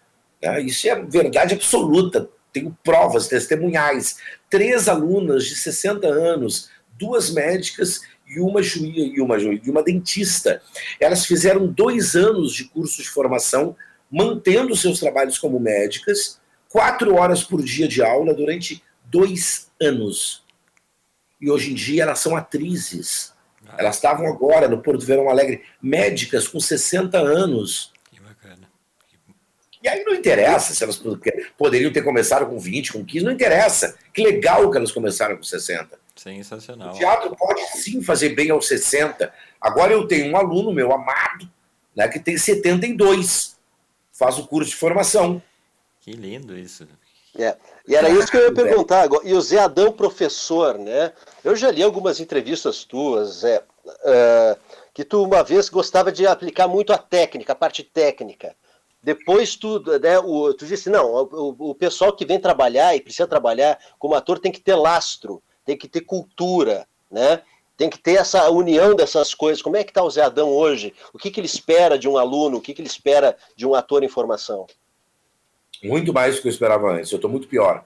né? 0.42 0.62
isso 0.62 0.88
é 0.88 0.96
verdade 0.96 1.54
absoluta, 1.54 2.30
tenho 2.54 2.76
provas 2.84 3.28
testemunhais. 3.28 4.18
Três 4.50 4.88
alunas 4.88 5.46
de 5.46 5.56
60 5.56 6.08
anos, 6.08 6.70
duas 6.98 7.30
médicas 7.30 8.02
e 8.28 8.40
uma 8.40 8.62
juíza 8.62 9.14
e 9.16 9.22
uma, 9.22 9.38
e 9.38 9.70
uma 9.70 9.84
dentista. 9.84 10.62
Elas 11.00 11.26
fizeram 11.26 11.68
dois 11.68 12.16
anos 12.16 12.54
de 12.54 12.66
curso 12.66 13.02
de 13.02 13.10
formação, 13.10 13.76
mantendo 14.10 14.76
seus 14.76 15.00
trabalhos 15.00 15.38
como 15.38 15.60
médicas, 15.60 16.40
quatro 16.70 17.16
horas 17.16 17.44
por 17.44 17.62
dia 17.64 17.88
de 17.88 18.02
aula 18.02 18.34
durante 18.34 18.82
dois 19.06 19.70
anos. 19.82 20.44
E 21.40 21.50
hoje 21.52 21.72
em 21.72 21.76
dia 21.76 22.04
elas 22.04 22.20
são 22.20 22.36
atrizes. 22.36 23.34
Elas 23.78 23.96
estavam 23.96 24.28
agora 24.28 24.68
no 24.68 24.82
Porto 24.82 25.06
Verão 25.06 25.30
Alegre, 25.30 25.64
médicas 25.82 26.48
com 26.48 26.60
60 26.60 27.18
anos. 27.18 27.92
Que 28.12 28.20
bacana. 28.20 28.70
E 29.84 29.88
aí 29.88 30.04
não 30.04 30.14
interessa 30.14 30.74
se 30.74 30.84
elas 30.84 31.02
poderiam 31.58 31.92
ter 31.92 32.02
começado 32.02 32.46
com 32.48 32.60
20, 32.60 32.94
com 32.94 33.06
15, 33.06 33.26
não 33.26 33.32
interessa. 33.32 33.98
Que 34.14 34.24
legal 34.24 34.70
que 34.72 34.78
elas 34.78 34.92
começaram 34.92 35.38
com 35.38 35.44
60. 35.44 36.00
Sensacional. 36.16 36.94
O 36.94 36.98
teatro 36.98 37.36
pode 37.36 37.62
sim 37.78 38.02
fazer 38.02 38.30
bem 38.30 38.50
aos 38.50 38.68
60. 38.68 39.32
Agora 39.62 39.94
eu 39.94 40.08
tenho 40.08 40.32
um 40.32 40.38
aluno 40.38 40.74
meu 40.74 40.92
amado, 40.92 41.50
né, 41.96 42.08
que 42.08 42.20
tem 42.20 42.38
72. 42.38 43.56
Faz 44.12 44.40
o 44.40 44.48
curso 44.48 44.72
de 44.72 44.78
formação. 44.78 45.42
Que 46.02 46.12
lindo 46.12 46.58
isso. 46.58 46.88
É. 47.38 47.56
E 47.88 47.96
era 47.96 48.10
isso 48.10 48.30
que 48.30 48.38
eu 48.38 48.46
ia 48.46 48.52
perguntar 48.54 49.02
agora. 49.02 49.26
E 49.26 49.34
o 49.34 49.42
Zé 49.42 49.60
Adão, 49.60 49.92
professor, 49.92 50.78
né? 50.78 51.14
Eu 51.44 51.56
já 51.56 51.72
li 51.72 51.84
algumas 51.84 52.20
entrevistas 52.20 52.84
tuas, 52.84 53.40
Zé, 53.40 53.64
uh, 53.86 54.60
que 54.94 55.06
tu 55.06 55.24
uma 55.24 55.44
vez 55.44 55.70
gostava 55.70 56.12
de 56.12 56.26
aplicar 56.26 56.68
muito 56.68 56.92
a 56.92 56.98
técnica, 56.98 57.54
a 57.54 57.56
parte 57.56 57.84
técnica. 57.84 58.56
Depois 59.02 59.56
tu, 59.56 59.82
né, 60.02 60.20
o, 60.20 60.54
tu 60.54 60.66
disse, 60.66 60.90
não, 60.90 61.14
o, 61.14 61.70
o 61.70 61.76
pessoal 61.76 62.12
que 62.14 62.26
vem 62.26 62.40
trabalhar 62.40 62.96
e 62.96 63.00
precisa 63.00 63.28
trabalhar 63.28 63.80
como 63.98 64.16
ator 64.16 64.40
tem 64.40 64.52
que 64.52 64.60
ter 64.60 64.76
lastro, 64.76 65.42
tem 65.64 65.78
que 65.78 65.88
ter 65.88 66.02
cultura, 66.02 66.88
né? 67.10 67.42
Tem 67.78 67.90
que 67.92 68.00
ter 68.00 68.16
essa 68.16 68.50
união 68.50 68.96
dessas 68.96 69.36
coisas. 69.36 69.62
Como 69.62 69.78
é 69.78 69.84
que 69.84 69.92
está 69.92 70.04
o 70.04 70.10
Zé 70.10 70.24
Adão 70.24 70.50
hoje? 70.50 70.96
O 71.14 71.20
que, 71.20 71.30
que 71.30 71.40
ele 71.40 71.46
espera 71.46 71.98
de 71.98 72.10
um 72.10 72.18
aluno? 72.18 72.58
O 72.58 72.62
que, 72.62 72.74
que 72.74 72.82
ele 72.82 72.90
espera 72.90 73.38
de 73.56 73.68
um 73.68 73.76
ator 73.76 74.04
em 74.04 74.10
formação? 74.10 74.66
Muito 75.84 76.14
mais 76.14 76.36
do 76.36 76.42
que 76.42 76.48
eu 76.48 76.52
esperava 76.52 76.92
antes. 76.92 77.12
Eu 77.12 77.18
estou 77.18 77.30
muito 77.30 77.48
pior. 77.48 77.86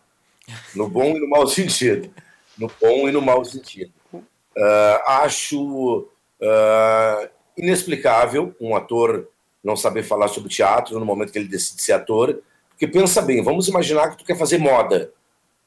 No 0.76 0.90
bom 0.90 1.16
e 1.16 1.20
no 1.20 1.30
mau 1.30 1.46
sentido. 1.48 2.14
No 2.58 2.72
bom 2.82 3.08
e 3.08 3.12
no 3.12 3.22
mau 3.22 3.44
sentido. 3.44 3.92
Uh, 4.14 5.00
acho 5.08 6.08
uh, 6.42 7.30
inexplicável 7.58 8.54
um 8.60 8.76
ator 8.76 9.28
não 9.64 9.76
saber 9.76 10.04
falar 10.04 10.28
sobre 10.28 10.50
teatro 10.50 11.00
no 11.00 11.06
momento 11.06 11.32
que 11.32 11.40
ele 11.40 11.48
decide 11.48 11.82
ser 11.82 11.94
ator. 11.94 12.42
Porque 12.70 12.88
pensa 12.88 13.22
bem, 13.22 13.44
vamos 13.44 13.68
imaginar 13.68 14.10
que 14.10 14.18
tu 14.18 14.26
quer 14.26 14.38
fazer 14.38 14.58
moda. 14.58 15.14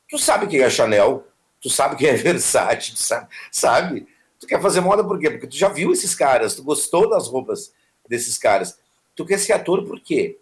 Tu 0.08 0.18
sabe 0.18 0.46
quem 0.46 0.60
é 0.60 0.68
Chanel, 0.68 1.26
tu 1.60 1.70
sabe 1.70 1.96
quem 1.96 2.08
é 2.08 2.14
Versace, 2.16 2.92
tu 2.92 2.98
sabe, 2.98 3.28
sabe? 3.50 4.08
Tu 4.40 4.46
quer 4.46 4.60
fazer 4.60 4.80
moda 4.80 5.04
por 5.04 5.18
quê? 5.18 5.30
Porque 5.30 5.46
tu 5.46 5.56
já 5.56 5.68
viu 5.68 5.92
esses 5.92 6.14
caras, 6.14 6.54
tu 6.54 6.62
gostou 6.62 7.08
das 7.08 7.28
roupas 7.28 7.72
desses 8.08 8.36
caras. 8.36 8.78
Tu 9.14 9.24
quer 9.24 9.38
ser 9.38 9.52
ator 9.52 9.84
por 9.84 10.00
quê? 10.00 10.38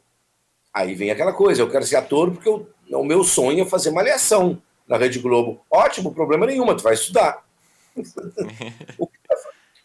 Aí 0.72 0.94
vem 0.94 1.10
aquela 1.10 1.32
coisa, 1.32 1.60
eu 1.60 1.70
quero 1.70 1.84
ser 1.84 1.96
ator 1.96 2.30
porque 2.30 2.48
eu, 2.48 2.66
o 2.90 3.04
meu 3.04 3.22
sonho 3.24 3.62
é 3.62 3.68
fazer 3.68 3.90
malhação 3.90 4.60
na 4.88 4.96
Rede 4.96 5.18
Globo. 5.18 5.60
Ótimo, 5.70 6.14
problema 6.14 6.46
nenhum, 6.46 6.74
tu 6.74 6.82
vai 6.82 6.94
estudar. 6.94 7.44
o, 8.98 9.06
que, 9.06 9.18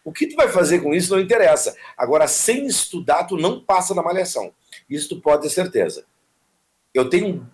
o 0.04 0.12
que 0.12 0.26
tu 0.28 0.36
vai 0.36 0.48
fazer 0.48 0.80
com 0.80 0.94
isso 0.94 1.14
não 1.14 1.20
interessa. 1.20 1.76
Agora, 1.96 2.26
sem 2.26 2.66
estudar, 2.66 3.24
tu 3.24 3.36
não 3.36 3.60
passa 3.60 3.94
na 3.94 4.02
malhação. 4.02 4.52
Isso 4.88 5.10
tu 5.10 5.20
pode 5.20 5.42
ter 5.42 5.50
certeza. 5.50 6.04
Eu 6.94 7.10
tenho 7.10 7.26
um 7.28 7.46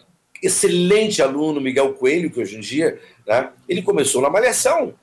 excelente 0.43 1.23
aluno, 1.23 1.61
Miguel 1.61 1.95
Coelho, 1.95 2.31
que 2.31 2.41
hoje 2.41 2.57
em 2.57 2.61
dia, 2.61 3.01
né, 3.27 3.51
ele 3.69 3.83
começou 3.83 4.23
na 4.23 4.31
malhação. 4.31 4.95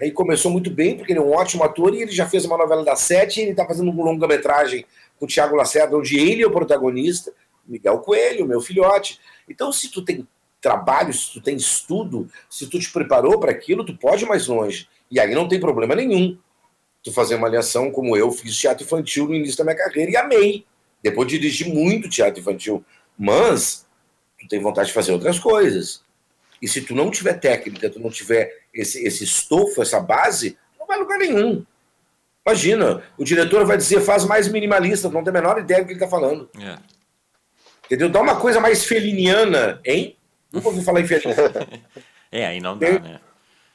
E 0.00 0.10
começou 0.10 0.50
muito 0.50 0.70
bem, 0.70 0.96
porque 0.96 1.12
ele 1.12 1.20
é 1.20 1.22
um 1.22 1.32
ótimo 1.32 1.64
ator 1.64 1.94
e 1.94 2.02
ele 2.02 2.12
já 2.12 2.28
fez 2.28 2.44
uma 2.44 2.58
novela 2.58 2.84
da 2.84 2.94
Sete 2.94 3.40
e 3.40 3.42
ele 3.44 3.50
está 3.52 3.64
fazendo 3.64 3.90
uma 3.90 4.04
longa-metragem 4.04 4.84
com 5.18 5.24
o 5.24 5.28
Tiago 5.28 5.56
Lacerda, 5.56 5.96
onde 5.96 6.18
ele 6.18 6.42
é 6.42 6.46
o 6.46 6.50
protagonista, 6.50 7.32
Miguel 7.66 7.98
Coelho, 8.00 8.46
meu 8.46 8.60
filhote. 8.60 9.20
Então, 9.48 9.72
se 9.72 9.90
tu 9.90 10.02
tem 10.02 10.26
trabalho, 10.60 11.12
se 11.12 11.32
tu 11.32 11.40
tem 11.40 11.56
estudo, 11.56 12.28
se 12.50 12.68
tu 12.68 12.78
te 12.78 12.90
preparou 12.90 13.38
para 13.38 13.50
aquilo, 13.50 13.84
tu 13.84 13.96
pode 13.96 14.24
ir 14.24 14.28
mais 14.28 14.46
longe. 14.46 14.88
E 15.10 15.20
aí 15.20 15.34
não 15.34 15.48
tem 15.48 15.60
problema 15.60 15.94
nenhum 15.94 16.38
tu 17.06 17.12
fazer 17.12 17.36
uma 17.36 17.46
aliação 17.46 17.88
como 17.92 18.16
eu 18.16 18.32
fiz 18.32 18.56
teatro 18.56 18.84
infantil 18.84 19.28
no 19.28 19.34
início 19.34 19.56
da 19.58 19.62
minha 19.62 19.76
carreira 19.76 20.10
e 20.10 20.16
amei. 20.16 20.66
Depois 21.00 21.28
dirigi 21.28 21.64
muito 21.64 22.08
teatro 22.08 22.40
infantil. 22.40 22.84
Mas 23.16 23.86
tu 24.40 24.48
tem 24.48 24.60
vontade 24.60 24.88
de 24.88 24.94
fazer 24.94 25.12
outras 25.12 25.38
coisas. 25.38 26.02
E 26.60 26.66
se 26.66 26.80
tu 26.80 26.96
não 26.96 27.08
tiver 27.08 27.34
técnica, 27.34 27.88
tu 27.88 28.00
não 28.00 28.10
tiver 28.10 28.62
esse, 28.74 29.06
esse 29.06 29.22
estofo, 29.22 29.80
essa 29.80 30.00
base, 30.00 30.58
não 30.78 30.86
vai 30.86 30.98
lugar 30.98 31.16
nenhum. 31.16 31.64
Imagina, 32.46 33.02
o 33.18 33.24
diretor 33.24 33.66
vai 33.66 33.76
dizer, 33.76 34.00
faz 34.00 34.24
mais 34.24 34.46
minimalista, 34.46 35.08
não 35.08 35.24
tem 35.24 35.30
a 35.30 35.34
menor 35.34 35.58
ideia 35.58 35.80
do 35.80 35.86
que 35.86 35.94
ele 35.94 35.98
está 36.04 36.08
falando. 36.08 36.48
É. 36.60 36.78
Entendeu? 37.86 38.08
Dá 38.08 38.20
uma 38.20 38.36
coisa 38.36 38.60
mais 38.60 38.84
feliniana, 38.84 39.80
hein? 39.84 40.16
Nunca 40.52 40.68
ouvi 40.68 40.84
falar 40.84 41.00
em 41.00 41.06
feliniana. 41.08 41.66
é, 42.30 42.46
aí 42.46 42.60
não 42.60 42.78
dá, 42.78 43.00
né? 43.00 43.20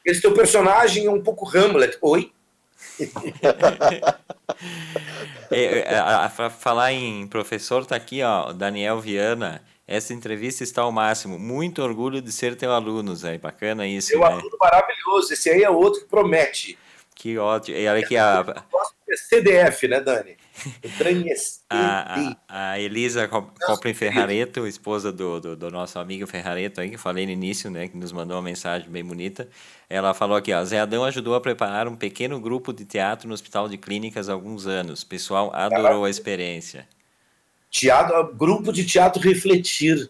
Esse 0.06 0.22
teu 0.22 0.34
personagem 0.34 1.06
é 1.06 1.12
um 1.12 1.22
pouco 1.22 1.46
Hamlet. 1.46 1.98
Oi? 2.02 2.32
é, 5.52 5.80
é 5.80 5.98
a, 5.98 6.26
a, 6.26 6.30
falar 6.30 6.94
em 6.94 7.28
professor, 7.28 7.86
tá 7.86 7.98
aqui, 7.98 8.24
ó, 8.24 8.54
Daniel 8.54 9.02
Viana. 9.02 9.62
Essa 9.86 10.14
entrevista 10.14 10.64
está 10.64 10.82
ao 10.84 10.94
máximo. 10.94 11.38
Muito 11.38 11.84
orgulho 11.84 12.22
de 12.22 12.32
ser 12.32 12.56
teu 12.56 12.72
aluno, 12.72 13.14
Zé. 13.18 13.38
Bacana 13.38 13.86
isso. 13.86 14.08
Teu 14.08 14.22
né? 14.22 14.28
aluno 14.28 14.58
maravilhoso. 14.60 15.34
Esse 15.34 15.50
aí 15.50 15.62
é 15.62 15.70
outro 15.70 16.02
que 16.02 16.08
promete. 16.08 16.78
Que 17.22 17.38
ótimo. 17.38 17.78
E 17.78 17.88
olha 17.88 18.04
aqui 18.04 18.18
a. 18.18 18.44
CDF, 19.30 19.88
né, 19.88 20.00
Dani? 20.00 20.36
a, 21.70 22.16
a, 22.50 22.72
a 22.72 22.80
Elisa 22.80 23.28
Coprin 23.28 23.94
Ferrareto, 23.94 24.66
esposa 24.66 25.12
do, 25.12 25.40
do, 25.40 25.56
do, 25.56 25.70
nosso 25.70 26.00
amigo 26.00 26.26
Ferrareto 26.26 26.82
aí, 26.82 26.90
que 26.90 26.98
falei 26.98 27.28
no 27.28 27.32
início, 27.32 27.70
né, 27.70 27.88
que 27.88 27.96
nos 27.96 28.12
mandou 28.12 28.38
uma 28.38 28.42
mensagem 28.42 28.90
bem 28.90 29.06
bonita. 29.06 29.48
Ela 29.88 30.16
falou 30.16 30.36
aqui, 30.36 30.52
ó, 30.52 30.64
Zé 30.64 30.80
Adão 30.80 31.04
ajudou 31.04 31.36
a 31.36 31.42
preparar 31.42 31.88
um 31.88 31.96
pequeno 31.96 32.40
grupo 32.40 32.74
de 32.74 32.86
teatro 32.86 33.28
no 33.28 33.36
Hospital 33.36 33.70
de 33.70 33.78
Clínicas 33.78 34.28
há 34.28 34.34
alguns 34.34 34.66
anos. 34.66 35.04
O 35.04 35.08
pessoal 35.08 35.52
adorou 35.54 36.06
a 36.06 36.10
experiência. 36.10 36.88
Teatro, 37.70 38.34
grupo 38.34 38.74
de 38.74 38.84
teatro 38.84 39.22
refletir. 39.22 40.10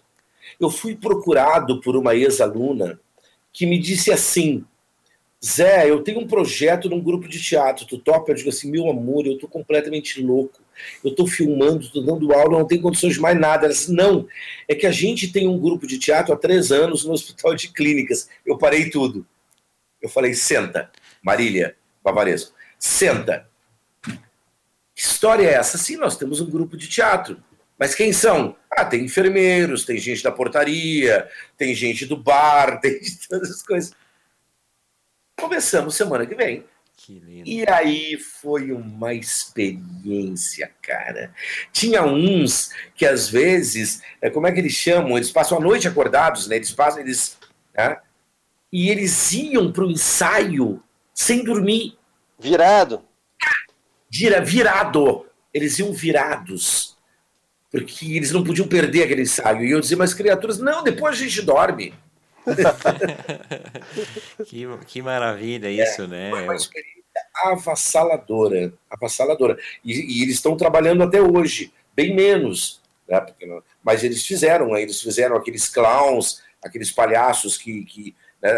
Eu 0.58 0.70
fui 0.70 0.96
procurado 0.96 1.82
por 1.82 1.98
uma 1.98 2.16
ex-aluna 2.16 2.98
que 3.52 3.66
me 3.66 3.78
disse 3.78 4.14
assim: 4.14 4.66
Zé, 5.44 5.90
eu 5.90 6.04
tenho 6.04 6.20
um 6.20 6.28
projeto 6.28 6.88
num 6.88 7.02
grupo 7.02 7.28
de 7.28 7.42
teatro, 7.42 7.88
tu 7.88 7.98
topa? 7.98 8.32
Eu 8.32 8.36
digo 8.36 8.50
assim, 8.50 8.70
meu 8.70 8.88
amor, 8.90 9.26
eu 9.26 9.40
tô 9.40 9.48
completamente 9.48 10.22
louco. 10.22 10.62
Eu 11.04 11.16
tô 11.16 11.26
filmando, 11.26 11.90
tô 11.90 12.02
dando 12.02 12.32
aula, 12.32 12.60
não 12.60 12.68
tenho 12.68 12.82
condições 12.82 13.16
de 13.16 13.20
mais 13.20 13.40
nada. 13.40 13.66
Ela 13.66 13.74
disse, 13.74 13.92
não, 13.92 14.28
é 14.68 14.76
que 14.76 14.86
a 14.86 14.92
gente 14.92 15.32
tem 15.32 15.48
um 15.48 15.60
grupo 15.60 15.88
de 15.88 15.98
teatro 15.98 16.32
há 16.32 16.38
três 16.38 16.72
anos 16.72 17.06
no 17.06 17.14
Hospital 17.14 17.56
de 17.56 17.70
Clínicas. 17.70 18.30
Eu 18.46 18.58
parei 18.58 18.92
tudo. 18.92 19.26
Eu 20.00 20.10
falei, 20.10 20.34
senta, 20.36 20.92
Marília 21.24 21.76
Bavaresco, 22.04 22.54
senta. 22.78 23.48
Que 24.04 25.02
história 25.02 25.48
é 25.48 25.54
essa? 25.54 25.78
Sim, 25.78 25.98
nós 25.98 26.18
temos 26.18 26.40
um 26.40 26.50
grupo 26.50 26.78
de 26.78 26.88
teatro. 26.88 27.44
Mas 27.80 27.96
quem 27.96 28.14
são? 28.14 28.56
Ah, 28.70 28.86
tem 28.86 29.06
enfermeiros, 29.06 29.86
tem 29.86 29.98
gente 29.98 30.22
da 30.22 30.32
portaria, 30.32 31.28
tem 31.58 31.74
gente 31.74 32.06
do 32.06 32.16
bar, 32.16 32.78
tem 32.82 33.00
todas 33.28 33.50
as 33.50 33.64
coisas. 33.64 33.92
Começamos 35.38 35.96
semana 35.96 36.26
que 36.26 36.36
vem. 36.36 36.66
Que 37.04 37.20
lindo. 37.20 37.50
E 37.50 37.68
aí 37.68 38.18
foi 38.18 38.72
uma 38.72 39.14
experiência, 39.14 40.72
cara. 40.82 41.34
Tinha 41.72 42.04
uns 42.04 42.72
que 42.96 43.06
às 43.06 43.28
vezes, 43.28 44.04
é, 44.22 44.30
como 44.30 44.46
é 44.46 44.52
que 44.52 44.60
eles 44.60 44.74
chamam? 44.74 45.18
Eles 45.18 45.32
passam 45.32 45.58
a 45.58 45.62
noite 45.62 45.88
acordados, 45.88 46.48
né? 46.48 46.58
Eles 46.58 46.72
passam, 46.72 47.02
eles. 47.02 47.40
Né? 47.76 47.98
E 48.72 48.90
eles 48.90 49.32
iam 49.34 49.72
para 49.72 49.84
o 49.84 49.92
ensaio 49.92 50.82
sem 51.14 51.44
dormir. 51.44 51.98
Virado. 52.40 53.04
Vira, 54.10 54.40
virado. 54.42 55.26
Eles 55.54 55.80
iam 55.80 55.92
virados. 55.92 56.98
Porque 57.72 58.16
eles 58.16 58.32
não 58.32 58.44
podiam 58.44 58.68
perder 58.68 59.04
aquele 59.04 59.24
ensaio. 59.24 59.66
E 59.66 59.72
eu 59.72 59.80
dizia, 59.80 59.98
mas 59.98 60.14
criaturas, 60.14 60.60
não, 60.60 60.84
depois 60.84 61.16
a 61.16 61.20
gente 61.20 61.42
dorme. 61.42 61.94
que, 64.46 64.68
que 64.88 65.02
maravilha 65.02 65.68
é, 65.68 65.72
isso, 65.72 66.04
é, 66.04 66.08
né? 66.08 66.30
Foi 66.32 66.44
uma 66.44 66.56
experiência 66.56 67.02
avassaladora, 67.44 68.74
avassaladora. 68.90 69.58
E, 69.84 70.20
e 70.20 70.24
eles 70.24 70.36
estão 70.36 70.56
trabalhando 70.56 71.04
até 71.04 71.22
hoje, 71.22 71.74
bem 71.96 72.16
menos, 72.16 72.82
né? 73.08 73.26
mas 73.84 74.04
eles 74.04 74.26
fizeram, 74.26 74.76
eles 74.78 75.02
fizeram 75.02 75.36
aqueles 75.36 75.70
clowns, 75.70 76.42
aqueles 76.64 76.92
palhaços 76.92 77.58
que, 77.58 77.84
que 77.86 78.16
né, 78.42 78.52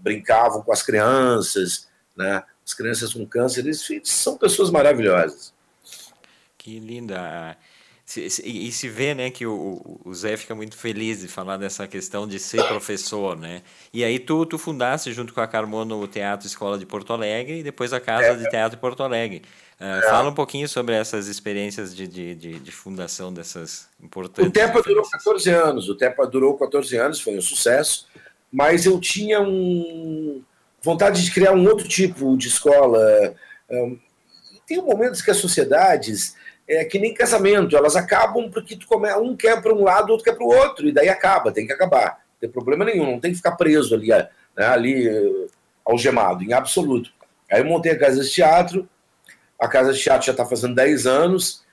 brincavam 0.00 0.62
com 0.62 0.72
as 0.72 0.82
crianças, 0.82 1.88
né? 2.16 2.42
As 2.64 2.74
crianças 2.74 3.12
com 3.12 3.26
câncer, 3.26 3.60
eles, 3.60 3.88
eles 3.90 4.10
são 4.10 4.36
pessoas 4.36 4.70
maravilhosas. 4.70 5.52
Que 6.56 6.78
linda. 6.78 7.56
E 8.20 8.72
se 8.72 8.88
vê, 8.88 9.14
né, 9.14 9.30
que 9.30 9.46
o, 9.46 10.00
o 10.04 10.14
Zé 10.14 10.36
fica 10.36 10.54
muito 10.54 10.76
feliz 10.76 11.20
de 11.20 11.28
falar 11.28 11.56
dessa 11.56 11.86
questão 11.86 12.26
de 12.26 12.38
ser 12.38 12.62
professor, 12.68 13.36
né? 13.36 13.62
E 13.92 14.04
aí 14.04 14.18
tu, 14.18 14.44
tu 14.44 14.58
fundaste 14.58 15.12
junto 15.12 15.32
com 15.32 15.40
a 15.40 15.46
Carmona 15.46 15.94
o 15.94 16.06
Teatro 16.08 16.46
Escola 16.46 16.78
de 16.78 16.84
Porto 16.84 17.12
Alegre 17.12 17.60
e 17.60 17.62
depois 17.62 17.92
a 17.92 18.00
Casa 18.00 18.28
é, 18.28 18.34
de 18.34 18.48
Teatro 18.50 18.76
de 18.76 18.80
Porto 18.80 19.02
Alegre. 19.02 19.42
Uh. 19.80 20.02
Fala 20.08 20.30
um 20.30 20.34
pouquinho 20.34 20.68
sobre 20.68 20.94
essas 20.94 21.26
experiências 21.26 21.94
de, 21.94 22.06
de, 22.06 22.34
de, 22.34 22.58
de 22.58 22.72
fundação 22.72 23.32
dessas 23.32 23.88
importantes... 24.02 24.48
O 24.48 24.52
TEPA 24.52 24.82
durou 24.82 25.08
14 25.08 25.50
anos, 25.50 25.88
o 25.88 25.94
TEPA 25.94 26.26
durou 26.26 26.56
14 26.56 26.96
anos, 26.96 27.20
foi 27.20 27.36
um 27.36 27.42
sucesso, 27.42 28.06
mas 28.52 28.86
eu 28.86 29.00
tinha 29.00 29.40
um 29.40 30.42
vontade 30.82 31.24
de 31.24 31.30
criar 31.30 31.52
um 31.52 31.64
outro 31.66 31.88
tipo 31.88 32.36
de 32.36 32.48
escola. 32.48 33.34
Um, 33.70 33.98
tem 34.66 34.82
momentos 34.82 35.22
que 35.22 35.30
as 35.30 35.36
sociedades 35.36 36.36
é 36.72 36.84
que 36.84 36.98
nem 36.98 37.14
casamento, 37.14 37.76
elas 37.76 37.96
acabam 37.96 38.50
porque 38.50 38.76
tu 38.76 38.86
come... 38.86 39.12
um 39.14 39.36
quer 39.36 39.60
para 39.60 39.74
um 39.74 39.82
lado, 39.82 40.10
outro 40.10 40.24
quer 40.24 40.34
para 40.34 40.44
o 40.44 40.52
outro, 40.54 40.88
e 40.88 40.92
daí 40.92 41.08
acaba, 41.08 41.52
tem 41.52 41.66
que 41.66 41.72
acabar. 41.72 42.22
Não 42.32 42.40
tem 42.40 42.50
problema 42.50 42.84
nenhum, 42.84 43.12
não 43.12 43.20
tem 43.20 43.30
que 43.30 43.36
ficar 43.36 43.52
preso 43.52 43.94
ali, 43.94 44.08
né, 44.08 44.66
ali 44.66 45.08
algemado, 45.84 46.42
em 46.42 46.52
absoluto. 46.52 47.12
Aí 47.50 47.60
eu 47.60 47.66
montei 47.66 47.92
a 47.92 47.98
Casa 47.98 48.22
de 48.22 48.30
Teatro, 48.30 48.88
a 49.58 49.68
Casa 49.68 49.92
de 49.92 50.00
Teatro 50.00 50.26
já 50.26 50.32
está 50.32 50.46
fazendo 50.46 50.74
10 50.74 51.06
anos. 51.06 51.64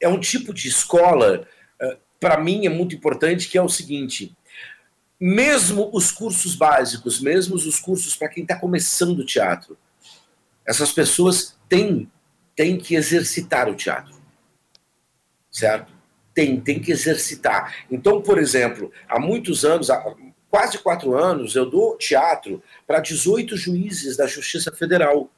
é 0.00 0.08
um 0.08 0.18
tipo 0.18 0.54
de 0.54 0.68
escola, 0.68 1.46
uh, 1.82 1.96
para 2.18 2.38
mim 2.38 2.66
é 2.66 2.68
muito 2.68 2.94
importante, 2.94 3.48
que 3.48 3.58
é 3.58 3.62
o 3.62 3.68
seguinte: 3.68 4.34
mesmo 5.20 5.90
os 5.92 6.10
cursos 6.10 6.54
básicos, 6.54 7.20
mesmo 7.20 7.54
os 7.54 7.78
cursos 7.78 8.16
para 8.16 8.28
quem 8.28 8.42
está 8.42 8.58
começando 8.58 9.24
teatro, 9.24 9.76
essas 10.66 10.92
pessoas 10.92 11.56
têm 11.68 12.10
tem 12.60 12.76
que 12.76 12.94
exercitar 12.94 13.70
o 13.70 13.74
teatro. 13.74 14.14
Certo? 15.50 15.90
Tem, 16.34 16.60
tem 16.60 16.78
que 16.78 16.92
exercitar. 16.92 17.86
Então, 17.90 18.20
por 18.20 18.36
exemplo, 18.36 18.92
há 19.08 19.18
muitos 19.18 19.64
anos, 19.64 19.88
há 19.88 20.14
quase 20.50 20.76
quatro 20.76 21.16
anos, 21.16 21.56
eu 21.56 21.64
dou 21.64 21.96
teatro 21.96 22.62
para 22.86 23.00
18 23.00 23.56
juízes 23.56 24.14
da 24.14 24.26
Justiça 24.26 24.70
Federal. 24.70 25.30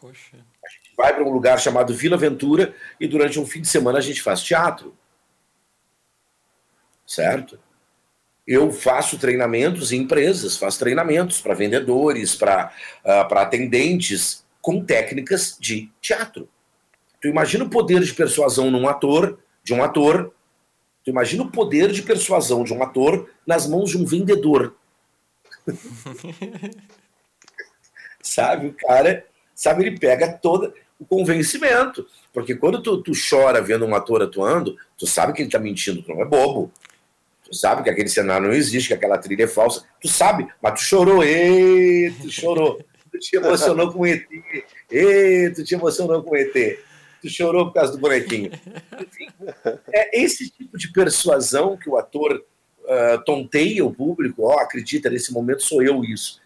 Poxa. 0.00 0.38
A 0.64 0.70
gente 0.70 0.94
vai 0.96 1.14
para 1.14 1.22
um 1.22 1.30
lugar 1.30 1.60
chamado 1.60 1.92
Vila 1.92 2.16
Ventura 2.16 2.74
e 2.98 3.06
durante 3.06 3.38
um 3.38 3.44
fim 3.44 3.60
de 3.60 3.68
semana 3.68 3.98
a 3.98 4.02
gente 4.02 4.22
faz 4.22 4.40
teatro. 4.42 4.96
Certo? 7.06 7.60
eu 8.46 8.72
faço 8.72 9.18
treinamentos 9.18 9.92
em 9.92 10.00
empresas, 10.00 10.56
faço 10.56 10.78
treinamentos 10.78 11.38
para 11.38 11.52
vendedores, 11.52 12.34
para 12.34 12.72
uh, 13.04 13.34
atendentes, 13.34 14.42
com 14.68 14.84
técnicas 14.84 15.56
de 15.58 15.90
teatro. 15.98 16.46
Tu 17.22 17.28
imagina 17.28 17.64
o 17.64 17.70
poder 17.70 18.02
de 18.02 18.12
persuasão 18.12 18.70
num 18.70 18.86
ator, 18.86 19.38
de 19.64 19.72
um 19.72 19.82
ator, 19.82 20.30
tu 21.02 21.08
imagina 21.08 21.42
o 21.42 21.50
poder 21.50 21.90
de 21.90 22.02
persuasão 22.02 22.64
de 22.64 22.74
um 22.74 22.82
ator 22.82 23.30
nas 23.46 23.66
mãos 23.66 23.88
de 23.88 23.96
um 23.96 24.04
vendedor. 24.04 24.74
sabe, 28.22 28.66
o 28.66 28.74
cara, 28.74 29.24
sabe, 29.54 29.86
ele 29.86 29.98
pega 29.98 30.34
todo 30.34 30.74
o 31.00 31.06
convencimento. 31.06 32.06
Porque 32.30 32.54
quando 32.54 32.82
tu, 32.82 33.02
tu 33.02 33.12
chora 33.12 33.62
vendo 33.62 33.86
um 33.86 33.94
ator 33.94 34.20
atuando, 34.20 34.76
tu 34.98 35.06
sabe 35.06 35.32
que 35.32 35.40
ele 35.40 35.50
tá 35.50 35.58
mentindo, 35.58 36.02
tu 36.02 36.12
não 36.12 36.20
é 36.20 36.26
bobo. 36.26 36.70
Tu 37.42 37.56
sabe 37.56 37.82
que 37.82 37.88
aquele 37.88 38.10
cenário 38.10 38.48
não 38.48 38.54
existe, 38.54 38.88
que 38.88 38.94
aquela 38.94 39.16
trilha 39.16 39.44
é 39.44 39.48
falsa. 39.48 39.86
Tu 39.98 40.08
sabe, 40.08 40.46
mas 40.62 40.78
tu 40.78 40.84
chorou, 40.84 41.24
e 41.24 42.12
tu 42.20 42.30
chorou 42.30 42.78
tu 43.10 43.18
te 43.18 43.36
emocionou 43.36 43.92
com 43.92 44.00
o 44.00 44.06
ET. 44.06 44.26
Ei, 44.90 45.50
tu 45.50 45.64
te 45.64 45.74
emocionou 45.74 46.22
com 46.22 46.30
o 46.30 46.36
ET. 46.36 46.78
Tu 47.20 47.28
chorou 47.28 47.66
por 47.66 47.74
causa 47.74 47.92
do 47.92 47.98
bonequinho. 47.98 48.52
Enfim, 49.00 49.28
é 49.92 50.22
esse 50.22 50.50
tipo 50.50 50.78
de 50.78 50.92
persuasão 50.92 51.76
que 51.76 51.88
o 51.88 51.96
ator 51.96 52.44
uh, 52.84 53.24
tonteia 53.24 53.84
o 53.84 53.92
público, 53.92 54.42
ó, 54.44 54.54
oh, 54.54 54.60
acredita, 54.60 55.10
nesse 55.10 55.32
momento 55.32 55.62
sou 55.62 55.82
eu 55.82 56.04
isso. 56.04 56.40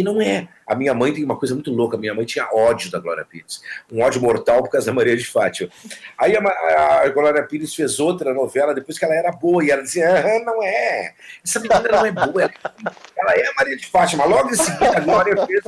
E 0.00 0.02
não 0.02 0.18
é. 0.18 0.48
A 0.66 0.74
minha 0.74 0.94
mãe 0.94 1.12
tem 1.12 1.22
uma 1.22 1.36
coisa 1.36 1.52
muito 1.52 1.70
louca. 1.70 1.94
A 1.94 2.00
minha 2.00 2.14
mãe 2.14 2.24
tinha 2.24 2.48
ódio 2.54 2.90
da 2.90 2.98
Glória 2.98 3.22
Pires. 3.22 3.60
Um 3.92 4.00
ódio 4.00 4.18
mortal 4.18 4.62
por 4.62 4.70
causa 4.70 4.86
da 4.86 4.94
Maria 4.94 5.14
de 5.14 5.26
Fátima. 5.26 5.68
Aí 6.16 6.34
a, 6.34 7.02
a 7.02 7.08
Glória 7.10 7.42
Pires 7.42 7.74
fez 7.74 8.00
outra 8.00 8.32
novela 8.32 8.74
depois 8.74 8.98
que 8.98 9.04
ela 9.04 9.14
era 9.14 9.30
boa. 9.30 9.62
E 9.62 9.70
ela 9.70 9.82
dizia: 9.82 10.08
ah, 10.08 10.42
não 10.42 10.62
é. 10.62 11.12
Essa 11.44 11.60
menina 11.60 11.82
não 11.82 12.06
é 12.06 12.12
boa. 12.12 12.42
Ela, 12.42 12.96
ela 13.18 13.34
é 13.34 13.46
a 13.46 13.52
Maria 13.58 13.76
de 13.76 13.86
Fátima. 13.88 14.24
Logo 14.24 14.48
em 14.48 14.54
seguida, 14.54 14.96
a 14.96 15.00
Glória 15.00 15.46
fez 15.46 15.62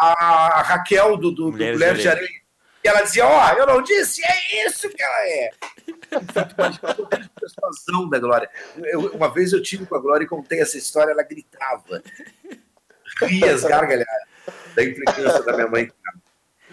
a 0.00 0.62
Raquel 0.62 1.18
do, 1.18 1.30
do, 1.30 1.50
do 1.50 1.52
Mulher 1.52 1.94
de 1.94 2.08
Areia. 2.08 2.38
E 2.82 2.88
ela 2.88 3.02
dizia: 3.02 3.26
Ó, 3.26 3.38
oh, 3.38 3.58
eu 3.58 3.66
não 3.66 3.82
disse, 3.82 4.22
é 4.24 4.66
isso 4.66 4.88
que 4.88 5.02
ela 5.02 5.26
é. 5.26 5.50
Então, 6.10 6.46
a 7.62 8.10
da 8.10 8.18
Glória. 8.18 8.48
Eu, 8.78 9.12
uma 9.14 9.28
vez 9.28 9.52
eu 9.52 9.62
tive 9.62 9.84
com 9.84 9.94
a 9.94 9.98
Glória 9.98 10.24
e 10.24 10.28
contei 10.28 10.60
essa 10.60 10.78
história, 10.78 11.12
ela 11.12 11.22
gritava. 11.22 12.02
Ria 13.22 13.54
as 13.54 13.62
gargalhadas 13.64 14.28
da 14.74 14.84
implicância 14.84 15.42
da 15.42 15.52
minha 15.54 15.68
mãe. 15.68 15.90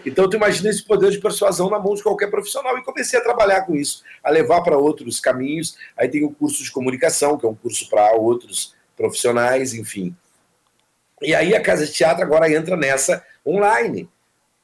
Então, 0.04 0.30
tu 0.30 0.36
imagina 0.36 0.70
esse 0.70 0.84
poder 0.84 1.10
de 1.10 1.18
persuasão 1.18 1.68
na 1.68 1.80
mão 1.80 1.94
de 1.94 2.02
qualquer 2.02 2.30
profissional. 2.30 2.78
E 2.78 2.84
comecei 2.84 3.18
a 3.18 3.22
trabalhar 3.22 3.62
com 3.62 3.74
isso, 3.74 4.04
a 4.22 4.30
levar 4.30 4.62
para 4.62 4.78
outros 4.78 5.18
caminhos. 5.18 5.76
Aí 5.96 6.08
tem 6.08 6.24
o 6.24 6.30
curso 6.30 6.62
de 6.62 6.70
comunicação, 6.70 7.36
que 7.36 7.44
é 7.44 7.48
um 7.48 7.54
curso 7.54 7.88
para 7.90 8.12
outros 8.12 8.74
profissionais, 8.96 9.74
enfim. 9.74 10.14
E 11.20 11.34
aí 11.34 11.54
a 11.54 11.60
Casa 11.60 11.86
de 11.86 11.92
Teatro 11.92 12.22
agora 12.22 12.50
entra 12.52 12.76
nessa 12.76 13.24
online. 13.44 14.08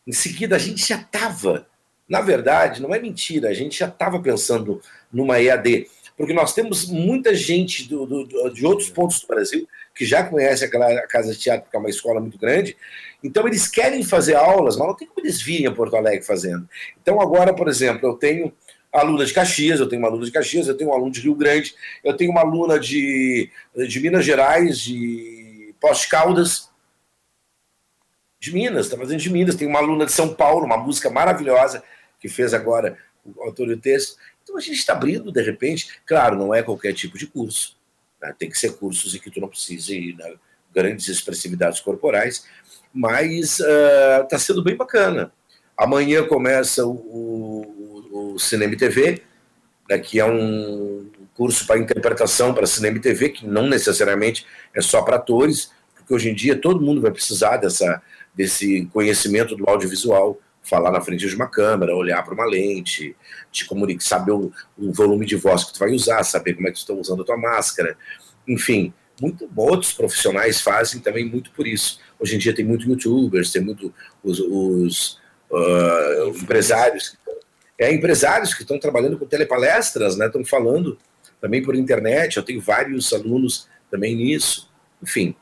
Em 0.06 0.12
seguida, 0.12 0.56
a 0.56 0.58
gente 0.58 0.86
já 0.86 0.96
estava, 0.96 1.66
na 2.08 2.20
verdade, 2.20 2.80
não 2.80 2.94
é 2.94 3.00
mentira, 3.00 3.48
a 3.48 3.54
gente 3.54 3.78
já 3.78 3.88
estava 3.88 4.20
pensando 4.20 4.80
numa 5.12 5.40
EAD, 5.40 5.88
porque 6.16 6.32
nós 6.32 6.52
temos 6.52 6.88
muita 6.88 7.34
gente 7.34 7.88
do, 7.88 8.06
do, 8.06 8.50
de 8.50 8.66
outros 8.66 8.90
pontos 8.90 9.20
do 9.20 9.26
Brasil 9.26 9.66
que 9.94 10.04
já 10.04 10.24
conhece 10.24 10.64
aquela 10.64 11.06
Casa 11.06 11.32
de 11.32 11.38
Teatro, 11.38 11.70
que 11.70 11.76
é 11.76 11.78
uma 11.78 11.90
escola 11.90 12.20
muito 12.20 12.38
grande, 12.38 12.76
então 13.22 13.46
eles 13.46 13.68
querem 13.68 14.02
fazer 14.02 14.34
aulas, 14.34 14.76
mas 14.76 14.86
não 14.86 14.96
tem 14.96 15.06
como 15.06 15.20
eles 15.20 15.40
virem 15.40 15.66
a 15.66 15.72
Porto 15.72 15.96
Alegre 15.96 16.24
fazendo. 16.24 16.68
Então 17.00 17.20
agora, 17.20 17.54
por 17.54 17.68
exemplo, 17.68 18.08
eu 18.08 18.14
tenho 18.14 18.52
aluna 18.92 19.24
de 19.24 19.32
Caxias, 19.32 19.80
eu 19.80 19.88
tenho 19.88 20.02
uma 20.02 20.08
aluna 20.08 20.24
de 20.24 20.32
Caxias, 20.32 20.68
eu 20.68 20.76
tenho 20.76 20.90
um 20.90 20.94
aluno 20.94 21.10
de 21.10 21.20
Rio 21.20 21.34
Grande, 21.34 21.74
eu 22.04 22.14
tenho 22.16 22.30
uma 22.30 22.40
aluna 22.40 22.78
de, 22.78 23.50
de 23.88 24.00
Minas 24.00 24.24
Gerais, 24.24 24.78
de 24.78 25.74
Pós-Caldas, 25.80 26.70
de 28.38 28.52
Minas, 28.52 28.86
está 28.86 28.98
fazendo 28.98 29.20
de 29.20 29.30
Minas. 29.30 29.54
Tem 29.54 29.68
uma 29.68 29.78
aluna 29.78 30.04
de 30.04 30.12
São 30.12 30.34
Paulo, 30.34 30.66
uma 30.66 30.76
música 30.76 31.08
maravilhosa, 31.08 31.82
que 32.18 32.28
fez 32.28 32.52
agora 32.52 32.98
o 33.24 33.40
autor 33.42 33.68
do 33.68 33.76
texto. 33.76 34.16
Então 34.42 34.56
a 34.56 34.60
gente 34.60 34.78
está 34.78 34.92
abrindo, 34.94 35.30
de 35.30 35.40
repente. 35.40 36.00
Claro, 36.04 36.36
não 36.36 36.52
é 36.52 36.62
qualquer 36.62 36.92
tipo 36.92 37.16
de 37.16 37.26
curso. 37.26 37.76
Né? 38.22 38.34
Tem 38.38 38.48
que 38.48 38.58
ser 38.58 38.74
cursos 38.74 39.14
em 39.14 39.18
que 39.18 39.30
tu 39.30 39.40
não 39.40 39.48
precise 39.48 40.14
na 40.18 40.32
grandes 40.74 41.08
expressividades 41.08 41.80
corporais, 41.80 42.46
mas 42.94 43.60
está 43.60 44.36
uh, 44.36 44.38
sendo 44.38 44.62
bem 44.62 44.74
bacana. 44.74 45.30
Amanhã 45.76 46.26
começa 46.26 46.86
o, 46.86 46.92
o, 46.92 48.32
o 48.34 48.38
Cinema 48.38 48.72
e 48.72 48.76
TV, 48.76 49.22
né, 49.88 49.98
que 49.98 50.18
é 50.18 50.24
um 50.24 51.10
curso 51.34 51.66
para 51.66 51.78
interpretação 51.78 52.54
para 52.54 52.66
cinema 52.66 52.98
e 52.98 53.00
TV, 53.00 53.30
que 53.30 53.46
não 53.46 53.66
necessariamente 53.68 54.46
é 54.74 54.80
só 54.80 55.02
para 55.02 55.16
atores, 55.16 55.70
porque 55.94 56.14
hoje 56.14 56.30
em 56.30 56.34
dia 56.34 56.56
todo 56.56 56.84
mundo 56.84 57.00
vai 57.00 57.10
precisar 57.10 57.56
dessa, 57.56 58.02
desse 58.34 58.86
conhecimento 58.92 59.56
do 59.56 59.68
audiovisual, 59.68 60.38
falar 60.62 60.90
na 60.90 61.00
frente 61.00 61.26
de 61.26 61.34
uma 61.34 61.48
câmera, 61.48 61.94
olhar 61.94 62.22
para 62.24 62.34
uma 62.34 62.46
lente, 62.46 63.16
te 63.50 63.66
comunicar, 63.66 64.02
saber 64.02 64.32
o, 64.32 64.52
o, 64.78 64.92
volume 64.92 65.26
de 65.26 65.36
voz 65.36 65.64
que 65.64 65.72
tu 65.72 65.78
vai 65.78 65.90
usar, 65.90 66.22
saber 66.22 66.54
como 66.54 66.68
é 66.68 66.70
que 66.70 66.78
tu 66.78 66.82
está 66.82 66.94
usando 66.94 67.22
a 67.22 67.24
tua 67.24 67.36
máscara, 67.36 67.96
enfim, 68.46 68.92
muito, 69.20 69.48
outros 69.56 69.92
profissionais 69.92 70.60
fazem 70.60 71.00
também 71.00 71.24
muito 71.24 71.50
por 71.50 71.66
isso. 71.66 72.00
Hoje 72.18 72.36
em 72.36 72.38
dia 72.38 72.54
tem 72.54 72.64
muito 72.64 72.88
youtubers, 72.88 73.50
tem 73.50 73.62
muito 73.62 73.92
os, 74.22 74.40
os 74.40 75.20
uh, 75.50 76.28
empresários, 76.28 77.16
é, 77.78 77.92
empresários 77.92 78.54
que 78.54 78.62
estão 78.62 78.78
trabalhando 78.78 79.18
com 79.18 79.26
telepalestras, 79.26 80.16
né, 80.16 80.26
estão 80.26 80.44
falando 80.44 80.98
também 81.40 81.62
por 81.62 81.74
internet, 81.74 82.36
eu 82.36 82.42
tenho 82.42 82.60
vários 82.60 83.12
alunos 83.12 83.68
também 83.90 84.14
nisso. 84.14 84.70
Enfim, 85.02 85.34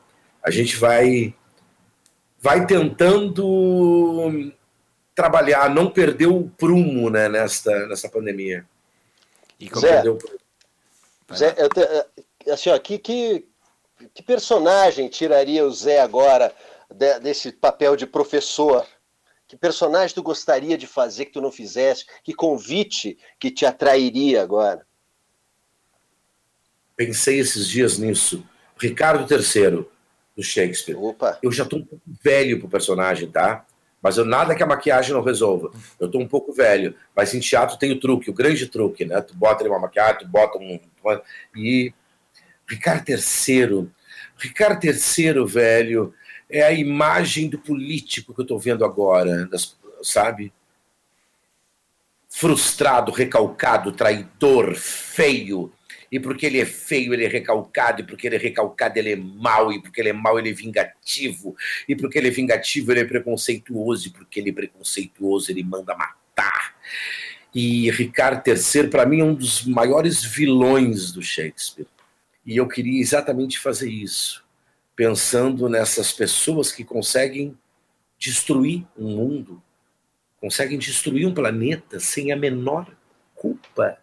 a 0.42 0.50
gente 0.50 0.76
vai 0.76 1.34
vai 2.42 2.66
tentando 2.66 4.50
trabalhar, 5.20 5.68
não 5.68 5.90
perder 5.90 6.28
o 6.28 6.48
prumo 6.56 7.10
né, 7.10 7.28
nesta, 7.28 7.86
nessa 7.86 8.08
pandemia. 8.08 8.64
E 9.58 9.68
como 9.68 9.82
Zé, 9.82 9.92
perdeu 9.92 10.18
o 11.30 11.34
Zé, 11.36 11.54
eu 11.58 11.68
te, 11.68 12.50
assim, 12.50 12.70
ó, 12.70 12.78
que, 12.78 12.98
que, 12.98 13.46
que 14.14 14.22
personagem 14.22 15.08
tiraria 15.10 15.64
o 15.66 15.70
Zé 15.70 16.00
agora 16.00 16.54
de, 16.90 17.20
desse 17.20 17.52
papel 17.52 17.96
de 17.96 18.06
professor? 18.06 18.86
Que 19.46 19.58
personagem 19.58 20.14
tu 20.14 20.22
gostaria 20.22 20.78
de 20.78 20.86
fazer 20.86 21.26
que 21.26 21.32
tu 21.32 21.40
não 21.42 21.52
fizesse? 21.52 22.06
Que 22.24 22.32
convite 22.32 23.18
que 23.38 23.50
te 23.50 23.66
atrairia 23.66 24.42
agora? 24.42 24.86
Pensei 26.96 27.40
esses 27.40 27.66
dias 27.68 27.98
nisso. 27.98 28.42
Ricardo 28.78 29.26
III, 29.30 29.86
do 30.34 30.42
Shakespeare. 30.42 30.96
Opa. 30.96 31.38
Eu 31.42 31.52
já 31.52 31.64
estou 31.64 31.80
um 31.80 31.84
pouco 31.84 32.02
velho 32.22 32.58
pro 32.58 32.68
personagem, 32.68 33.30
tá? 33.30 33.66
Mas 34.02 34.16
eu, 34.16 34.24
nada 34.24 34.54
que 34.54 34.62
a 34.62 34.66
maquiagem 34.66 35.12
não 35.12 35.22
resolva. 35.22 35.70
Eu 35.98 36.06
estou 36.06 36.20
um 36.20 36.28
pouco 36.28 36.52
velho. 36.52 36.94
Mas 37.14 37.34
em 37.34 37.40
teatro 37.40 37.78
tem 37.78 37.92
o 37.92 38.00
truque, 38.00 38.30
o 38.30 38.34
grande 38.34 38.66
truque, 38.66 39.04
né? 39.04 39.20
Tu 39.20 39.34
bota 39.34 39.62
ali 39.62 39.68
uma 39.68 39.78
maquiagem, 39.78 40.20
tu 40.20 40.28
bota 40.28 40.58
um. 40.58 40.80
E. 41.54 41.92
Ricardo 42.68 43.08
III. 43.08 43.90
Ricardo 44.38 44.84
III, 44.84 45.44
velho, 45.44 46.14
é 46.48 46.62
a 46.62 46.72
imagem 46.72 47.48
do 47.48 47.58
político 47.58 48.32
que 48.32 48.40
eu 48.40 48.44
estou 48.44 48.58
vendo 48.58 48.84
agora, 48.84 49.46
das, 49.46 49.76
sabe? 50.02 50.52
Frustrado, 52.28 53.12
recalcado, 53.12 53.92
traidor, 53.92 54.74
feio. 54.76 55.72
E 56.10 56.18
porque 56.18 56.46
ele 56.46 56.58
é 56.58 56.64
feio, 56.64 57.14
ele 57.14 57.24
é 57.24 57.28
recalcado, 57.28 58.00
e 58.00 58.04
porque 58.04 58.26
ele 58.26 58.36
é 58.36 58.38
recalcado, 58.38 58.98
ele 58.98 59.12
é 59.12 59.16
mau, 59.16 59.72
e 59.72 59.80
porque 59.80 60.00
ele 60.00 60.08
é 60.08 60.12
mau, 60.12 60.38
ele 60.38 60.50
é 60.50 60.52
vingativo, 60.52 61.56
e 61.88 61.94
porque 61.94 62.18
ele 62.18 62.28
é 62.28 62.32
vingativo, 62.32 62.90
ele 62.90 63.00
é 63.00 63.04
preconceituoso, 63.04 64.08
e 64.08 64.10
porque 64.10 64.40
ele 64.40 64.50
é 64.50 64.52
preconceituoso, 64.52 65.52
ele 65.52 65.62
manda 65.62 65.94
matar. 65.94 66.74
E 67.54 67.90
Ricardo 67.90 68.42
III, 68.46 68.88
para 68.88 69.06
mim, 69.06 69.20
é 69.20 69.24
um 69.24 69.34
dos 69.34 69.64
maiores 69.64 70.24
vilões 70.24 71.12
do 71.12 71.22
Shakespeare. 71.22 71.86
E 72.44 72.56
eu 72.56 72.66
queria 72.66 73.00
exatamente 73.00 73.58
fazer 73.58 73.90
isso 73.90 74.44
pensando 75.00 75.66
nessas 75.66 76.12
pessoas 76.12 76.70
que 76.70 76.84
conseguem 76.84 77.56
destruir 78.18 78.84
um 78.98 79.16
mundo, 79.16 79.62
conseguem 80.38 80.78
destruir 80.78 81.26
um 81.26 81.32
planeta 81.32 81.98
sem 81.98 82.32
a 82.32 82.36
menor 82.36 82.86
culpa. 83.34 83.98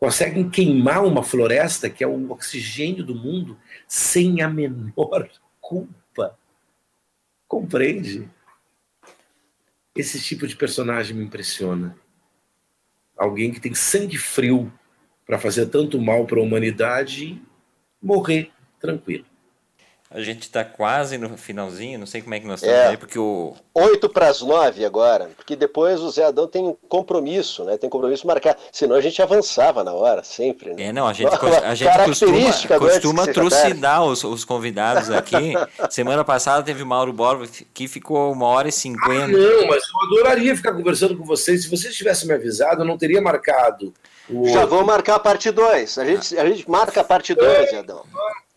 Conseguem 0.00 0.48
queimar 0.48 1.04
uma 1.04 1.22
floresta, 1.22 1.90
que 1.90 2.02
é 2.02 2.06
o 2.06 2.30
oxigênio 2.30 3.04
do 3.04 3.14
mundo, 3.14 3.58
sem 3.86 4.40
a 4.40 4.48
menor 4.48 5.28
culpa. 5.60 6.38
Compreende? 7.46 8.26
Esse 9.94 10.18
tipo 10.18 10.46
de 10.46 10.56
personagem 10.56 11.14
me 11.14 11.22
impressiona. 11.22 11.94
Alguém 13.14 13.52
que 13.52 13.60
tem 13.60 13.74
sangue 13.74 14.16
frio 14.16 14.72
para 15.26 15.38
fazer 15.38 15.66
tanto 15.66 16.00
mal 16.00 16.26
para 16.26 16.40
a 16.40 16.42
humanidade 16.42 17.24
e 17.26 17.42
morrer 18.00 18.50
tranquilo. 18.80 19.26
A 20.12 20.20
gente 20.20 20.42
está 20.42 20.64
quase 20.64 21.16
no 21.16 21.36
finalzinho, 21.36 21.96
não 21.96 22.06
sei 22.06 22.20
como 22.20 22.34
é 22.34 22.40
que 22.40 22.46
nós 22.46 22.60
estamos 22.60 22.80
é, 22.80 22.88
aí, 22.88 22.96
porque 22.96 23.16
o. 23.16 23.54
Oito 23.72 24.08
para 24.08 24.26
as 24.26 24.42
nove 24.42 24.84
agora, 24.84 25.30
porque 25.36 25.54
depois 25.54 26.00
o 26.00 26.10
Zé 26.10 26.24
Adão 26.24 26.48
tem 26.48 26.66
um 26.66 26.76
compromisso, 26.88 27.62
né? 27.62 27.78
Tem 27.78 27.88
compromisso 27.88 28.26
marcar. 28.26 28.58
Senão 28.72 28.96
a 28.96 29.00
gente 29.00 29.22
avançava 29.22 29.84
na 29.84 29.92
hora, 29.92 30.24
sempre. 30.24 30.74
Né? 30.74 30.86
É, 30.86 30.92
não, 30.92 31.06
a 31.06 31.12
gente, 31.12 31.30
a 31.64 31.74
gente 31.76 32.04
costuma, 32.04 32.78
costuma 32.78 33.26
trucidar 33.28 34.04
os, 34.04 34.24
os 34.24 34.44
convidados 34.44 35.10
aqui. 35.10 35.54
Semana 35.88 36.24
passada 36.24 36.64
teve 36.64 36.82
o 36.82 36.86
Mauro 36.86 37.12
Borba 37.12 37.46
que 37.72 37.86
ficou 37.86 38.32
uma 38.32 38.46
hora 38.46 38.68
e 38.68 38.72
cinquenta. 38.72 39.26
Ah, 39.26 39.28
não, 39.28 39.66
mas 39.68 39.84
eu 39.84 40.18
adoraria 40.18 40.56
ficar 40.56 40.72
conversando 40.72 41.16
com 41.16 41.24
vocês. 41.24 41.62
Se 41.62 41.70
vocês 41.70 41.94
tivessem 41.94 42.26
me 42.26 42.34
avisado, 42.34 42.82
eu 42.82 42.86
não 42.86 42.98
teria 42.98 43.22
marcado. 43.22 43.94
O... 44.28 44.48
Já 44.48 44.64
vou 44.64 44.84
marcar 44.84 45.16
a 45.16 45.20
parte 45.20 45.50
2. 45.52 45.98
A 45.98 46.04
gente, 46.04 46.36
a 46.36 46.48
gente 46.48 46.68
marca 46.68 47.00
a 47.00 47.04
parte 47.04 47.34
2, 47.34 47.74
Adão. 47.74 48.04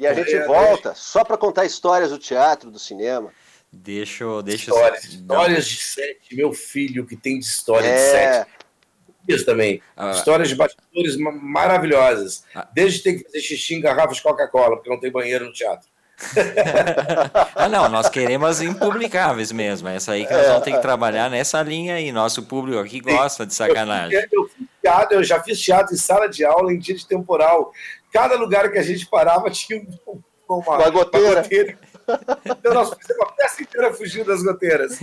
E 0.03 0.07
a 0.07 0.13
gente 0.13 0.37
volta 0.39 0.93
só 0.93 1.23
para 1.23 1.37
contar 1.37 1.63
histórias 1.65 2.09
do 2.09 2.17
teatro, 2.17 2.69
do 2.69 2.77
cinema. 2.77 3.31
Deixa 3.71 4.25
eu. 4.25 4.41
Deixa 4.41 4.69
histórias, 4.69 5.03
histórias 5.05 5.65
de 5.65 5.77
sete, 5.77 6.35
meu 6.35 6.51
filho 6.51 7.05
que 7.05 7.15
tem 7.15 7.39
de 7.39 7.45
história 7.45 7.87
é... 7.87 7.95
de 7.95 8.01
sete. 8.11 8.51
Isso 9.25 9.45
também. 9.45 9.81
Ah, 9.95 10.11
histórias 10.11 10.49
de 10.49 10.55
bastidores 10.55 11.15
maravilhosas. 11.17 12.43
Ah, 12.53 12.67
Desde 12.73 13.01
ter 13.01 13.13
que 13.13 13.23
fazer 13.23 13.39
xixi 13.39 13.75
em 13.75 13.79
garrafas 13.79 14.17
de 14.17 14.23
Coca-Cola, 14.23 14.75
porque 14.75 14.89
não 14.89 14.99
tem 14.99 15.09
banheiro 15.09 15.45
no 15.45 15.53
teatro. 15.53 15.87
ah, 17.55 17.69
não, 17.69 17.87
nós 17.87 18.09
queremos 18.09 18.61
impublicáveis 18.61 19.51
mesmo. 19.51 19.87
Essa 19.87 20.11
aí 20.11 20.25
que 20.25 20.33
nós 20.33 20.47
vamos 20.47 20.63
ter 20.63 20.73
que 20.73 20.81
trabalhar 20.81 21.29
nessa 21.29 21.61
linha 21.63 21.95
aí. 21.95 22.11
Nosso 22.11 22.43
público 22.43 22.79
aqui 22.79 22.99
gosta 22.99 23.45
de 23.45 23.53
sacanagem. 23.53 24.21
Eu, 24.31 24.47
fiz 24.49 24.67
teatro, 24.81 25.17
eu 25.17 25.23
já 25.23 25.41
fiz 25.41 25.59
teatro 25.59 25.93
em 25.93 25.97
sala 25.97 26.27
de 26.27 26.43
aula, 26.43 26.73
em 26.73 26.77
dia 26.77 26.95
de 26.95 27.07
temporal. 27.07 27.71
Cada 28.13 28.35
lugar 28.35 28.71
que 28.71 28.77
a 28.77 28.83
gente 28.83 29.07
parava 29.07 29.49
tinha 29.51 29.81
uma, 30.47 30.57
uma 30.57 30.89
goteira. 30.89 31.29
Uma 31.29 31.41
goteira. 31.41 31.79
Então 32.45 32.73
nós 32.73 32.93
fizemos 32.93 33.17
uma 33.17 33.31
peça 33.33 33.63
inteira 33.63 33.93
fugindo 33.93 34.25
das 34.25 34.43
goteiras. 34.43 34.99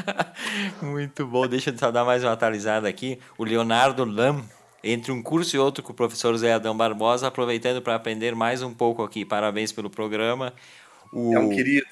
Muito 0.80 1.26
bom. 1.26 1.46
Deixa 1.46 1.70
eu 1.70 1.78
só 1.78 1.90
dar 1.90 2.04
mais 2.04 2.24
uma 2.24 2.32
atualizada 2.32 2.88
aqui. 2.88 3.20
O 3.36 3.44
Leonardo 3.44 4.04
Lam 4.04 4.42
entre 4.84 5.12
um 5.12 5.22
curso 5.22 5.54
e 5.54 5.58
outro 5.58 5.82
com 5.82 5.92
o 5.92 5.96
professor 5.96 6.36
Zé 6.36 6.52
Adão 6.52 6.76
Barbosa, 6.76 7.28
aproveitando 7.28 7.80
para 7.80 7.94
aprender 7.94 8.34
mais 8.34 8.62
um 8.62 8.74
pouco 8.74 9.02
aqui. 9.02 9.24
Parabéns 9.24 9.70
pelo 9.70 9.88
programa. 9.88 10.52
O, 11.12 11.34
é 11.34 11.38
um 11.38 11.50
querido. 11.50 11.86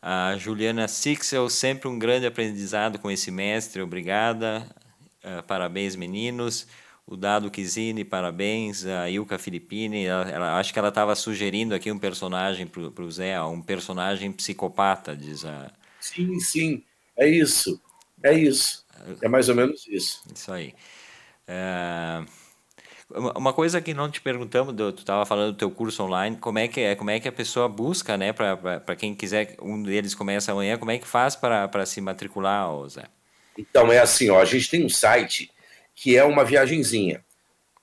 A 0.00 0.36
Juliana 0.36 0.86
Sixel, 0.86 1.48
sempre 1.48 1.88
um 1.88 1.98
grande 1.98 2.26
aprendizado 2.26 2.98
com 2.98 3.10
esse 3.10 3.30
mestre, 3.30 3.82
obrigada. 3.82 4.66
Uh, 5.24 5.42
parabéns, 5.44 5.96
meninos. 5.96 6.66
O 7.10 7.16
Dado 7.16 7.50
Kizini, 7.50 8.04
parabéns. 8.04 8.84
A 8.84 9.08
Ilka 9.08 9.38
Filippini, 9.38 10.04
ela, 10.04 10.30
ela, 10.30 10.58
acho 10.58 10.74
que 10.74 10.78
ela 10.78 10.90
estava 10.90 11.16
sugerindo 11.16 11.74
aqui 11.74 11.90
um 11.90 11.98
personagem 11.98 12.66
para 12.66 13.02
o 13.02 13.10
Zé, 13.10 13.40
um 13.40 13.62
personagem 13.62 14.30
psicopata, 14.30 15.16
diz 15.16 15.42
a. 15.42 15.72
Sim, 15.98 16.38
sim, 16.38 16.84
é 17.16 17.26
isso. 17.26 17.80
É 18.22 18.34
isso. 18.34 18.84
É 19.22 19.28
mais 19.28 19.48
ou 19.48 19.54
menos 19.54 19.86
isso. 19.88 20.22
Isso 20.34 20.52
aí. 20.52 20.74
É... 21.46 22.22
Uma 23.34 23.54
coisa 23.54 23.80
que 23.80 23.94
não 23.94 24.10
te 24.10 24.20
perguntamos, 24.20 24.74
tu 24.76 24.98
estava 24.98 25.24
falando 25.24 25.52
do 25.52 25.58
teu 25.58 25.70
curso 25.70 26.02
online, 26.02 26.36
como 26.36 26.58
é 26.58 26.68
que 26.68 26.80
é, 26.80 26.94
como 26.94 27.08
é 27.08 27.18
que 27.18 27.26
a 27.26 27.32
pessoa 27.32 27.66
busca, 27.66 28.18
né, 28.18 28.34
para 28.34 28.94
quem 28.96 29.14
quiser, 29.14 29.56
um 29.62 29.82
deles 29.82 30.14
começa 30.14 30.52
amanhã, 30.52 30.76
como 30.76 30.90
é 30.90 30.98
que 30.98 31.06
faz 31.06 31.34
para 31.34 31.86
se 31.86 32.02
matricular, 32.02 32.68
Zé? 32.86 33.04
Então, 33.56 33.90
é 33.90 33.98
assim, 33.98 34.28
ó, 34.28 34.38
a 34.38 34.44
gente 34.44 34.68
tem 34.68 34.84
um 34.84 34.90
site 34.90 35.50
que 36.00 36.16
é 36.16 36.22
uma 36.22 36.44
viagenzinha, 36.44 37.24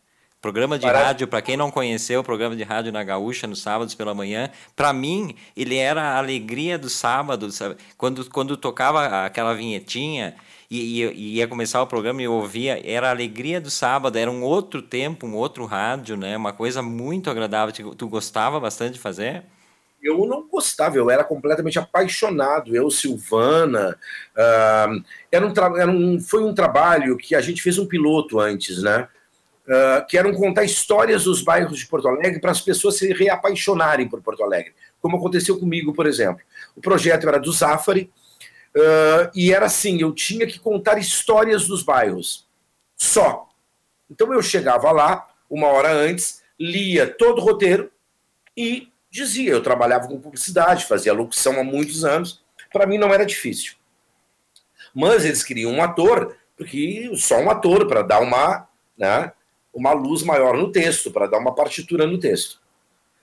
Programa 0.40 0.78
de 0.78 0.86
rádio, 0.86 1.28
para 1.28 1.42
quem 1.42 1.54
não 1.54 1.70
conheceu, 1.70 2.20
o 2.20 2.24
programa 2.24 2.56
de 2.56 2.62
rádio 2.62 2.90
na 2.90 3.04
Gaúcha, 3.04 3.46
nos 3.46 3.60
sábados 3.60 3.94
pela 3.94 4.14
manhã, 4.14 4.50
para 4.74 4.90
mim, 4.90 5.34
ele 5.54 5.76
era 5.76 6.00
a 6.00 6.16
alegria 6.16 6.78
do 6.78 6.88
sábado, 6.88 7.50
sabe? 7.50 7.76
Quando, 7.98 8.24
quando 8.30 8.56
tocava 8.56 9.26
aquela 9.26 9.52
vinhetinha 9.52 10.34
e, 10.70 11.02
e, 11.02 11.36
ia 11.36 11.46
começar 11.46 11.82
o 11.82 11.86
programa 11.86 12.22
e 12.22 12.24
eu 12.24 12.32
ouvia, 12.32 12.80
era 12.90 13.08
a 13.08 13.10
alegria 13.10 13.60
do 13.60 13.70
sábado, 13.70 14.16
era 14.16 14.30
um 14.30 14.42
outro 14.42 14.80
tempo, 14.80 15.26
um 15.26 15.34
outro 15.34 15.66
rádio, 15.66 16.16
né? 16.16 16.34
Uma 16.38 16.54
coisa 16.54 16.80
muito 16.80 17.28
agradável. 17.28 17.74
Tu, 17.74 17.94
tu 17.94 18.08
gostava 18.08 18.58
bastante 18.58 18.94
de 18.94 18.98
fazer? 18.98 19.42
Eu 20.02 20.24
não 20.24 20.48
gostava, 20.48 20.96
eu 20.96 21.10
era 21.10 21.22
completamente 21.22 21.78
apaixonado. 21.78 22.74
Eu, 22.74 22.90
Silvana, 22.90 23.94
uh, 24.34 25.04
era 25.30 25.46
um, 25.46 25.52
era 25.76 25.90
um 25.90 26.18
foi 26.18 26.42
um 26.42 26.54
trabalho 26.54 27.18
que 27.18 27.34
a 27.34 27.42
gente 27.42 27.60
fez 27.60 27.76
um 27.76 27.84
piloto 27.84 28.40
antes, 28.40 28.82
né? 28.82 29.06
Que 30.08 30.18
eram 30.18 30.34
contar 30.34 30.64
histórias 30.64 31.24
dos 31.24 31.42
bairros 31.42 31.78
de 31.78 31.86
Porto 31.86 32.08
Alegre 32.08 32.40
para 32.40 32.50
as 32.50 32.60
pessoas 32.60 32.98
se 32.98 33.12
reapaixonarem 33.12 34.08
por 34.08 34.20
Porto 34.20 34.42
Alegre, 34.42 34.74
como 35.00 35.16
aconteceu 35.16 35.58
comigo, 35.58 35.92
por 35.92 36.06
exemplo. 36.06 36.42
O 36.74 36.80
projeto 36.80 37.28
era 37.28 37.38
do 37.38 37.52
Zafari, 37.52 38.10
uh, 38.76 39.30
e 39.34 39.52
era 39.52 39.66
assim: 39.66 40.00
eu 40.00 40.12
tinha 40.12 40.46
que 40.46 40.58
contar 40.58 40.98
histórias 40.98 41.66
dos 41.66 41.82
bairros, 41.82 42.48
só. 42.96 43.48
Então 44.10 44.32
eu 44.32 44.42
chegava 44.42 44.90
lá, 44.90 45.28
uma 45.48 45.68
hora 45.68 45.92
antes, 45.92 46.42
lia 46.58 47.06
todo 47.06 47.38
o 47.38 47.44
roteiro 47.44 47.90
e 48.56 48.88
dizia. 49.10 49.52
Eu 49.52 49.62
trabalhava 49.62 50.08
com 50.08 50.20
publicidade, 50.20 50.86
fazia 50.86 51.12
locução 51.12 51.60
há 51.60 51.64
muitos 51.64 52.04
anos, 52.04 52.42
para 52.72 52.86
mim 52.86 52.98
não 52.98 53.14
era 53.14 53.24
difícil. 53.24 53.74
Mas 54.94 55.24
eles 55.24 55.44
queriam 55.44 55.72
um 55.72 55.82
ator, 55.82 56.36
porque 56.56 57.10
só 57.14 57.38
um 57.38 57.50
ator 57.50 57.86
para 57.86 58.02
dar 58.02 58.20
uma. 58.20 58.68
Né, 58.98 59.32
uma 59.72 59.92
luz 59.92 60.22
maior 60.22 60.56
no 60.56 60.70
texto, 60.70 61.10
para 61.10 61.26
dar 61.26 61.38
uma 61.38 61.54
partitura 61.54 62.06
no 62.06 62.18
texto. 62.18 62.60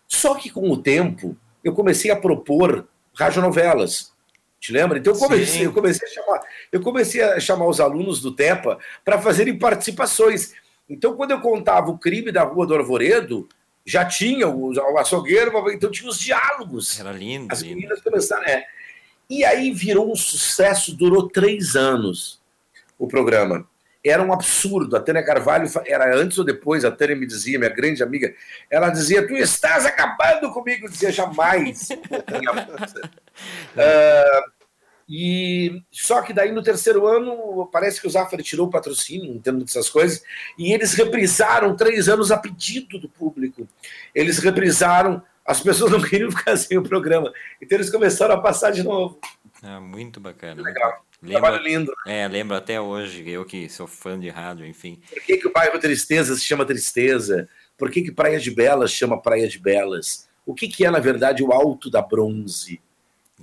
Só 0.07 0.35
que 0.35 0.49
com 0.49 0.69
o 0.69 0.77
tempo, 0.77 1.35
eu 1.63 1.73
comecei 1.73 2.09
a 2.09 2.15
propor 2.15 2.87
radionovelas. 3.13 4.13
Te 4.59 4.71
lembra? 4.71 4.97
Então 4.97 5.13
eu 5.13 5.19
comecei, 5.19 5.65
eu 5.65 5.73
comecei 5.73 6.07
a 6.07 6.11
chamar, 6.11 6.41
eu 6.71 6.81
comecei 6.81 7.21
a 7.21 7.39
chamar 7.39 7.67
os 7.67 7.79
alunos 7.79 8.21
do 8.21 8.31
TEPA 8.31 8.79
para 9.03 9.21
fazerem 9.21 9.57
participações. 9.57 10.53
Então, 10.89 11.15
quando 11.15 11.31
eu 11.31 11.41
contava 11.41 11.91
o 11.91 11.97
crime 11.97 12.31
da 12.31 12.43
Rua 12.43 12.65
do 12.65 12.73
Arvoredo, 12.73 13.47
já 13.85 14.05
tinha 14.05 14.47
o, 14.47 14.73
o 14.73 14.97
açougueiro, 14.97 15.51
então 15.71 15.91
tinha 15.91 16.09
os 16.09 16.19
diálogos. 16.19 16.99
Era 16.99 17.11
lindo. 17.11 17.47
As 17.51 17.61
meninas 17.61 18.01
começaram, 18.01 18.43
é. 18.45 18.65
E 19.29 19.43
aí 19.43 19.71
virou 19.71 20.11
um 20.11 20.15
sucesso, 20.15 20.95
durou 20.95 21.27
três 21.27 21.75
anos 21.75 22.41
o 22.97 23.07
programa 23.07 23.67
era 24.05 24.21
um 24.23 24.33
absurdo. 24.33 24.95
A 24.95 24.99
Tânia 24.99 25.23
Carvalho, 25.23 25.69
era 25.85 26.15
antes 26.15 26.37
ou 26.37 26.45
depois, 26.45 26.85
a 26.85 26.91
Tânia 26.91 27.15
me 27.15 27.25
dizia, 27.25 27.59
minha 27.59 27.73
grande 27.73 28.03
amiga, 28.03 28.33
ela 28.69 28.89
dizia: 28.89 29.25
Tu 29.27 29.35
estás 29.35 29.85
acabando 29.85 30.51
comigo. 30.51 30.85
Eu 30.85 30.89
dizia: 30.89 31.11
Jamais. 31.11 31.89
uh, 31.89 31.95
e 35.09 35.81
só 35.91 36.21
que 36.21 36.33
daí 36.33 36.51
no 36.51 36.63
terceiro 36.63 37.07
ano, 37.07 37.67
parece 37.71 38.01
que 38.01 38.07
o 38.07 38.09
Zafari 38.09 38.43
tirou 38.43 38.67
o 38.67 38.71
patrocínio, 38.71 39.33
entendo 39.33 39.63
dessas 39.63 39.89
coisas, 39.89 40.21
e 40.57 40.73
eles 40.73 40.93
reprisaram 40.93 41.75
três 41.75 42.09
anos 42.09 42.31
a 42.31 42.37
pedido 42.37 42.99
do 42.99 43.09
público. 43.09 43.67
Eles 44.13 44.39
reprisaram, 44.39 45.21
as 45.45 45.61
pessoas 45.61 45.91
não 45.91 46.01
queriam 46.01 46.31
ficar 46.31 46.55
sem 46.57 46.77
o 46.77 46.83
programa. 46.83 47.31
Então 47.61 47.77
eles 47.77 47.89
começaram 47.89 48.35
a 48.35 48.41
passar 48.41 48.71
de 48.71 48.83
novo. 48.83 49.19
Ah, 49.63 49.79
muito 49.79 50.19
bacana. 50.19 50.61
Legal. 50.61 51.05
Lembro, 51.21 51.41
Trabalho 51.41 51.63
lindo. 51.63 51.93
É, 52.05 52.27
lembro 52.27 52.55
até 52.55 52.79
hoje, 52.79 53.27
eu 53.27 53.43
que 53.43 53.67
sou 53.69 53.87
fã 53.87 54.19
de 54.19 54.29
rádio, 54.29 54.65
enfim. 54.65 55.01
Por 55.09 55.21
que, 55.23 55.37
que 55.37 55.47
o 55.47 55.51
bairro 55.51 55.79
Tristeza 55.79 56.35
se 56.35 56.43
chama 56.43 56.65
Tristeza? 56.65 57.49
Por 57.77 57.89
que, 57.89 58.03
que 58.03 58.11
Praia 58.11 58.39
de 58.39 58.51
Belas 58.51 58.91
chama 58.91 59.19
Praia 59.19 59.47
de 59.47 59.57
Belas? 59.57 60.29
O 60.45 60.53
que, 60.53 60.67
que 60.67 60.85
é, 60.85 60.91
na 60.91 60.99
verdade, 60.99 61.43
o 61.43 61.51
Alto 61.51 61.89
da 61.89 62.01
Bronze? 62.01 62.79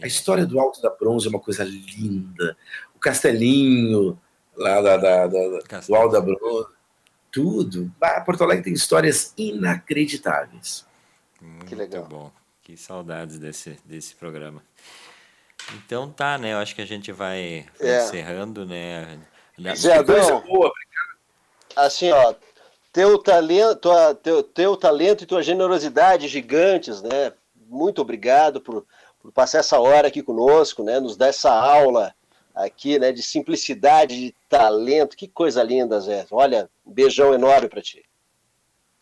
A 0.00 0.04
é. 0.04 0.08
história 0.08 0.46
do 0.46 0.58
Alto 0.60 0.80
da 0.80 0.90
Bronze 0.90 1.26
é 1.26 1.30
uma 1.30 1.40
coisa 1.40 1.64
linda. 1.64 2.56
O 2.94 2.98
castelinho 2.98 4.18
lá 4.56 4.80
da, 4.80 4.96
da, 4.96 5.26
da 5.26 5.60
do 5.86 5.94
Alto 5.94 6.12
da 6.12 6.20
Bronze, 6.20 6.68
tudo. 7.30 7.92
Ah, 8.00 8.20
Porto 8.20 8.44
Alegre 8.44 8.64
tem 8.64 8.72
histórias 8.72 9.34
inacreditáveis. 9.36 10.86
Muito 11.40 11.66
que 11.66 11.74
legal. 11.74 12.04
bom. 12.04 12.32
Que 12.62 12.76
saudades 12.76 13.38
desse, 13.38 13.76
desse 13.84 14.14
programa. 14.14 14.62
Então 15.72 16.10
tá, 16.10 16.36
né? 16.38 16.52
Eu 16.52 16.58
acho 16.58 16.74
que 16.74 16.82
a 16.82 16.86
gente 16.86 17.12
vai, 17.12 17.66
é. 17.80 17.98
encerrando, 17.98 18.66
né? 18.66 19.18
Zé 19.76 19.98
Adão, 19.98 20.40
boa, 20.42 20.72
assim, 21.76 22.10
ó, 22.10 22.34
teu 22.92 23.18
talento, 23.18 23.76
tua, 23.76 24.14
teu, 24.14 24.42
teu 24.42 24.76
talento 24.76 25.22
e 25.22 25.26
tua 25.26 25.42
generosidade 25.42 26.28
gigantes, 26.28 27.02
né? 27.02 27.32
Muito 27.68 28.02
obrigado 28.02 28.60
por, 28.60 28.84
por 29.20 29.32
passar 29.32 29.58
essa 29.58 29.78
hora 29.78 30.08
aqui 30.08 30.22
conosco, 30.22 30.82
né? 30.82 31.00
Nos 31.00 31.16
dar 31.16 31.28
essa 31.28 31.52
aula 31.52 32.14
aqui, 32.54 32.98
né? 32.98 33.12
De 33.12 33.22
simplicidade, 33.22 34.16
de 34.16 34.34
talento. 34.48 35.16
Que 35.16 35.28
coisa 35.28 35.62
linda, 35.62 36.00
Zé. 36.00 36.26
Olha, 36.30 36.68
um 36.84 36.92
beijão 36.92 37.32
enorme 37.32 37.68
para 37.68 37.82
ti. 37.82 38.04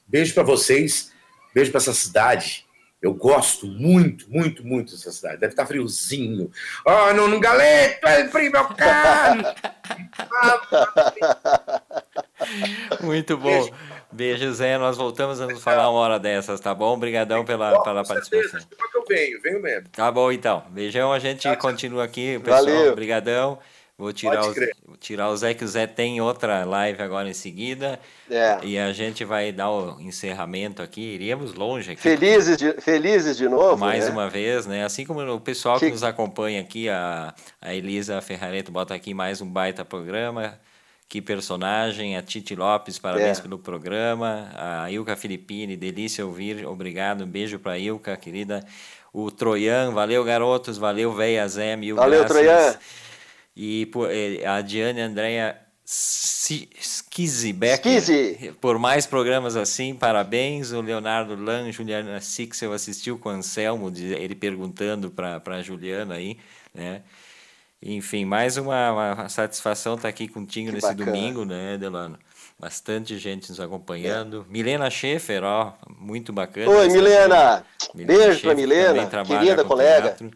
Beijo 0.07 0.35
para 0.35 0.43
vocês, 0.43 1.13
beijo 1.55 1.71
para 1.71 1.81
essa 1.81 1.95
cidade 1.95 2.67
eu 3.03 3.13
gosto 3.13 3.67
muito, 3.67 4.31
muito, 4.31 4.65
muito 4.65 4.93
dessa 4.93 5.11
cidade. 5.11 5.39
Deve 5.39 5.53
estar 5.53 5.67
friozinho. 5.67 6.51
Oh, 6.87 7.13
no, 7.13 7.27
no 7.27 7.41
galeto, 7.41 8.07
é 8.07 8.29
frio, 8.29 8.53
meu 8.53 8.65
caro! 8.69 9.43
muito 13.03 13.37
bom. 13.37 13.51
Beijo. 13.51 13.73
Beijo, 14.13 14.53
Zé. 14.53 14.79
Nós 14.79 14.97
voltamos 14.97 15.41
a 15.41 15.47
nos 15.47 15.63
falar 15.63 15.91
uma 15.91 15.99
hora 15.99 16.19
dessas, 16.19 16.61
tá 16.61 16.75
bom? 16.75 16.95
Obrigadão 16.95 17.45
pela, 17.45 17.83
pela 17.83 18.05
participação. 18.05 18.61
Que 18.61 18.99
eu 18.99 19.05
venho, 19.09 19.43
venho 19.43 19.61
mesmo. 19.61 19.89
Tá 19.89 20.11
bom, 20.13 20.31
então. 20.31 20.63
Beijão, 20.71 21.13
a 21.13 21.19
gente 21.19 21.55
continua 21.57 22.05
aqui, 22.05 22.39
pessoal. 22.39 22.65
Valeu. 22.65 22.93
Obrigadão. 22.93 23.59
Vou 23.99 24.13
tirar 24.13 24.43
o, 24.45 24.97
tirar 24.99 25.29
o 25.29 25.37
Zé, 25.37 25.55
que 25.55 25.65
o 25.65 25.69
Zé 25.69 25.87
tem 25.87 26.21
outra 26.21 26.65
live 26.65 27.01
agora 27.03 27.29
em 27.29 27.35
seguida. 27.35 28.01
É. 28.31 28.59
E 28.63 28.79
a 28.79 28.93
gente 28.93 29.25
vai 29.25 29.53
dar 29.53 29.71
o 29.71 30.01
encerramento 30.01 30.83
aqui. 30.83 31.01
Iríamos 31.01 31.55
longe 31.55 31.93
aqui. 31.93 32.01
Felizes 32.01 32.57
de, 32.57 32.73
felizes 32.81 33.37
de 33.37 33.49
novo. 33.49 33.77
Mais 33.77 34.07
né? 34.07 34.11
uma 34.11 34.29
vez, 34.29 34.67
né? 34.67 34.85
Assim 34.85 35.05
como 35.05 35.21
o 35.21 35.41
pessoal 35.41 35.79
que, 35.79 35.87
que 35.87 35.93
nos 35.93 36.03
acompanha 36.03 36.61
aqui, 36.61 36.89
a, 36.89 37.35
a 37.61 37.75
Elisa 37.75 38.21
Ferrareto 38.21 38.73
bota 38.73 38.95
aqui 38.95 39.13
mais 39.15 39.41
um 39.41 39.49
baita 39.49 39.85
programa. 39.85 40.59
Que 41.09 41.21
personagem, 41.21 42.17
a 42.17 42.23
Titi 42.23 42.57
Lopes, 42.57 42.99
parabéns 42.99 43.39
é. 43.39 43.43
pelo 43.43 43.59
programa. 43.59 44.51
A 44.55 44.91
Ilka 44.91 45.15
Filippini, 45.15 45.77
delícia 45.77 46.25
ouvir, 46.25 46.67
obrigado. 46.67 47.25
Um 47.25 47.29
beijo 47.29 47.59
para 47.59 47.73
a 47.73 47.79
Ilka, 47.79 48.17
querida. 48.17 48.65
O 49.13 49.31
Troian, 49.31 49.91
valeu 49.93 50.25
garotos, 50.25 50.79
valeu 50.79 51.13
Véia 51.13 51.47
Zé, 51.47 51.77
mil 51.77 51.97
valeu, 51.97 52.21
graças. 52.21 52.37
Troian. 52.39 52.79
E 53.57 53.91
eh, 54.11 54.47
a 54.47 54.61
Diane 54.61 55.01
Andréia 55.01 55.59
Skizzi 55.85 57.55
por 58.61 58.79
mais 58.79 59.05
programas 59.07 59.57
assim, 59.57 59.95
parabéns. 59.95 60.73
O 60.73 60.81
Leonardo 60.81 61.37
Lan, 61.37 61.71
Juliana 61.71 62.21
Sixel 62.21 62.73
assistiu 62.73 63.19
com 63.19 63.29
o 63.29 63.33
Anselmo, 63.33 63.93
ele 63.95 64.35
perguntando 64.35 65.11
para 65.11 65.43
a 65.45 65.63
Juliana 65.63 66.15
aí, 66.15 66.39
né? 66.75 67.03
Enfim, 67.85 68.25
mais 68.25 68.57
uma, 68.57 69.15
uma 69.15 69.29
satisfação 69.29 69.95
estar 69.95 70.05
tá 70.05 70.09
aqui 70.09 70.29
contigo 70.29 70.69
que 70.69 70.75
nesse 70.77 70.87
bacana. 70.87 71.05
domingo, 71.05 71.45
né, 71.45 71.77
Delano? 71.77 72.17
Bastante 72.59 73.19
gente 73.19 73.51
nos 73.51 73.59
acompanhando. 73.59 74.47
É. 74.49 74.53
Milena 74.53 74.89
Schaefer, 74.89 75.43
ó, 75.43 75.73
muito 75.99 76.33
bacana. 76.33 76.71
Oi, 76.71 76.89
Milena! 76.89 77.65
Milena 77.93 78.25
Beijo 78.27 78.41
para 78.41 78.55
Milena, 78.55 79.25
querida 79.27 79.65
colega. 79.65 80.11
Teatro. 80.11 80.31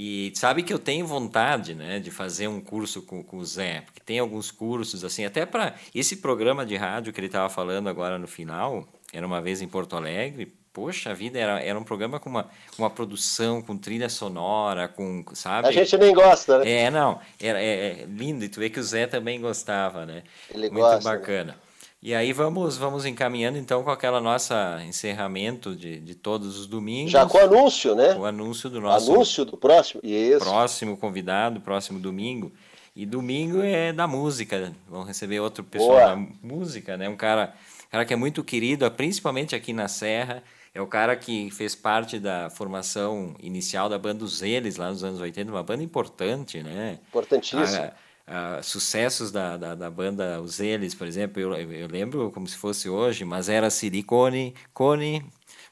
E 0.00 0.30
sabe 0.36 0.62
que 0.62 0.72
eu 0.72 0.78
tenho 0.78 1.04
vontade, 1.04 1.74
né, 1.74 1.98
de 1.98 2.12
fazer 2.12 2.46
um 2.46 2.60
curso 2.60 3.02
com, 3.02 3.20
com 3.20 3.38
o 3.38 3.44
Zé, 3.44 3.80
porque 3.80 3.98
tem 3.98 4.20
alguns 4.20 4.48
cursos 4.48 5.04
assim, 5.04 5.24
até 5.24 5.44
para 5.44 5.74
esse 5.92 6.18
programa 6.18 6.64
de 6.64 6.76
rádio 6.76 7.12
que 7.12 7.18
ele 7.18 7.26
estava 7.26 7.48
falando 7.48 7.88
agora 7.88 8.16
no 8.16 8.28
final, 8.28 8.86
era 9.12 9.26
uma 9.26 9.40
vez 9.40 9.60
em 9.60 9.66
Porto 9.66 9.96
Alegre. 9.96 10.54
Poxa 10.72 11.12
vida, 11.12 11.36
era, 11.36 11.60
era 11.60 11.76
um 11.76 11.82
programa 11.82 12.20
com 12.20 12.30
uma, 12.30 12.48
uma 12.78 12.88
produção, 12.88 13.60
com 13.60 13.76
trilha 13.76 14.08
sonora, 14.08 14.86
com, 14.86 15.24
sabe? 15.32 15.66
A 15.66 15.72
gente 15.72 15.98
nem 15.98 16.14
gosta, 16.14 16.60
né? 16.60 16.70
É, 16.70 16.90
não, 16.92 17.18
era, 17.40 17.60
é, 17.60 18.02
é 18.02 18.06
lindo, 18.08 18.44
e 18.44 18.48
tu 18.48 18.60
vê 18.60 18.70
que 18.70 18.78
o 18.78 18.82
Zé 18.84 19.08
também 19.08 19.40
gostava, 19.40 20.06
né? 20.06 20.22
Ele 20.48 20.70
Muito 20.70 20.74
gosta, 20.74 21.10
né? 21.10 21.18
bacana. 21.18 21.52
Né? 21.54 21.58
E 22.00 22.14
aí 22.14 22.32
vamos, 22.32 22.76
vamos 22.76 23.04
encaminhando 23.04 23.58
então 23.58 23.82
com 23.82 23.90
aquela 23.90 24.20
nossa 24.20 24.80
encerramento 24.86 25.74
de, 25.74 25.98
de 25.98 26.14
todos 26.14 26.56
os 26.56 26.66
domingos. 26.66 27.10
Já 27.10 27.26
com 27.26 27.38
o 27.38 27.40
anúncio, 27.40 27.94
né? 27.96 28.14
O 28.14 28.24
anúncio 28.24 28.70
do 28.70 28.80
nosso 28.80 29.12
anúncio 29.12 29.44
do 29.44 29.56
próximo, 29.56 30.00
Isso. 30.04 30.44
próximo 30.44 30.96
convidado, 30.96 31.60
próximo 31.60 31.98
domingo. 31.98 32.52
E 32.94 33.04
domingo 33.04 33.62
é 33.62 33.92
da 33.92 34.06
música. 34.06 34.72
Vão 34.88 35.02
receber 35.02 35.40
outro 35.40 35.64
pessoal 35.64 35.90
Boa. 35.90 36.08
da 36.08 36.16
música, 36.42 36.96
né? 36.96 37.08
Um 37.08 37.16
cara, 37.16 37.52
cara 37.90 38.04
que 38.04 38.12
é 38.12 38.16
muito 38.16 38.44
querido, 38.44 38.88
principalmente 38.92 39.56
aqui 39.56 39.72
na 39.72 39.88
Serra. 39.88 40.42
É 40.74 40.80
o 40.80 40.86
cara 40.86 41.16
que 41.16 41.50
fez 41.50 41.74
parte 41.74 42.20
da 42.20 42.50
formação 42.50 43.34
inicial 43.40 43.88
da 43.88 43.98
banda 43.98 44.24
Os 44.24 44.42
Eles, 44.42 44.76
lá 44.76 44.90
nos 44.90 45.02
anos 45.02 45.20
80, 45.20 45.50
uma 45.50 45.62
banda 45.62 45.82
importante, 45.82 46.62
né? 46.62 46.98
Importantíssima. 47.08 47.92
Uh, 48.28 48.62
sucessos 48.62 49.32
da, 49.32 49.56
da, 49.56 49.74
da, 49.74 49.90
banda 49.90 50.38
Os 50.38 50.60
Eles, 50.60 50.94
por 50.94 51.06
exemplo, 51.06 51.40
eu, 51.40 51.54
eu 51.72 51.88
lembro 51.88 52.30
como 52.30 52.46
se 52.46 52.58
fosse 52.58 52.86
hoje, 52.86 53.24
mas 53.24 53.48
era 53.48 53.70
Silicone, 53.70 54.54
Cone, 54.74 55.24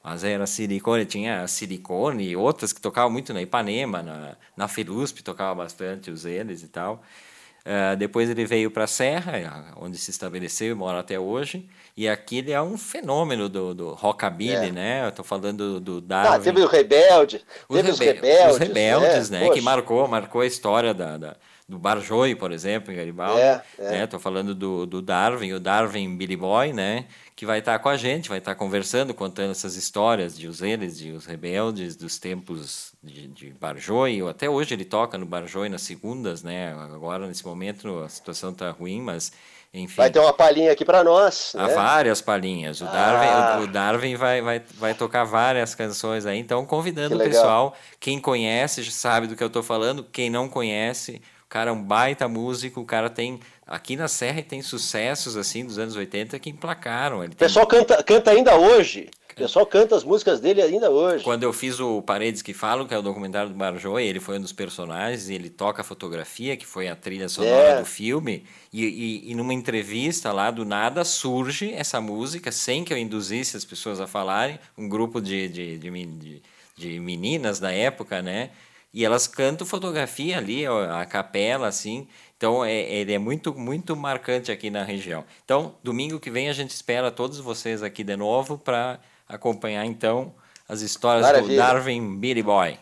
mas 0.02 0.24
era 0.24 0.46
Silicone, 0.46 1.04
tinha 1.04 1.46
Silicone 1.46 2.28
e 2.28 2.34
outras 2.34 2.72
que 2.72 2.80
tocavam 2.80 3.10
muito 3.10 3.34
na 3.34 3.42
Ipanema, 3.42 4.02
na, 4.02 4.36
na 4.56 4.68
Felusp 4.68 5.22
tocava 5.22 5.54
bastante 5.54 6.10
Os 6.10 6.24
Eles 6.24 6.62
e 6.62 6.68
tal. 6.68 7.02
Uh, 7.66 7.96
depois 7.96 8.30
ele 8.30 8.46
veio 8.46 8.70
para 8.70 8.84
a 8.84 8.86
Serra, 8.86 9.74
onde 9.76 9.98
se 9.98 10.10
estabeleceu 10.10 10.70
e 10.70 10.74
mora 10.74 11.00
até 11.00 11.18
hoje. 11.18 11.68
E 11.96 12.08
aqui 12.08 12.38
ele 12.38 12.52
é 12.52 12.62
um 12.62 12.78
fenômeno 12.78 13.48
do, 13.48 13.74
do 13.74 13.92
rockabilly, 13.92 14.68
é. 14.68 14.70
né? 14.70 15.06
Eu 15.08 15.10
tô 15.10 15.24
falando 15.24 15.74
do, 15.74 15.80
do 15.80 16.00
Darwin. 16.00 16.36
Ah, 16.36 16.38
teve 16.38 16.60
o 16.60 16.66
Rebelde, 16.68 17.44
os 17.68 17.76
teve 17.76 17.90
os 17.90 17.98
Rebeldes. 17.98 18.52
Os 18.52 18.58
Rebeldes, 18.58 19.30
né? 19.30 19.40
né? 19.40 19.50
Que 19.50 19.60
marcou, 19.60 20.06
marcou 20.06 20.42
a 20.42 20.46
história 20.46 20.94
da, 20.94 21.18
da 21.18 21.36
do 21.68 21.78
Barjoi, 21.78 22.34
por 22.36 22.52
exemplo, 22.52 22.92
em 22.92 22.96
Garibaldi. 22.96 23.40
É, 23.40 23.62
é. 23.78 23.90
Né? 23.90 24.06
Tô 24.06 24.20
falando 24.20 24.54
do, 24.54 24.86
do 24.86 25.02
Darwin, 25.02 25.52
o 25.52 25.60
Darwin 25.60 26.16
Billy 26.16 26.36
Boy, 26.36 26.72
né? 26.72 27.06
Que 27.34 27.44
vai 27.44 27.58
estar 27.58 27.72
tá 27.72 27.78
com 27.78 27.88
a 27.88 27.96
gente, 27.96 28.28
vai 28.28 28.38
estar 28.38 28.52
tá 28.52 28.58
conversando, 28.58 29.12
contando 29.12 29.50
essas 29.50 29.74
histórias 29.74 30.38
de 30.38 30.46
os 30.46 30.62
eles, 30.62 30.96
de 30.96 31.10
os 31.10 31.26
rebeldes, 31.26 31.96
dos 31.96 32.18
tempos 32.18 32.92
de, 33.02 33.26
de 33.26 33.50
Barjoi. 33.50 34.20
Até 34.28 34.48
hoje 34.48 34.74
ele 34.74 34.84
toca 34.84 35.18
no 35.18 35.26
Barjoi 35.26 35.68
nas 35.68 35.82
segundas, 35.82 36.42
né? 36.42 36.72
Agora, 36.72 37.26
nesse 37.26 37.44
momento, 37.44 37.98
a 37.98 38.08
situação 38.08 38.54
tá 38.54 38.70
ruim, 38.70 39.02
mas 39.02 39.32
enfim. 39.74 39.96
Vai 39.96 40.10
ter 40.10 40.20
uma 40.20 40.32
palhinha 40.32 40.72
aqui 40.72 40.84
para 40.84 41.04
nós. 41.04 41.52
Há 41.54 41.66
né? 41.66 41.74
várias 41.74 42.22
palhinhas. 42.22 42.80
O 42.80 42.86
ah. 42.86 42.92
Darwin, 42.92 43.64
o, 43.64 43.66
Darwin 43.66 44.14
vai, 44.14 44.40
vai, 44.40 44.62
vai 44.74 44.94
tocar 44.94 45.24
várias 45.24 45.74
canções 45.74 46.24
aí. 46.24 46.38
Então, 46.38 46.64
convidando 46.64 47.16
o 47.16 47.18
pessoal. 47.18 47.76
Quem 48.00 48.18
conhece 48.18 48.84
sabe 48.90 49.26
do 49.26 49.36
que 49.36 49.42
eu 49.42 49.48
estou 49.48 49.62
falando. 49.62 50.04
Quem 50.04 50.30
não 50.30 50.48
conhece, 50.48 51.20
cara 51.56 51.70
é 51.70 51.72
um 51.72 51.82
baita 51.82 52.28
músico, 52.28 52.82
o 52.82 52.84
cara 52.84 53.08
tem. 53.08 53.40
Aqui 53.66 53.96
na 53.96 54.08
Serra 54.08 54.42
tem 54.42 54.60
sucessos 54.60 55.38
assim 55.38 55.64
dos 55.64 55.78
anos 55.78 55.96
80 55.96 56.38
que 56.38 56.50
emplacaram. 56.50 57.24
Ele 57.24 57.32
o 57.32 57.36
pessoal 57.36 57.64
tem... 57.64 57.80
canta, 57.80 58.02
canta 58.02 58.30
ainda 58.30 58.56
hoje. 58.56 59.08
O 59.32 59.34
pessoal 59.34 59.66
canta 59.66 59.96
as 59.96 60.04
músicas 60.04 60.38
dele 60.38 60.60
ainda 60.60 60.90
hoje. 60.90 61.24
Quando 61.24 61.42
eu 61.42 61.52
fiz 61.52 61.80
o 61.80 62.02
Paredes 62.02 62.42
que 62.42 62.52
Falam, 62.52 62.86
que 62.86 62.94
é 62.94 62.98
o 62.98 63.02
documentário 63.02 63.50
do 63.50 63.56
Marjoy, 63.56 64.02
ele 64.02 64.20
foi 64.20 64.38
um 64.38 64.40
dos 64.40 64.52
personagens 64.52 65.28
e 65.28 65.34
ele 65.34 65.48
toca 65.48 65.80
a 65.80 65.84
fotografia, 65.84 66.56
que 66.56 66.66
foi 66.66 66.88
a 66.88 66.96
trilha 66.96 67.28
sonora 67.28 67.68
é. 67.68 67.80
do 67.80 67.86
filme. 67.86 68.44
E, 68.72 68.84
e, 68.84 69.30
e, 69.30 69.34
numa 69.34 69.52
entrevista 69.52 70.32
lá, 70.32 70.50
do 70.50 70.64
nada, 70.64 71.04
surge 71.04 71.72
essa 71.72 72.00
música, 72.00 72.52
sem 72.52 72.84
que 72.84 72.92
eu 72.92 72.98
induzisse 72.98 73.56
as 73.56 73.64
pessoas 73.64 74.00
a 74.00 74.06
falarem. 74.06 74.58
Um 74.76 74.88
grupo 74.88 75.20
de, 75.20 75.48
de, 75.48 75.78
de, 75.78 76.06
de, 76.06 76.42
de 76.76 77.00
meninas 77.00 77.58
da 77.58 77.72
época, 77.72 78.22
né? 78.22 78.50
E 78.96 79.04
elas 79.04 79.26
cantam 79.26 79.66
fotografia 79.66 80.38
ali, 80.38 80.64
a 80.66 81.04
capela, 81.04 81.68
assim. 81.68 82.08
Então, 82.34 82.64
é, 82.64 82.74
ele 82.74 83.12
é 83.12 83.18
muito, 83.18 83.52
muito 83.54 83.94
marcante 83.94 84.50
aqui 84.50 84.70
na 84.70 84.84
região. 84.84 85.22
Então, 85.44 85.74
domingo 85.82 86.18
que 86.18 86.30
vem 86.30 86.48
a 86.48 86.54
gente 86.54 86.70
espera 86.70 87.10
todos 87.10 87.38
vocês 87.38 87.82
aqui 87.82 88.02
de 88.02 88.16
novo 88.16 88.56
para 88.56 88.98
acompanhar, 89.28 89.84
então, 89.84 90.34
as 90.66 90.80
histórias 90.80 91.26
Maravilha. 91.26 91.52
do 91.52 91.56
Darwin 91.58 92.18
Billy 92.18 92.42
Boy. 92.42 92.78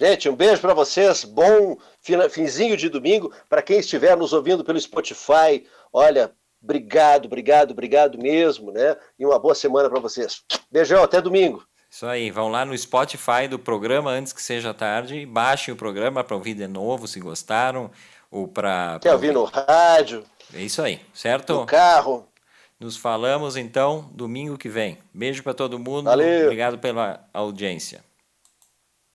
Gente, 0.00 0.28
um 0.28 0.36
beijo 0.36 0.60
para 0.60 0.74
vocês. 0.74 1.24
Bom 1.24 1.76
finzinho 2.30 2.76
de 2.76 2.88
domingo. 2.88 3.32
Para 3.48 3.62
quem 3.62 3.80
estiver 3.80 4.16
nos 4.16 4.32
ouvindo 4.32 4.62
pelo 4.62 4.80
Spotify, 4.80 5.66
olha, 5.92 6.30
obrigado, 6.62 7.24
obrigado, 7.24 7.72
obrigado 7.72 8.16
mesmo, 8.16 8.70
né? 8.70 8.96
E 9.18 9.26
uma 9.26 9.40
boa 9.40 9.56
semana 9.56 9.90
para 9.90 9.98
vocês. 9.98 10.44
Beijão, 10.70 11.02
até 11.02 11.20
domingo. 11.20 11.66
Isso 11.90 12.06
aí, 12.06 12.30
vão 12.30 12.48
lá 12.48 12.64
no 12.64 12.76
Spotify 12.76 13.48
do 13.48 13.58
programa 13.58 14.10
antes 14.10 14.32
que 14.32 14.40
seja 14.40 14.72
tarde 14.72 15.26
baixem 15.26 15.74
o 15.74 15.76
programa 15.76 16.22
para 16.22 16.36
ouvir 16.36 16.54
de 16.54 16.68
novo, 16.68 17.08
se 17.08 17.18
gostaram, 17.18 17.90
ou 18.30 18.46
para... 18.46 19.00
Quer 19.02 19.12
ouvir 19.12 19.32
no 19.32 19.42
rádio. 19.44 20.24
É 20.54 20.60
isso 20.60 20.80
aí, 20.80 21.00
certo? 21.12 21.52
No 21.54 21.66
carro. 21.66 22.26
Nos 22.78 22.96
falamos 22.96 23.56
então 23.56 24.08
domingo 24.12 24.56
que 24.56 24.68
vem. 24.68 24.98
Beijo 25.12 25.42
para 25.42 25.52
todo 25.52 25.78
mundo. 25.78 26.04
Valeu. 26.04 26.44
Obrigado 26.44 26.78
pela 26.78 27.28
audiência. 27.34 28.02